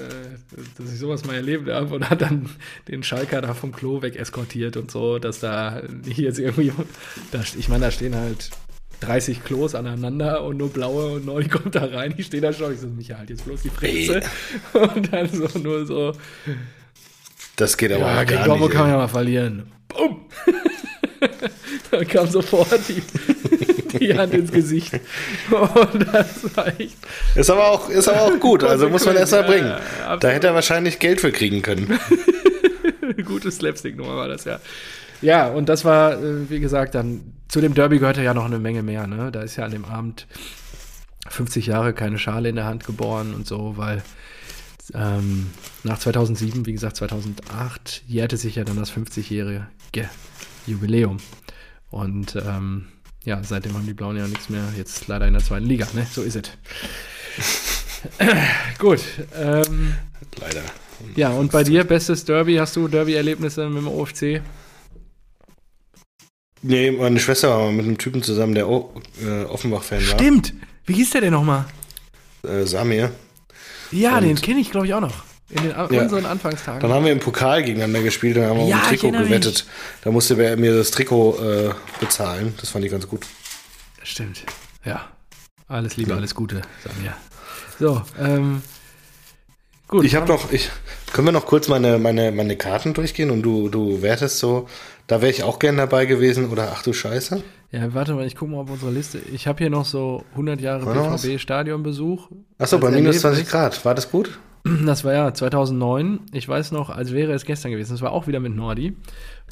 [0.78, 2.50] dass ich sowas mal erlebt habe und hat dann
[2.90, 6.74] den Schalker da vom Klo weg eskortiert und so, dass da nicht jetzt irgendwie,
[7.32, 8.50] da, ich meine, da stehen halt
[9.06, 12.74] 30 Klos aneinander und nur blaue und neu kommt da rein, ich stehe da schon,
[12.74, 14.22] ich so, Micha, halt jetzt bloß die Fresse
[14.74, 16.14] und dann so nur so,
[17.56, 18.72] Das geht aber ja, gar nicht.
[18.72, 19.72] kann man ja mal verlieren.
[19.88, 20.22] Bumm!
[21.92, 23.02] dann kam sofort die,
[23.98, 24.94] die Hand ins Gesicht.
[25.52, 26.98] Und das war echt.
[27.36, 29.68] Ist aber auch, ist aber auch gut, also muss man erst mal bringen.
[29.68, 32.00] Ja, ja, Da hätte er wahrscheinlich Geld für kriegen können.
[33.26, 34.60] Gute Slapstick-Nummer war das, ja.
[35.22, 38.58] Ja, und das war, äh, wie gesagt, dann zu dem Derby gehörte ja noch eine
[38.58, 39.06] Menge mehr.
[39.06, 39.32] Ne?
[39.32, 40.26] Da ist ja an dem Abend
[41.30, 44.02] 50 Jahre keine Schale in der Hand geboren und so, weil
[44.96, 45.52] ähm,
[45.84, 49.68] nach 2007, wie gesagt, 2008 jährte sich ja dann das 50-jährige
[50.66, 51.18] Jubiläum.
[51.92, 52.88] Und ähm,
[53.24, 54.64] ja, seitdem haben die Blauen ja nichts mehr.
[54.76, 56.08] Jetzt leider in der zweiten Liga, ne?
[56.12, 56.50] So ist es.
[58.80, 59.02] Gut.
[59.36, 59.94] Ähm,
[60.42, 60.64] Leider.
[61.16, 64.42] ja, und bei dir, bestes Derby, hast du Derby-Erlebnisse mit dem OFC?
[66.64, 68.94] Nee, meine Schwester war mal mit einem Typen zusammen, der O-
[69.24, 70.18] äh, Offenbach-Fan war.
[70.20, 70.54] Stimmt!
[70.86, 71.66] Wie hieß der denn nochmal?
[72.48, 73.12] Äh, Samir.
[73.92, 75.24] Ja, Und- den kenne ich, glaube ich, auch noch.
[75.50, 75.84] In den Ja.
[75.86, 76.80] unseren Anfangstagen.
[76.82, 79.66] Dann haben wir im Pokal gegeneinander gespielt und haben wir Ja, um ein Trikot gewettet.
[80.02, 82.56] Da musste er mir das Trikot äh, bezahlen.
[82.60, 83.26] Das fand ich ganz gut.
[84.02, 84.44] Stimmt.
[84.84, 85.10] Ja.
[85.68, 87.14] Alles Liebe, alles Gute, sagen wir.
[87.80, 88.62] So, ähm.
[89.88, 90.06] Gut.
[90.06, 90.70] Ich habe noch, ich,
[91.12, 94.68] können wir noch kurz meine, meine, meine Karten durchgehen und du, du wertest so,
[95.08, 97.44] da wäre ich auch gern dabei gewesen oder ach du Scheiße.
[97.72, 99.20] Ja, warte mal, ich gucke mal auf unsere Liste.
[99.34, 100.86] Ich habe hier noch so 100 Jahre?
[100.86, 102.30] BVB-Stadionbesuch.
[102.60, 103.52] Achso, bei minus 20 Erlebnis.
[103.52, 104.40] Grad, war das gut?
[104.86, 106.22] Das war ja 2009.
[106.32, 107.96] Ich weiß noch, als wäre es gestern gewesen.
[107.96, 108.96] Es war auch wieder mit Nordi.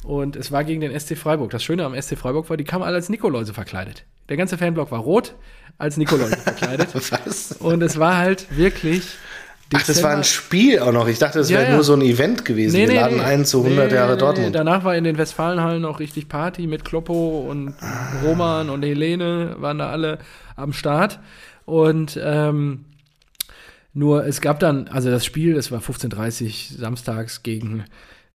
[0.04, 1.50] Und es war gegen den SC Freiburg.
[1.50, 4.06] Das Schöne am SC Freiburg war, die kamen alle als Nikoläuse verkleidet.
[4.30, 5.34] Der ganze Fanblock war rot,
[5.76, 6.88] als Nikoläuse verkleidet.
[6.94, 7.52] Was?
[7.52, 9.02] Und es war halt wirklich.
[9.74, 11.08] Ach, das war ein Spiel auch noch.
[11.08, 11.74] Ich dachte, das Ja, wäre ja.
[11.74, 12.76] nur so ein Event gewesen.
[12.76, 14.54] Wir laden ein zu 100 Nee, Jahre nee, Dortmund.
[14.54, 17.74] Danach war in den Westfalenhallen noch richtig Party mit Kloppo und
[18.24, 20.18] Roman und Helene waren da alle
[20.56, 21.20] am Start.
[21.64, 22.84] Und ähm,
[23.94, 27.84] nur es gab dann, also das Spiel, es war 15.30 samstags gegen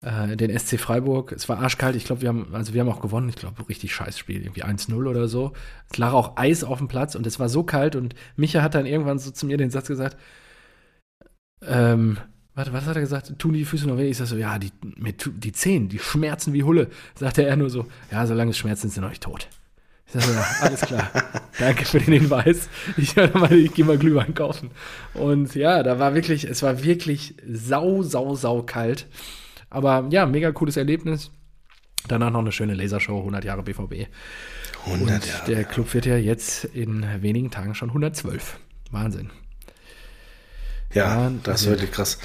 [0.02, 1.32] äh, den SC Freiburg.
[1.32, 1.96] Es war arschkalt.
[1.96, 3.28] Ich glaube, wir haben, also wir haben auch gewonnen.
[3.28, 5.52] Ich glaube, richtig scheiß Spiel, irgendwie 1-0 oder so.
[5.90, 8.74] Es lag auch Eis auf dem Platz und es war so kalt und Micha hat
[8.74, 10.16] dann irgendwann so zu mir den Satz gesagt,
[11.68, 12.18] ähm,
[12.54, 13.38] warte, was hat er gesagt?
[13.38, 14.08] Tun die Füße noch weh?
[14.08, 16.88] Ich sag so, ja, die, die Zehen, die schmerzen wie Hulle.
[17.14, 19.48] Sagte er nur so, ja, solange es schmerzt, sind sie noch nicht tot.
[20.06, 21.10] Ich sag so, ja, alles klar.
[21.58, 22.68] Danke für den Hinweis.
[22.96, 24.70] Ich, ich gehe mal Glühwein kaufen.
[25.14, 29.06] Und ja, da war wirklich, es war wirklich sau, sau, sau kalt.
[29.70, 31.30] Aber ja, mega cooles Erlebnis.
[32.06, 34.08] Danach noch eine schöne Lasershow, 100 Jahre BVB.
[34.84, 35.46] 100 Und Jahre.
[35.46, 38.58] der Club wird ja jetzt in wenigen Tagen schon 112.
[38.90, 39.30] Wahnsinn.
[40.94, 41.40] Ja, Wahnsinn.
[41.42, 42.18] das ist wirklich krass.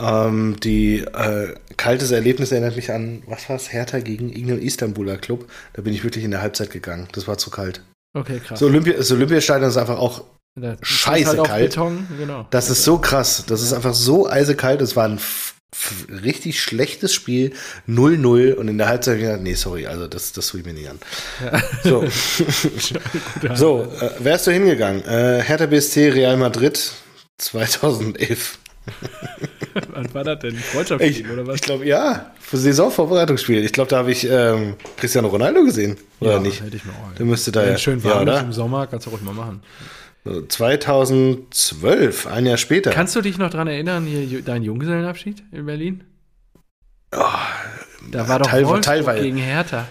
[0.00, 3.72] Ähm, die äh, kaltes Erlebnis erinnert mich an, was war es?
[3.72, 5.48] Hertha gegen irgendeinen Istanbuler Club.
[5.72, 7.08] Da bin ich wirklich in der Halbzeit gegangen.
[7.12, 7.82] Das war zu kalt.
[8.14, 8.60] Okay, krass.
[8.60, 10.24] Das, Olympia, das Olympiastadion ist einfach auch,
[10.54, 11.70] Da ist scheiße halt kalt.
[11.70, 12.46] Beton, genau.
[12.50, 13.44] das ist so krass.
[13.46, 14.80] Das ist einfach so eisekalt.
[14.82, 15.18] Es war ein
[16.22, 17.52] richtig schlechtes Spiel.
[17.88, 20.66] 0-0 und in der Halbzeit hab ich gedacht, nee, sorry, also das, das tue ich
[20.66, 20.98] mir nicht an.
[21.82, 22.04] So,
[23.54, 25.04] so äh, wärst du hingegangen?
[25.04, 26.92] Äh, Hertha BSC Real Madrid
[27.38, 28.58] 2011.
[29.92, 30.54] Was war das denn?
[30.54, 31.56] Ich, Freundschaftsspiel oder was?
[31.56, 33.64] ich glaube, ja, für Saisonvorbereitungsspiel.
[33.64, 36.62] Ich glaube, da habe ich ähm, Cristiano Ronaldo gesehen, oder ja, nicht?
[36.62, 37.12] Hätte ich mir auch.
[37.18, 38.40] Der müsste da ja, schön ja, warm oder?
[38.40, 39.60] im Sommer, kannst du ruhig mal machen.
[40.24, 42.90] So, 2012, ein Jahr später.
[42.90, 46.04] Kannst du dich noch dran erinnern, hier ju- dein Junggesellenabschied in Berlin?
[47.10, 49.22] da war doch teilwe- Wolfsburg teilweise.
[49.24, 49.88] gegen Hertha.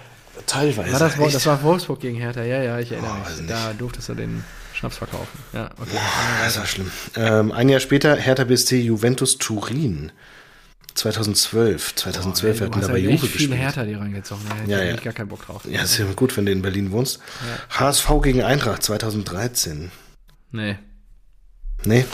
[0.48, 0.92] Teilweise.
[0.94, 3.38] War das, das war Wolfsburg gegen Hertha, ja, ja, ich erinnere weiß mich.
[3.42, 3.50] nicht.
[3.52, 4.44] Da durftest du den
[4.86, 5.40] Schnaps verkaufen.
[5.54, 5.98] Ja, okay.
[6.44, 6.92] das war schlimm.
[7.16, 10.12] Ähm, ein Jahr später Hertha BSC Juventus Turin.
[10.94, 11.96] 2012.
[11.96, 13.54] 2012 du hatten da bei ja Juve gespielt.
[13.54, 14.44] Hertha die reingezogen.
[14.48, 15.04] Da hätte Ja, ich ja.
[15.04, 15.64] gar keinen Bock drauf.
[15.66, 17.20] Ja, ist ja gut, wenn du in Berlin wohnst.
[17.72, 19.92] HSV gegen Eintracht 2013.
[20.52, 20.78] Nee.
[21.84, 22.06] Nee.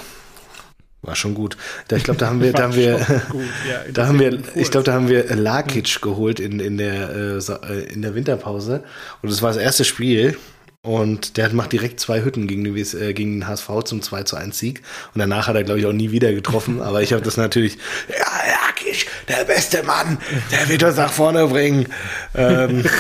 [1.03, 1.57] War schon gut.
[1.87, 2.97] Da, ich glaube, da haben wir, da haben wir,
[3.29, 7.09] Gut, ja, da haben wir, ich glaube, da haben wir Lakic geholt in, in der,
[7.09, 8.83] äh, äh, in der Winterpause.
[9.21, 10.37] Und das war das erste Spiel.
[10.83, 14.23] Und der macht direkt zwei Hütten gegen, die, WS äh, gegen den HSV zum 2
[14.23, 14.81] zu 1 Sieg.
[15.13, 16.81] Und danach hat er, glaube ich, auch nie wieder getroffen.
[16.81, 17.77] Aber ich habe das natürlich,
[18.09, 18.25] ja,
[18.65, 20.17] Lakic, der beste Mann,
[20.51, 21.87] der wird uns nach vorne bringen.
[22.33, 22.83] Ähm,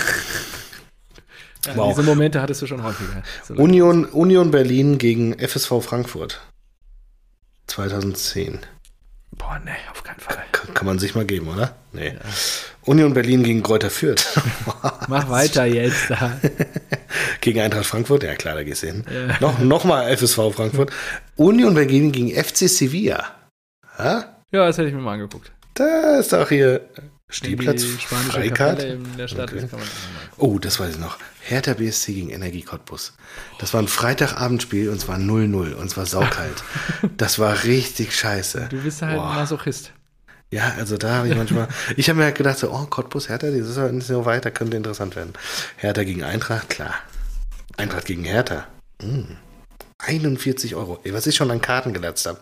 [1.65, 1.89] Ja, Wow.
[1.89, 3.21] Diese Momente hattest du schon häufiger.
[3.43, 6.41] So Union, Union Berlin gegen FSV Frankfurt.
[7.67, 8.59] 2010.
[9.31, 10.43] Boah, nee, auf keinen Fall.
[10.51, 11.75] Kann, kann man sich mal geben, oder?
[11.93, 12.15] Nee.
[12.85, 14.25] Union Berlin gegen Kräuter Fürth.
[15.07, 16.09] Mach weiter jetzt.
[16.09, 16.39] Da.
[17.41, 19.05] gegen Eintracht Frankfurt, ja klar, da gehst du hin.
[19.39, 20.91] Noch, noch mal FSV Frankfurt.
[21.35, 23.35] Union Berlin gegen FC Sevilla.
[23.97, 24.41] Ja?
[24.51, 25.51] Ja, das hätte ich mir mal angeguckt.
[25.75, 26.81] Da ist auch hier
[27.29, 28.83] Stehplatz Freikart.
[28.83, 29.81] Angucken.
[30.37, 31.17] Oh, das weiß ich noch.
[31.41, 33.13] Hertha BSC gegen Energie Cottbus.
[33.59, 36.63] Das war ein Freitagabendspiel und es war 0-0 und es war saukalt.
[37.17, 38.67] das war richtig scheiße.
[38.69, 39.29] Du bist halt Boah.
[39.29, 39.91] ein Masochist.
[40.51, 43.49] Ja, also da habe ich manchmal, ich habe mir halt gedacht, so, oh, Cottbus, Hertha,
[43.49, 45.33] die ist ja nicht so weit, da könnte interessant werden.
[45.77, 46.95] Hertha gegen Eintracht, klar.
[47.77, 48.67] Eintracht gegen Hertha.
[49.01, 49.37] Hm.
[49.99, 50.99] 41 Euro.
[51.03, 52.39] Ey, was ich schon an Karten gelatzt habe.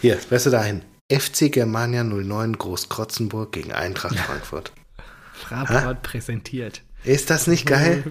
[0.00, 0.82] Hier, weißt du dahin?
[1.12, 4.72] FC Germania 09 Großkrotzenburg gegen Eintracht Frankfurt.
[5.34, 6.82] Fraport präsentiert.
[7.04, 8.04] Ist das nicht geil?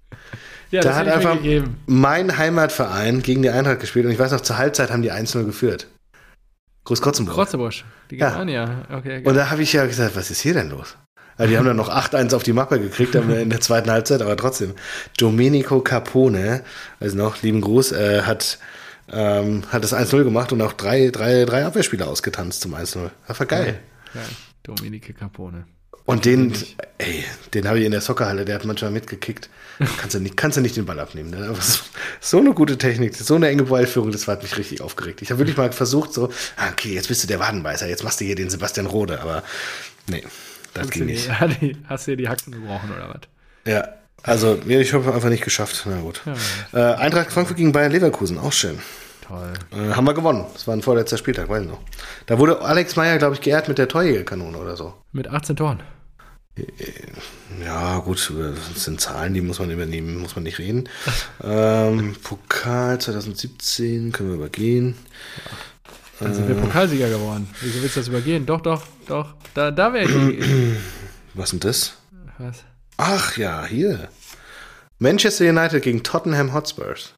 [0.70, 1.38] ja, Da hat einfach
[1.86, 5.44] mein Heimatverein gegen die Eintracht gespielt und ich weiß noch, zur Halbzeit haben die 1-0
[5.44, 5.86] geführt.
[6.84, 7.36] Großkrotzenburg.
[7.36, 7.84] Krotzebusch.
[8.10, 8.30] Die Ja.
[8.30, 8.86] Germania.
[8.92, 10.96] Okay, Und da habe ich ja gesagt, was ist hier denn los?
[11.36, 14.36] Also die haben dann noch 8-1 auf die Mappe gekriegt in der zweiten Halbzeit, aber
[14.36, 14.74] trotzdem.
[15.18, 16.62] Domenico Capone,
[16.98, 18.58] also noch, lieben Gruß, äh, hat,
[19.10, 23.10] ähm, hat das 1-0 gemacht und auch drei, drei, drei Abwehrspieler ausgetanzt zum 1-0.
[23.26, 23.78] Das war geil.
[24.12, 24.22] Geil.
[24.64, 25.64] Dominike Capone.
[26.04, 26.52] Und den,
[26.98, 27.24] ey,
[27.54, 29.48] den habe ich in der Soccerhalle, der hat manchmal mitgekickt.
[29.98, 31.30] Kannst du nicht, kannst du nicht den Ball abnehmen.
[31.30, 31.48] Ne?
[31.48, 31.58] Aber
[32.20, 35.22] so, eine gute Technik, so eine enge Ballführung, das hat mich richtig aufgeregt.
[35.22, 38.20] Ich habe wirklich mal versucht, so, ah, okay, jetzt bist du der Wadenbeißer, jetzt machst
[38.20, 39.42] du hier den Sebastian Rode, aber
[40.08, 40.22] nee,
[40.74, 41.24] das Hast ging nicht.
[41.28, 43.20] die, ja, die, hast du dir die Haxen gebrochen oder was?
[43.64, 43.88] Ja,
[44.22, 45.86] also ja, ich habe einfach nicht geschafft.
[45.86, 46.20] Na gut.
[46.72, 48.78] Äh, Eintracht Frankfurt gegen Bayern Leverkusen, auch schön.
[49.30, 49.52] Toll.
[49.72, 50.44] Äh, haben wir gewonnen.
[50.52, 51.78] Das war ein vorletzter Spieltag, weiß ich noch.
[52.26, 54.92] Da wurde Alex Meyer, glaube ich, geehrt mit der Torjägerkanone oder so.
[55.12, 55.80] Mit 18 Toren.
[57.64, 58.32] Ja, gut,
[58.74, 60.88] das sind Zahlen, die muss man übernehmen, muss man nicht reden.
[61.42, 64.96] ähm, Pokal 2017 können wir übergehen.
[66.18, 66.60] Dann sind wir Äh.
[66.60, 67.48] Pokalsieger geworden.
[67.62, 68.44] Wieso willst du das übergehen?
[68.46, 69.34] Doch, doch, doch.
[69.54, 70.44] Da, da wäre ich.
[71.34, 71.94] Was denn das?
[72.38, 72.64] Was?
[72.96, 74.08] Ach ja, hier.
[74.98, 77.14] Manchester United gegen Tottenham Hotspurs.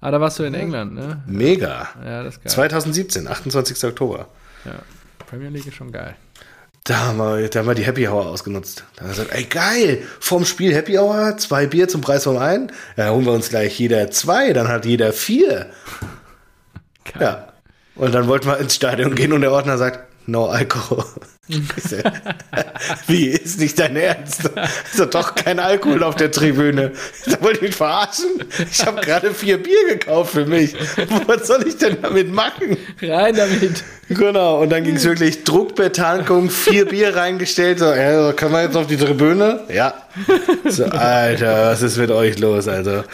[0.00, 1.22] Ah, da warst du in England, ne?
[1.26, 1.88] Mega.
[2.04, 2.52] Ja, das ist geil.
[2.52, 3.84] 2017, 28.
[3.84, 4.28] Oktober.
[4.64, 4.76] Ja.
[5.26, 6.14] Premier League ist schon geil.
[6.84, 8.84] Da haben, wir, da haben wir die Happy Hour ausgenutzt.
[8.94, 12.38] Da haben wir gesagt, ey geil, vorm Spiel Happy Hour, zwei Bier zum Preis von
[12.38, 12.68] einem.
[12.96, 15.66] Ja, holen wir uns gleich jeder zwei, dann hat jeder vier.
[17.04, 17.20] Geil.
[17.20, 17.48] Ja.
[17.94, 21.04] Und dann wollten wir ins Stadion gehen und der Ordner sagt, no Alkohol.
[23.06, 24.50] Wie, ist nicht dein Ernst?
[24.90, 26.92] Ist doch doch kein Alkohol auf der Tribüne.
[27.26, 28.44] Da wollte ich mich verarschen.
[28.70, 30.74] Ich habe gerade vier Bier gekauft für mich.
[31.26, 32.76] Was soll ich denn damit machen?
[33.00, 33.82] Rein damit.
[34.08, 37.78] Genau, und dann ging es wirklich Druckbetankung, vier Bier reingestellt.
[37.78, 39.60] So, ja, können wir jetzt auf die Tribüne?
[39.72, 39.94] Ja.
[40.64, 42.68] So, Alter, was ist mit euch los?
[42.68, 43.04] Also,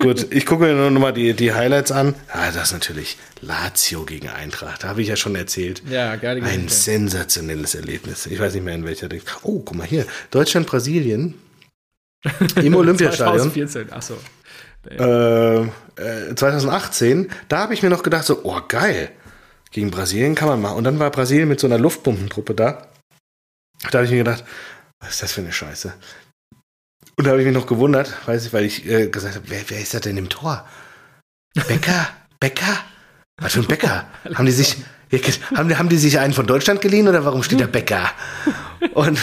[0.00, 2.14] gut, ich gucke mir nur noch mal die, die Highlights an.
[2.32, 4.82] Ah, das ist natürlich Lazio gegen Eintracht.
[4.82, 5.82] Da habe ich ja schon erzählt.
[5.88, 6.74] Ja, geile Ein Geschichte.
[6.74, 8.26] sensationelles Erlebnis.
[8.26, 9.08] Ich weiß nicht mehr in welcher.
[9.42, 10.04] Oh, guck mal hier.
[10.32, 11.34] Deutschland, Brasilien.
[12.56, 13.50] Im Olympiastadion.
[13.52, 14.14] 2014, achso.
[14.88, 19.10] Äh, äh, 2018, da habe ich mir noch gedacht, so, oh geil,
[19.70, 20.76] gegen Brasilien kann man machen.
[20.76, 22.86] Und dann war Brasilien mit so einer Luftpumpentruppe da.
[23.90, 24.44] Da habe ich mir gedacht,
[25.00, 25.92] was ist das für eine Scheiße?
[27.16, 29.60] Und da habe ich mich noch gewundert, weiß ich, weil ich äh, gesagt habe, wer,
[29.68, 30.66] wer ist das denn im Tor?
[31.68, 32.08] Becker?
[32.38, 32.78] Becker?
[33.40, 34.06] Was für ein Becker?
[34.34, 34.76] haben die sich,
[35.54, 38.10] haben, haben die sich einen von Deutschland geliehen oder warum steht da Becker?
[38.94, 39.18] Und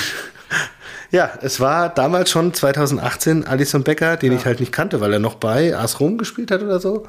[1.12, 4.38] ja, es war damals schon 2018 Alison Becker, den Ja.
[4.40, 7.08] ich halt nicht kannte, weil er noch bei AS Rom gespielt hat oder so.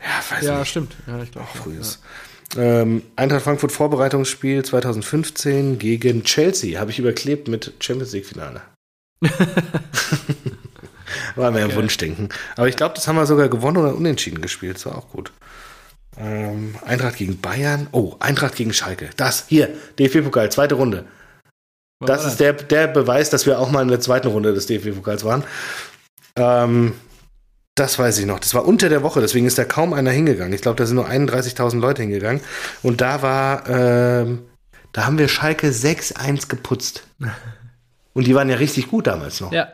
[0.00, 0.68] Ja, weiß Ja, nicht.
[0.70, 0.96] stimmt.
[1.06, 1.48] Ja, ich glaube.
[1.54, 2.00] Frühes.
[2.56, 6.78] Ähm, Eintracht Frankfurt Vorbereitungsspiel 2015 gegen Chelsea.
[6.78, 8.60] Habe ich überklebt mit Champions League Finale.
[11.34, 11.74] War ein Geil.
[11.74, 12.28] Wunschdenken.
[12.56, 14.76] Aber ich glaube, das haben wir sogar gewonnen oder unentschieden gespielt.
[14.76, 15.32] Das war auch gut.
[16.18, 17.86] Ähm, Eintracht gegen Bayern.
[17.92, 19.10] Oh, Eintracht gegen Schalke.
[19.16, 21.06] Das, hier, DFB-Pokal, zweite Runde.
[22.00, 24.66] Was Das ist der, der Beweis, dass wir auch mal in der zweiten Runde des
[24.66, 25.44] DFB-Pokals waren.
[26.36, 26.94] Ähm,
[27.74, 28.38] das weiß ich noch.
[28.38, 30.52] Das war unter der Woche, deswegen ist da kaum einer hingegangen.
[30.52, 32.42] Ich glaube, da sind nur 31.000 Leute hingegangen.
[32.82, 34.42] Und da war, ähm,
[34.92, 37.06] da haben wir Schalke 6-1 geputzt.
[38.14, 39.52] Und die waren ja richtig gut damals noch.
[39.52, 39.68] Ja.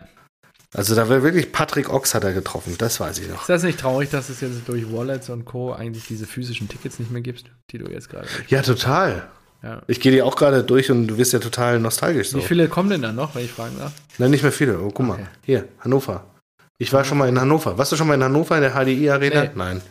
[0.74, 3.40] Also da war wirklich Patrick Ochs hat er getroffen, das weiß ich noch.
[3.40, 5.72] Ist das nicht traurig, dass es jetzt durch Wallets und Co.
[5.72, 8.28] eigentlich diese physischen Tickets nicht mehr gibt, die du jetzt gerade.
[8.48, 9.28] Ja, total.
[9.62, 9.82] Ja.
[9.88, 12.28] Ich gehe die auch gerade durch und du wirst ja total nostalgisch.
[12.28, 12.38] So.
[12.38, 13.92] Wie viele kommen denn da noch, wenn ich fragen darf?
[14.18, 14.78] Nein, nicht mehr viele.
[14.78, 15.14] Oh, guck mal.
[15.14, 15.26] Okay.
[15.42, 16.24] Hier, Hannover.
[16.80, 17.76] Ich war schon mal in Hannover.
[17.76, 19.42] Warst du schon mal in Hannover in der HDI Arena?
[19.42, 19.50] Nee.
[19.54, 19.82] Nein.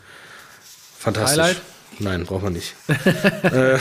[0.98, 1.38] Fantastisch.
[1.38, 1.62] Highlight?
[2.00, 2.76] Nein, braucht man nicht.
[3.44, 3.78] äh,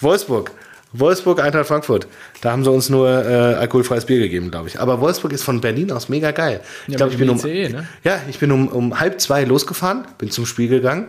[0.00, 0.52] Wolfsburg.
[0.92, 2.06] Wolfsburg, Eintracht Frankfurt.
[2.40, 4.80] Da haben sie uns nur äh, alkoholfreies Bier gegeben, glaube ich.
[4.80, 6.60] Aber Wolfsburg ist von Berlin aus mega geil.
[6.86, 7.88] Ich Ja, glaube, mit ich bin um, ICE, ne?
[8.04, 11.08] ja, ich bin um, um halb zwei losgefahren, bin zum Spiel gegangen,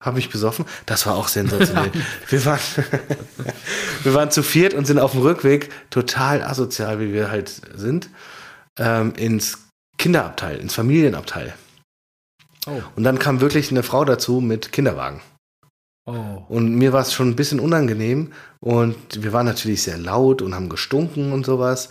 [0.00, 0.66] habe mich besoffen.
[0.86, 1.90] Das war auch sensationell.
[2.28, 2.60] wir, waren,
[4.04, 8.10] wir waren zu viert und sind auf dem Rückweg total asozial, wie wir halt sind,
[8.78, 9.58] ähm, ins
[10.02, 11.54] Kinderabteil, ins Familienabteil.
[12.66, 12.82] Oh.
[12.96, 15.20] Und dann kam wirklich eine Frau dazu mit Kinderwagen.
[16.06, 16.42] Oh.
[16.48, 20.56] Und mir war es schon ein bisschen unangenehm und wir waren natürlich sehr laut und
[20.56, 21.88] haben gestunken und sowas.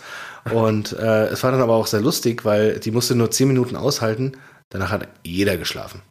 [0.52, 3.76] Und äh, es war dann aber auch sehr lustig, weil die musste nur zehn Minuten
[3.76, 4.32] aushalten.
[4.68, 6.02] Danach hat jeder geschlafen.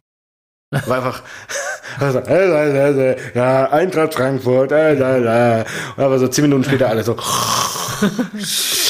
[0.72, 1.22] War einfach,
[2.00, 5.64] also, äh, ja, Eintracht Frankfurt, äh, äh.
[5.96, 7.16] Und aber so zehn Minuten später alle so.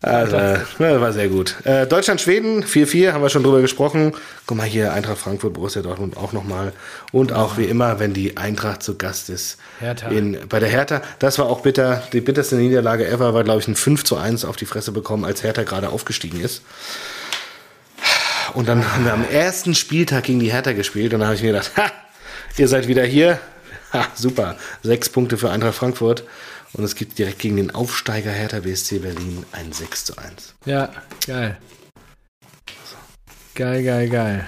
[0.00, 1.56] Also, ja, war sehr gut.
[1.64, 4.12] Äh, Deutschland-Schweden, 4-4, haben wir schon drüber gesprochen.
[4.46, 6.72] Guck mal hier, Eintracht Frankfurt, Borussia Dortmund auch nochmal.
[7.10, 9.58] Und auch wie immer, wenn die Eintracht zu Gast ist.
[9.80, 10.08] Hertha.
[10.08, 11.02] In, bei der Hertha.
[11.18, 12.04] Das war auch bitter.
[12.12, 15.24] Die bitterste Niederlage ever war, glaube ich, ein 5 zu 1 auf die Fresse bekommen,
[15.24, 16.62] als Hertha gerade aufgestiegen ist.
[18.54, 21.42] Und dann haben wir am ersten Spieltag gegen die Hertha gespielt und da habe ich
[21.42, 21.90] mir gedacht, ha,
[22.56, 23.40] ihr seid wieder hier.
[23.92, 24.56] Ha, super.
[24.82, 26.24] Sechs Punkte für Eintracht Frankfurt.
[26.74, 30.54] Und es gibt direkt gegen den Aufsteiger Hertha BSC Berlin ein 6 zu 1.
[30.66, 30.90] Ja,
[31.26, 31.58] geil.
[33.54, 34.46] Geil, geil, geil.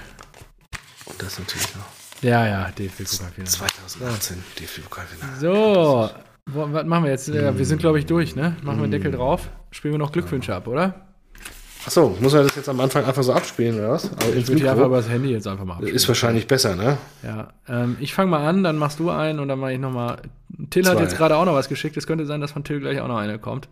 [1.05, 1.85] Und das natürlich noch.
[2.21, 3.49] Ja, ja, DFB-Pokalfinale.
[3.49, 5.39] 2018 DFB-Pokalfinale.
[5.39, 6.09] So,
[6.45, 7.27] was machen wir jetzt?
[7.27, 7.57] Hm.
[7.57, 8.55] Wir sind, glaube ich, durch, ne?
[8.63, 9.49] Machen wir den Deckel drauf.
[9.71, 11.07] Spielen wir noch Glückwünsche ab, oder?
[11.85, 14.11] Achso, muss man das jetzt am Anfang einfach so abspielen, oder was?
[14.17, 15.95] Also ich würde einfach über das Handy jetzt einfach mal abspielen.
[15.95, 16.97] Ist wahrscheinlich besser, ne?
[17.23, 17.49] Ja.
[17.67, 20.21] Ähm, ich fange mal an, dann machst du einen und dann mache ich nochmal.
[20.69, 20.91] Till Zwei.
[20.91, 21.97] hat jetzt gerade auch noch was geschickt.
[21.97, 23.67] Es könnte sein, dass von Till gleich auch noch eine kommt.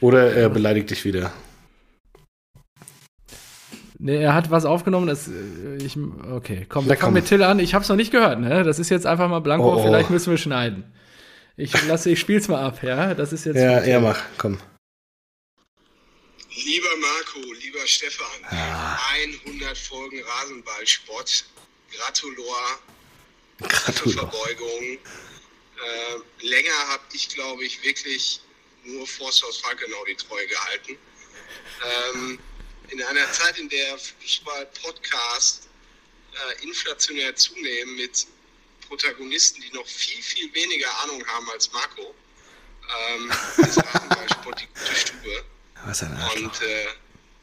[0.00, 1.32] Oder er beleidigt dich wieder.
[3.98, 5.96] Nee, er hat was aufgenommen, das äh, ich
[6.30, 7.58] okay, komm, da kommt mit Till an.
[7.58, 8.64] Ich hab's noch nicht gehört, ne?
[8.64, 9.82] Das ist jetzt einfach mal blanko, oh, oh.
[9.82, 10.92] vielleicht müssen wir schneiden.
[11.56, 13.14] Ich lasse ich spiel's mal ab, ja?
[13.14, 14.58] Das ist jetzt Ja, er mach, komm.
[16.54, 18.98] Lieber Marco, lieber Stefan, ah.
[19.46, 21.44] 100 Folgen Rasenballsport.
[21.96, 22.78] Gratulor.
[23.60, 24.30] Gratulor.
[24.30, 24.98] Verbeugung.
[25.82, 28.40] Äh, länger habe ich, glaube ich, wirklich
[28.84, 30.98] nur Forsthaus Falkenau die Treue gehalten.
[31.84, 32.38] Ähm,
[32.88, 35.68] in einer Zeit, in der Fußball-Podcast
[36.32, 38.26] äh, inflationär zunehmen mit
[38.88, 42.14] Protagonisten, die noch viel, viel weniger Ahnung haben als Marco,
[43.08, 45.44] ähm, ist Rasenballsport die gute Stube.
[45.86, 46.86] Was ein Und äh,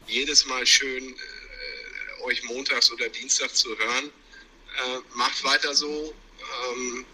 [0.08, 4.06] jedes Mal schön äh, euch montags oder dienstags zu hören.
[4.06, 6.14] Äh, macht weiter so.
[6.72, 7.06] Ähm,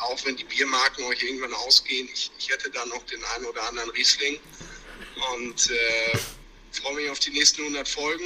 [0.00, 2.08] auch wenn die Biermarken euch irgendwann ausgehen.
[2.12, 4.38] Ich, ich hätte da noch den einen oder anderen Riesling.
[5.32, 6.18] Und äh,
[6.72, 8.24] freue mich auf die nächsten 100 Folgen.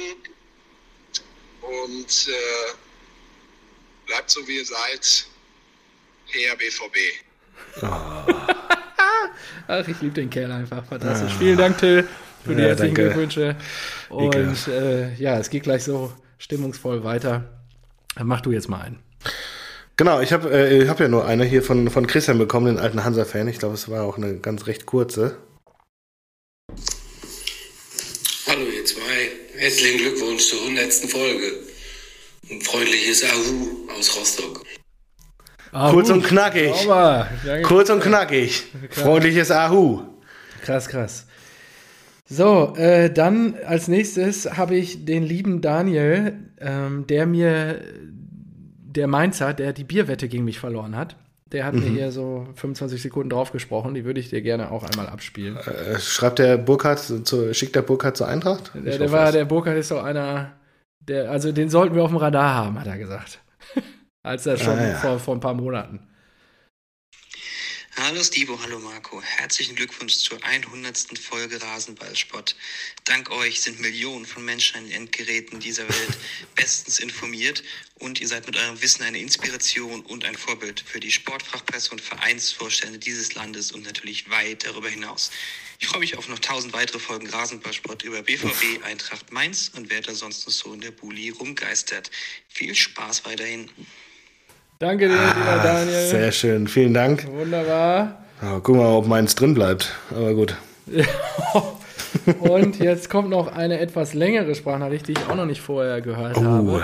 [1.61, 2.73] Und äh,
[4.07, 5.25] bleibt so, wie ihr seid.
[6.27, 6.97] Her BVB.
[7.81, 8.33] Oh.
[9.67, 10.85] Ach, ich liebe den Kerl einfach.
[10.85, 11.33] Fantastisch.
[11.33, 11.39] Ah.
[11.39, 12.07] Vielen Dank, Till
[12.43, 13.13] für die ja, herzlichen danke.
[13.13, 13.55] Glückwünsche.
[14.09, 17.61] Und äh, ja, es geht gleich so stimmungsvoll weiter.
[18.15, 18.99] Dann mach du jetzt mal einen.
[19.97, 23.03] Genau, ich habe äh, hab ja nur eine hier von, von Christian bekommen, den alten
[23.03, 23.47] Hansa-Fan.
[23.47, 25.37] Ich glaube, es war auch eine ganz recht kurze.
[28.47, 30.91] Hallo ihr zwei, herzlichen Glückwunsch zur 100.
[31.09, 31.53] Folge.
[32.49, 34.63] Ein freundliches Ahu aus Rostock.
[35.71, 35.93] Ahu.
[35.93, 36.73] Kurz und knackig.
[37.63, 38.63] Kurz und knackig.
[38.89, 40.01] Freundliches Ahu.
[40.63, 41.25] Krass, krass.
[42.33, 47.81] So, äh, dann als nächstes habe ich den lieben Daniel, ähm, der mir,
[48.95, 51.15] der Mainzer, der die Bierwette gegen mich verloren hat.
[51.51, 51.81] Der hat mhm.
[51.81, 53.93] mir hier so 25 Sekunden drauf gesprochen.
[53.93, 55.57] Die würde ich dir gerne auch einmal abspielen.
[55.57, 58.71] Äh, schreibt der Burkhardt, zu, schickt der Burkhardt zur Eintracht?
[58.73, 60.53] Der, der war, der Burkhardt ist doch einer,
[61.01, 63.39] der, also den sollten wir auf dem Radar haben, hat er gesagt.
[64.23, 64.95] Als er schon ah, ja.
[64.95, 65.99] vor, vor ein paar Monaten.
[67.97, 69.21] Hallo Stivo, hallo Marco.
[69.21, 71.19] Herzlichen Glückwunsch zur 100.
[71.19, 72.55] Folge Rasenballsport.
[73.03, 76.17] Dank euch sind Millionen von Menschen an den Endgeräten dieser Welt
[76.55, 77.63] bestens informiert
[77.95, 81.99] und ihr seid mit eurem Wissen eine Inspiration und ein Vorbild für die Sportfachpresse und
[81.99, 85.29] Vereinsvorstände dieses Landes und natürlich weit darüber hinaus.
[85.79, 89.99] Ich freue mich auf noch tausend weitere Folgen Rasenballsport über BVB, Eintracht Mainz und wer
[89.99, 92.09] da sonst noch so in der Bulli rumgeistert.
[92.47, 93.69] Viel Spaß weiterhin.
[94.81, 96.07] Danke dir, ah, lieber Daniel.
[96.07, 97.27] Sehr schön, vielen Dank.
[97.31, 98.17] Wunderbar.
[98.41, 99.93] Ja, guck mal, ob meins drin bleibt.
[100.09, 100.55] Aber gut.
[102.39, 106.35] Und jetzt kommt noch eine etwas längere Sprachnachricht, die ich auch noch nicht vorher gehört
[106.37, 106.43] oh.
[106.43, 106.83] habe.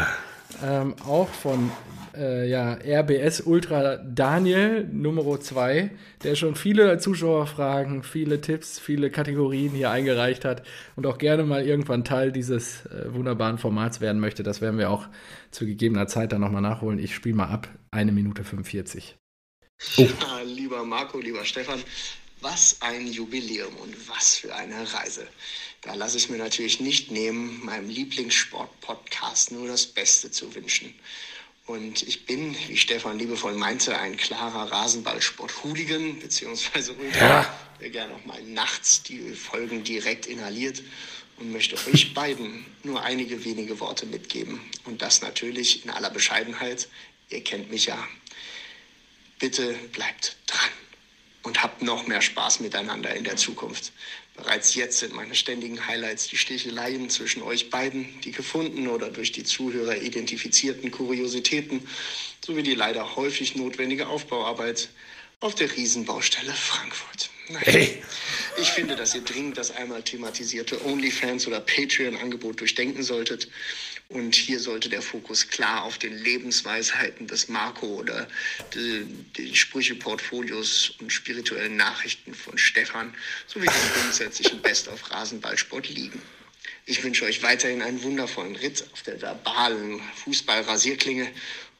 [0.63, 1.71] Ähm, auch von
[2.17, 5.91] äh, ja, RBS Ultra Daniel Nummer 2,
[6.23, 10.63] der schon viele Zuschauerfragen, viele Tipps, viele Kategorien hier eingereicht hat
[10.95, 14.43] und auch gerne mal irgendwann Teil dieses äh, wunderbaren Formats werden möchte.
[14.43, 15.07] Das werden wir auch
[15.51, 16.99] zu gegebener Zeit dann nochmal nachholen.
[16.99, 19.15] Ich spiele mal ab, eine Minute 45.
[19.97, 20.01] Oh.
[20.01, 21.79] Ja, lieber Marco, lieber Stefan,
[22.41, 25.27] was ein Jubiläum und was für eine Reise.
[25.81, 30.93] Da lasse ich mir natürlich nicht nehmen, meinem Lieblingssport-Podcast nur das Beste zu wünschen.
[31.67, 37.45] Und ich bin, wie Stefan liebevoll meinte, ein klarer Rasenballsport-Hooligan, beziehungsweise ja.
[37.81, 40.81] der gerne auch mal nachts die Folgen direkt inhaliert
[41.35, 44.61] und möchte euch beiden nur einige wenige Worte mitgeben.
[44.85, 46.87] Und das natürlich in aller Bescheidenheit.
[47.29, 48.07] Ihr kennt mich ja.
[49.37, 50.71] Bitte bleibt dran
[51.43, 53.91] und habt noch mehr Spaß miteinander in der Zukunft.
[54.37, 59.31] Bereits jetzt sind meine ständigen Highlights die Sticheleien zwischen euch beiden, die gefundenen oder durch
[59.31, 61.81] die Zuhörer identifizierten Kuriositäten
[62.45, 64.89] sowie die leider häufig notwendige Aufbauarbeit.
[65.39, 67.29] Auf der Riesenbaustelle Frankfurt.
[67.49, 67.63] Nein.
[67.65, 68.03] Ey.
[68.59, 73.47] Ich finde, dass ihr dringend das einmal thematisierte OnlyFans oder Patreon-Angebot durchdenken solltet.
[74.09, 78.27] Und hier sollte der Fokus klar auf den Lebensweisheiten des Marco oder
[78.73, 79.05] die,
[79.37, 83.13] die Sprücheportfolios und spirituellen Nachrichten von Stefan
[83.45, 86.21] sowie dem grundsätzlichen Best of Rasenballsport liegen.
[86.85, 91.29] Ich wünsche euch weiterhin einen wundervollen Ritt auf der verbalen Fußball-Rasierklinge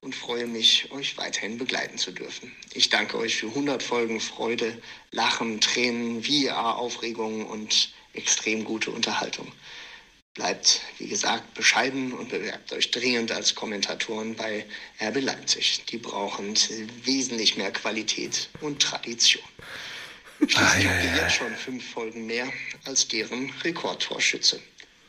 [0.02, 2.52] und freue mich, euch weiterhin begleiten zu dürfen.
[2.74, 9.52] Ich danke euch für 100 Folgen Freude, Lachen, Tränen, VR-Aufregung und extrem gute Unterhaltung.
[10.34, 14.66] Bleibt, wie gesagt, bescheiden und bewerbt euch dringend als Kommentatoren bei
[15.02, 15.84] RB Leipzig.
[15.90, 16.54] Die brauchen
[17.04, 19.44] wesentlich mehr Qualität und Tradition.
[20.40, 22.48] Schließlich habt ihr jetzt schon fünf Folgen mehr
[22.86, 24.62] als deren Rekordtorschütze,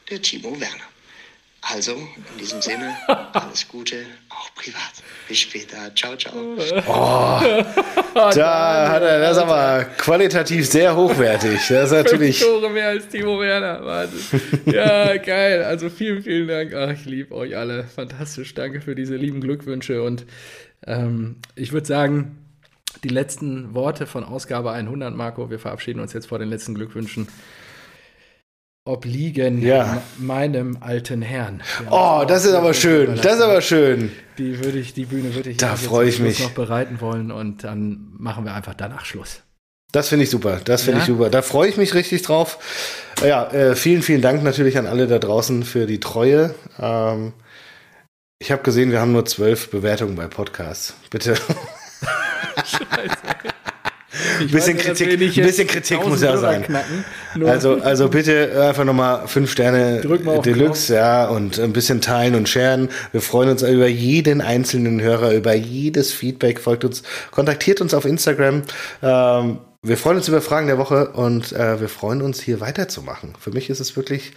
[0.09, 0.89] der Timo Werner.
[1.70, 2.97] Also, in diesem Sinne,
[3.35, 3.97] alles Gute,
[4.31, 4.93] auch privat.
[5.28, 5.95] Bis später.
[5.95, 6.57] Ciao, ciao.
[8.15, 11.61] Da hat er, das ist aber qualitativ sehr hochwertig.
[11.69, 12.39] Das ist natürlich.
[12.39, 13.85] Fünf Tore mehr als Timo Werner.
[13.85, 14.40] Wahnsinn.
[14.66, 15.62] Ja, geil.
[15.62, 16.73] Also vielen, vielen Dank.
[16.73, 17.85] Ach, ich liebe euch alle.
[17.85, 18.55] Fantastisch.
[18.55, 20.03] Danke für diese lieben Glückwünsche.
[20.03, 20.24] Und
[20.86, 22.39] ähm, ich würde sagen,
[23.05, 25.51] die letzten Worte von Ausgabe 100, Marco.
[25.51, 27.28] Wir verabschieden uns jetzt vor den letzten Glückwünschen.
[28.89, 30.02] Obliegen Ja.
[30.19, 31.62] meinem alten Herrn.
[31.90, 33.16] Oh, das ist aber schön.
[33.23, 34.10] Das ist aber schön.
[34.39, 36.40] Die würde ich, die Bühne würde ich Da jetzt freu ich mich.
[36.40, 39.43] noch bereiten wollen und dann machen wir einfach danach Schluss.
[39.93, 40.60] Das finde ich super.
[40.65, 41.02] Das finde Ja?
[41.05, 41.31] ich super.
[41.31, 42.59] Da freue ich mich richtig drauf.
[43.24, 46.55] Ja, äh, vielen, vielen Dank natürlich an alle da draußen für die Treue.
[46.78, 47.32] Ähm,
[48.39, 50.94] ich habe gesehen, wir haben nur zwölf Bewertungen bei Podcasts.
[51.10, 51.35] Bitte.
[54.45, 56.62] Ich Bisschen Kritik- ein bisschen Kritik 1000 muss ja sein.
[56.62, 57.05] Knacken,
[57.47, 60.01] Also, also bitte einfach nochmal fünf Sterne
[60.45, 62.89] Deluxe, ja, und ein bisschen teilen und sharen.
[63.12, 66.61] Wir freuen uns über jeden einzelnen Hörer, über jedes Feedback.
[66.61, 68.62] Folgt uns, kontaktiert uns auf Instagram.
[69.03, 73.35] Ähm, wir freuen uns über Fragen der Woche und äh, wir freuen uns, hier weiterzumachen.
[73.39, 74.32] Für mich ist es wirklich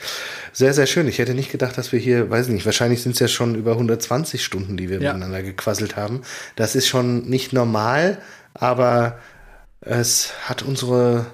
[0.54, 1.08] sehr, sehr schön.
[1.08, 3.72] Ich hätte nicht gedacht, dass wir hier, weiß nicht, wahrscheinlich sind es ja schon über
[3.72, 5.14] 120 Stunden, die wir Ja.
[5.14, 6.22] miteinander gequasselt haben.
[6.56, 8.20] Das ist schon nicht normal,
[8.54, 9.18] aber
[9.82, 11.26] es hat unsere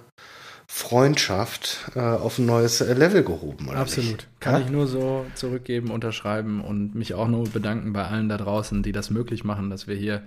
[0.65, 3.69] Freundschaft äh, auf ein neues äh, Level gehoben.
[3.69, 4.11] Absolut.
[4.11, 4.27] Nicht?
[4.39, 4.59] Kann Ja?
[4.61, 8.91] ich nur so zurückgeben, unterschreiben und mich auch nur bedanken bei allen da draußen, die
[8.91, 10.23] das möglich machen, dass wir hier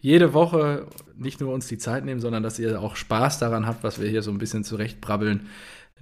[0.00, 0.86] jede Woche
[1.16, 4.08] nicht nur uns die Zeit nehmen, sondern dass ihr auch Spaß daran habt, was wir
[4.08, 5.48] hier so ein bisschen zurechtbrabbeln.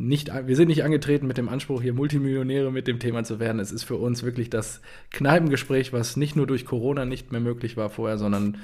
[0.02, 3.60] Nicht, wir sind nicht angetreten mit dem Anspruch, hier Multimillionäre mit dem Thema zu werden.
[3.60, 7.77] Es ist für uns wirklich das Kneipengespräch, was nicht nur durch Corona nicht mehr möglich
[7.77, 8.56] war vorher, sondern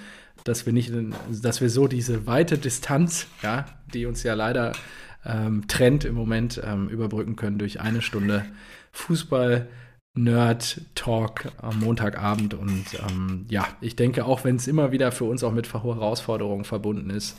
[0.45, 0.95] dass wir nicht,
[1.29, 4.73] dass wir so diese weite Distanz, ja, die uns ja leider
[5.27, 8.47] ähm, trennt im Moment, ähm, überbrücken können durch eine Stunde
[8.93, 9.69] Fußball.
[10.19, 15.45] Nerd-Talk am Montagabend und ähm, ja, ich denke, auch wenn es immer wieder für uns
[15.45, 17.37] auch mit Herausforderungen verbunden ist,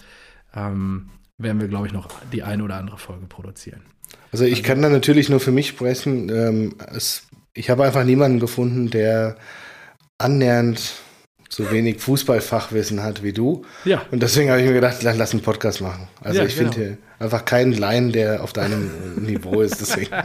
[0.53, 3.81] ähm, werden wir, glaube ich, noch die eine oder andere Folge produzieren.
[4.31, 6.29] Also ich kann da natürlich nur für mich sprechen.
[6.29, 9.37] Ähm, es, ich habe einfach niemanden gefunden, der
[10.17, 10.93] annähernd
[11.49, 13.65] so wenig Fußballfachwissen hat wie du.
[13.85, 14.01] Ja.
[14.11, 16.07] Und deswegen habe ich mir gedacht, lass, einen Podcast machen.
[16.21, 16.71] Also Ja, ich genau.
[16.71, 18.91] finde hier einfach keinen Laien, der auf deinem
[19.23, 19.79] Niveau ist.
[19.79, 20.11] Deswegen.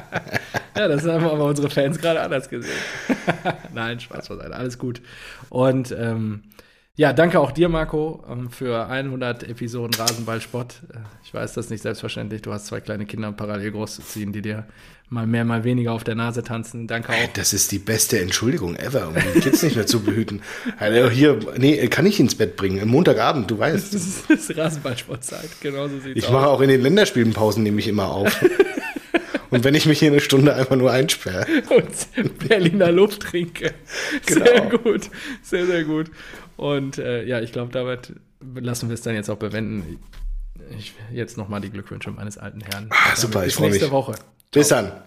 [0.74, 2.72] Ja, das haben aber unsere Fans gerade anders gesehen.
[3.74, 5.02] Nein, Spaß beiseite, alles gut.
[5.50, 6.44] Und ähm,
[6.96, 10.82] ja, danke auch dir, Marco, ähm, für 100 Episoden Rasenballsport.
[10.92, 12.42] Äh, Ich weiß, das ist nicht selbstverständlich.
[12.42, 14.66] Du hast zwei kleine Kinder parallel großzuziehen, die dir
[15.08, 16.86] mal mehr, mal weniger auf der Nase tanzen.
[16.86, 17.32] Danke auch.
[17.34, 20.42] Das ist die beste Entschuldigung ever, um die Kids nicht mehr zu behüten.
[20.78, 22.86] Also hier, nee, kann ich ins Bett bringen.
[22.88, 23.92] Montagabend, du weißt.
[23.94, 27.88] Das ist, das ist Rasenballsportzeit, genauso sieht's Ich mache auch in den Länderspielenpausen nehme ich
[27.88, 28.42] immer auf.
[29.52, 31.44] Und wenn ich mich hier eine Stunde einfach nur einsperre.
[31.68, 33.74] und Berliner Luft trinke.
[34.24, 34.46] Genau.
[34.46, 35.10] Sehr gut,
[35.42, 36.06] sehr, sehr gut.
[36.62, 40.00] Und äh, ja, ich glaube, damit lassen wir es dann jetzt auch bewenden.
[40.78, 42.88] Ich, jetzt nochmal die Glückwünsche meines alten Herrn.
[42.90, 43.92] Ah, super, Bis ich freu nächste mich.
[43.92, 44.14] Woche.
[44.52, 45.02] Bis dann.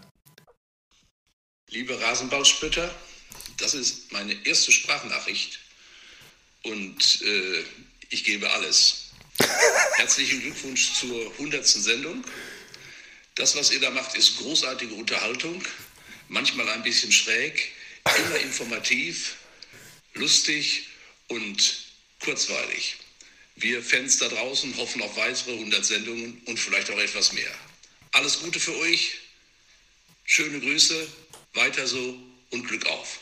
[1.70, 2.94] Liebe Rasenballspötter,
[3.58, 5.60] das ist meine erste Sprachnachricht
[6.64, 7.64] und äh,
[8.10, 9.12] ich gebe alles.
[9.96, 11.66] Herzlichen Glückwunsch zur 100.
[11.66, 12.26] Sendung.
[13.36, 15.64] Das, was ihr da macht, ist großartige Unterhaltung,
[16.28, 17.72] manchmal ein bisschen schräg,
[18.04, 19.38] immer informativ,
[20.16, 20.90] lustig
[21.28, 21.86] und
[22.20, 22.98] kurzweilig.
[23.56, 27.52] Wir Fans da draußen hoffen auf weitere 100 Sendungen und vielleicht auch etwas mehr.
[28.12, 29.18] Alles Gute für euch,
[30.26, 31.08] schöne Grüße,
[31.54, 32.18] weiter so
[32.52, 33.20] und Glück auf.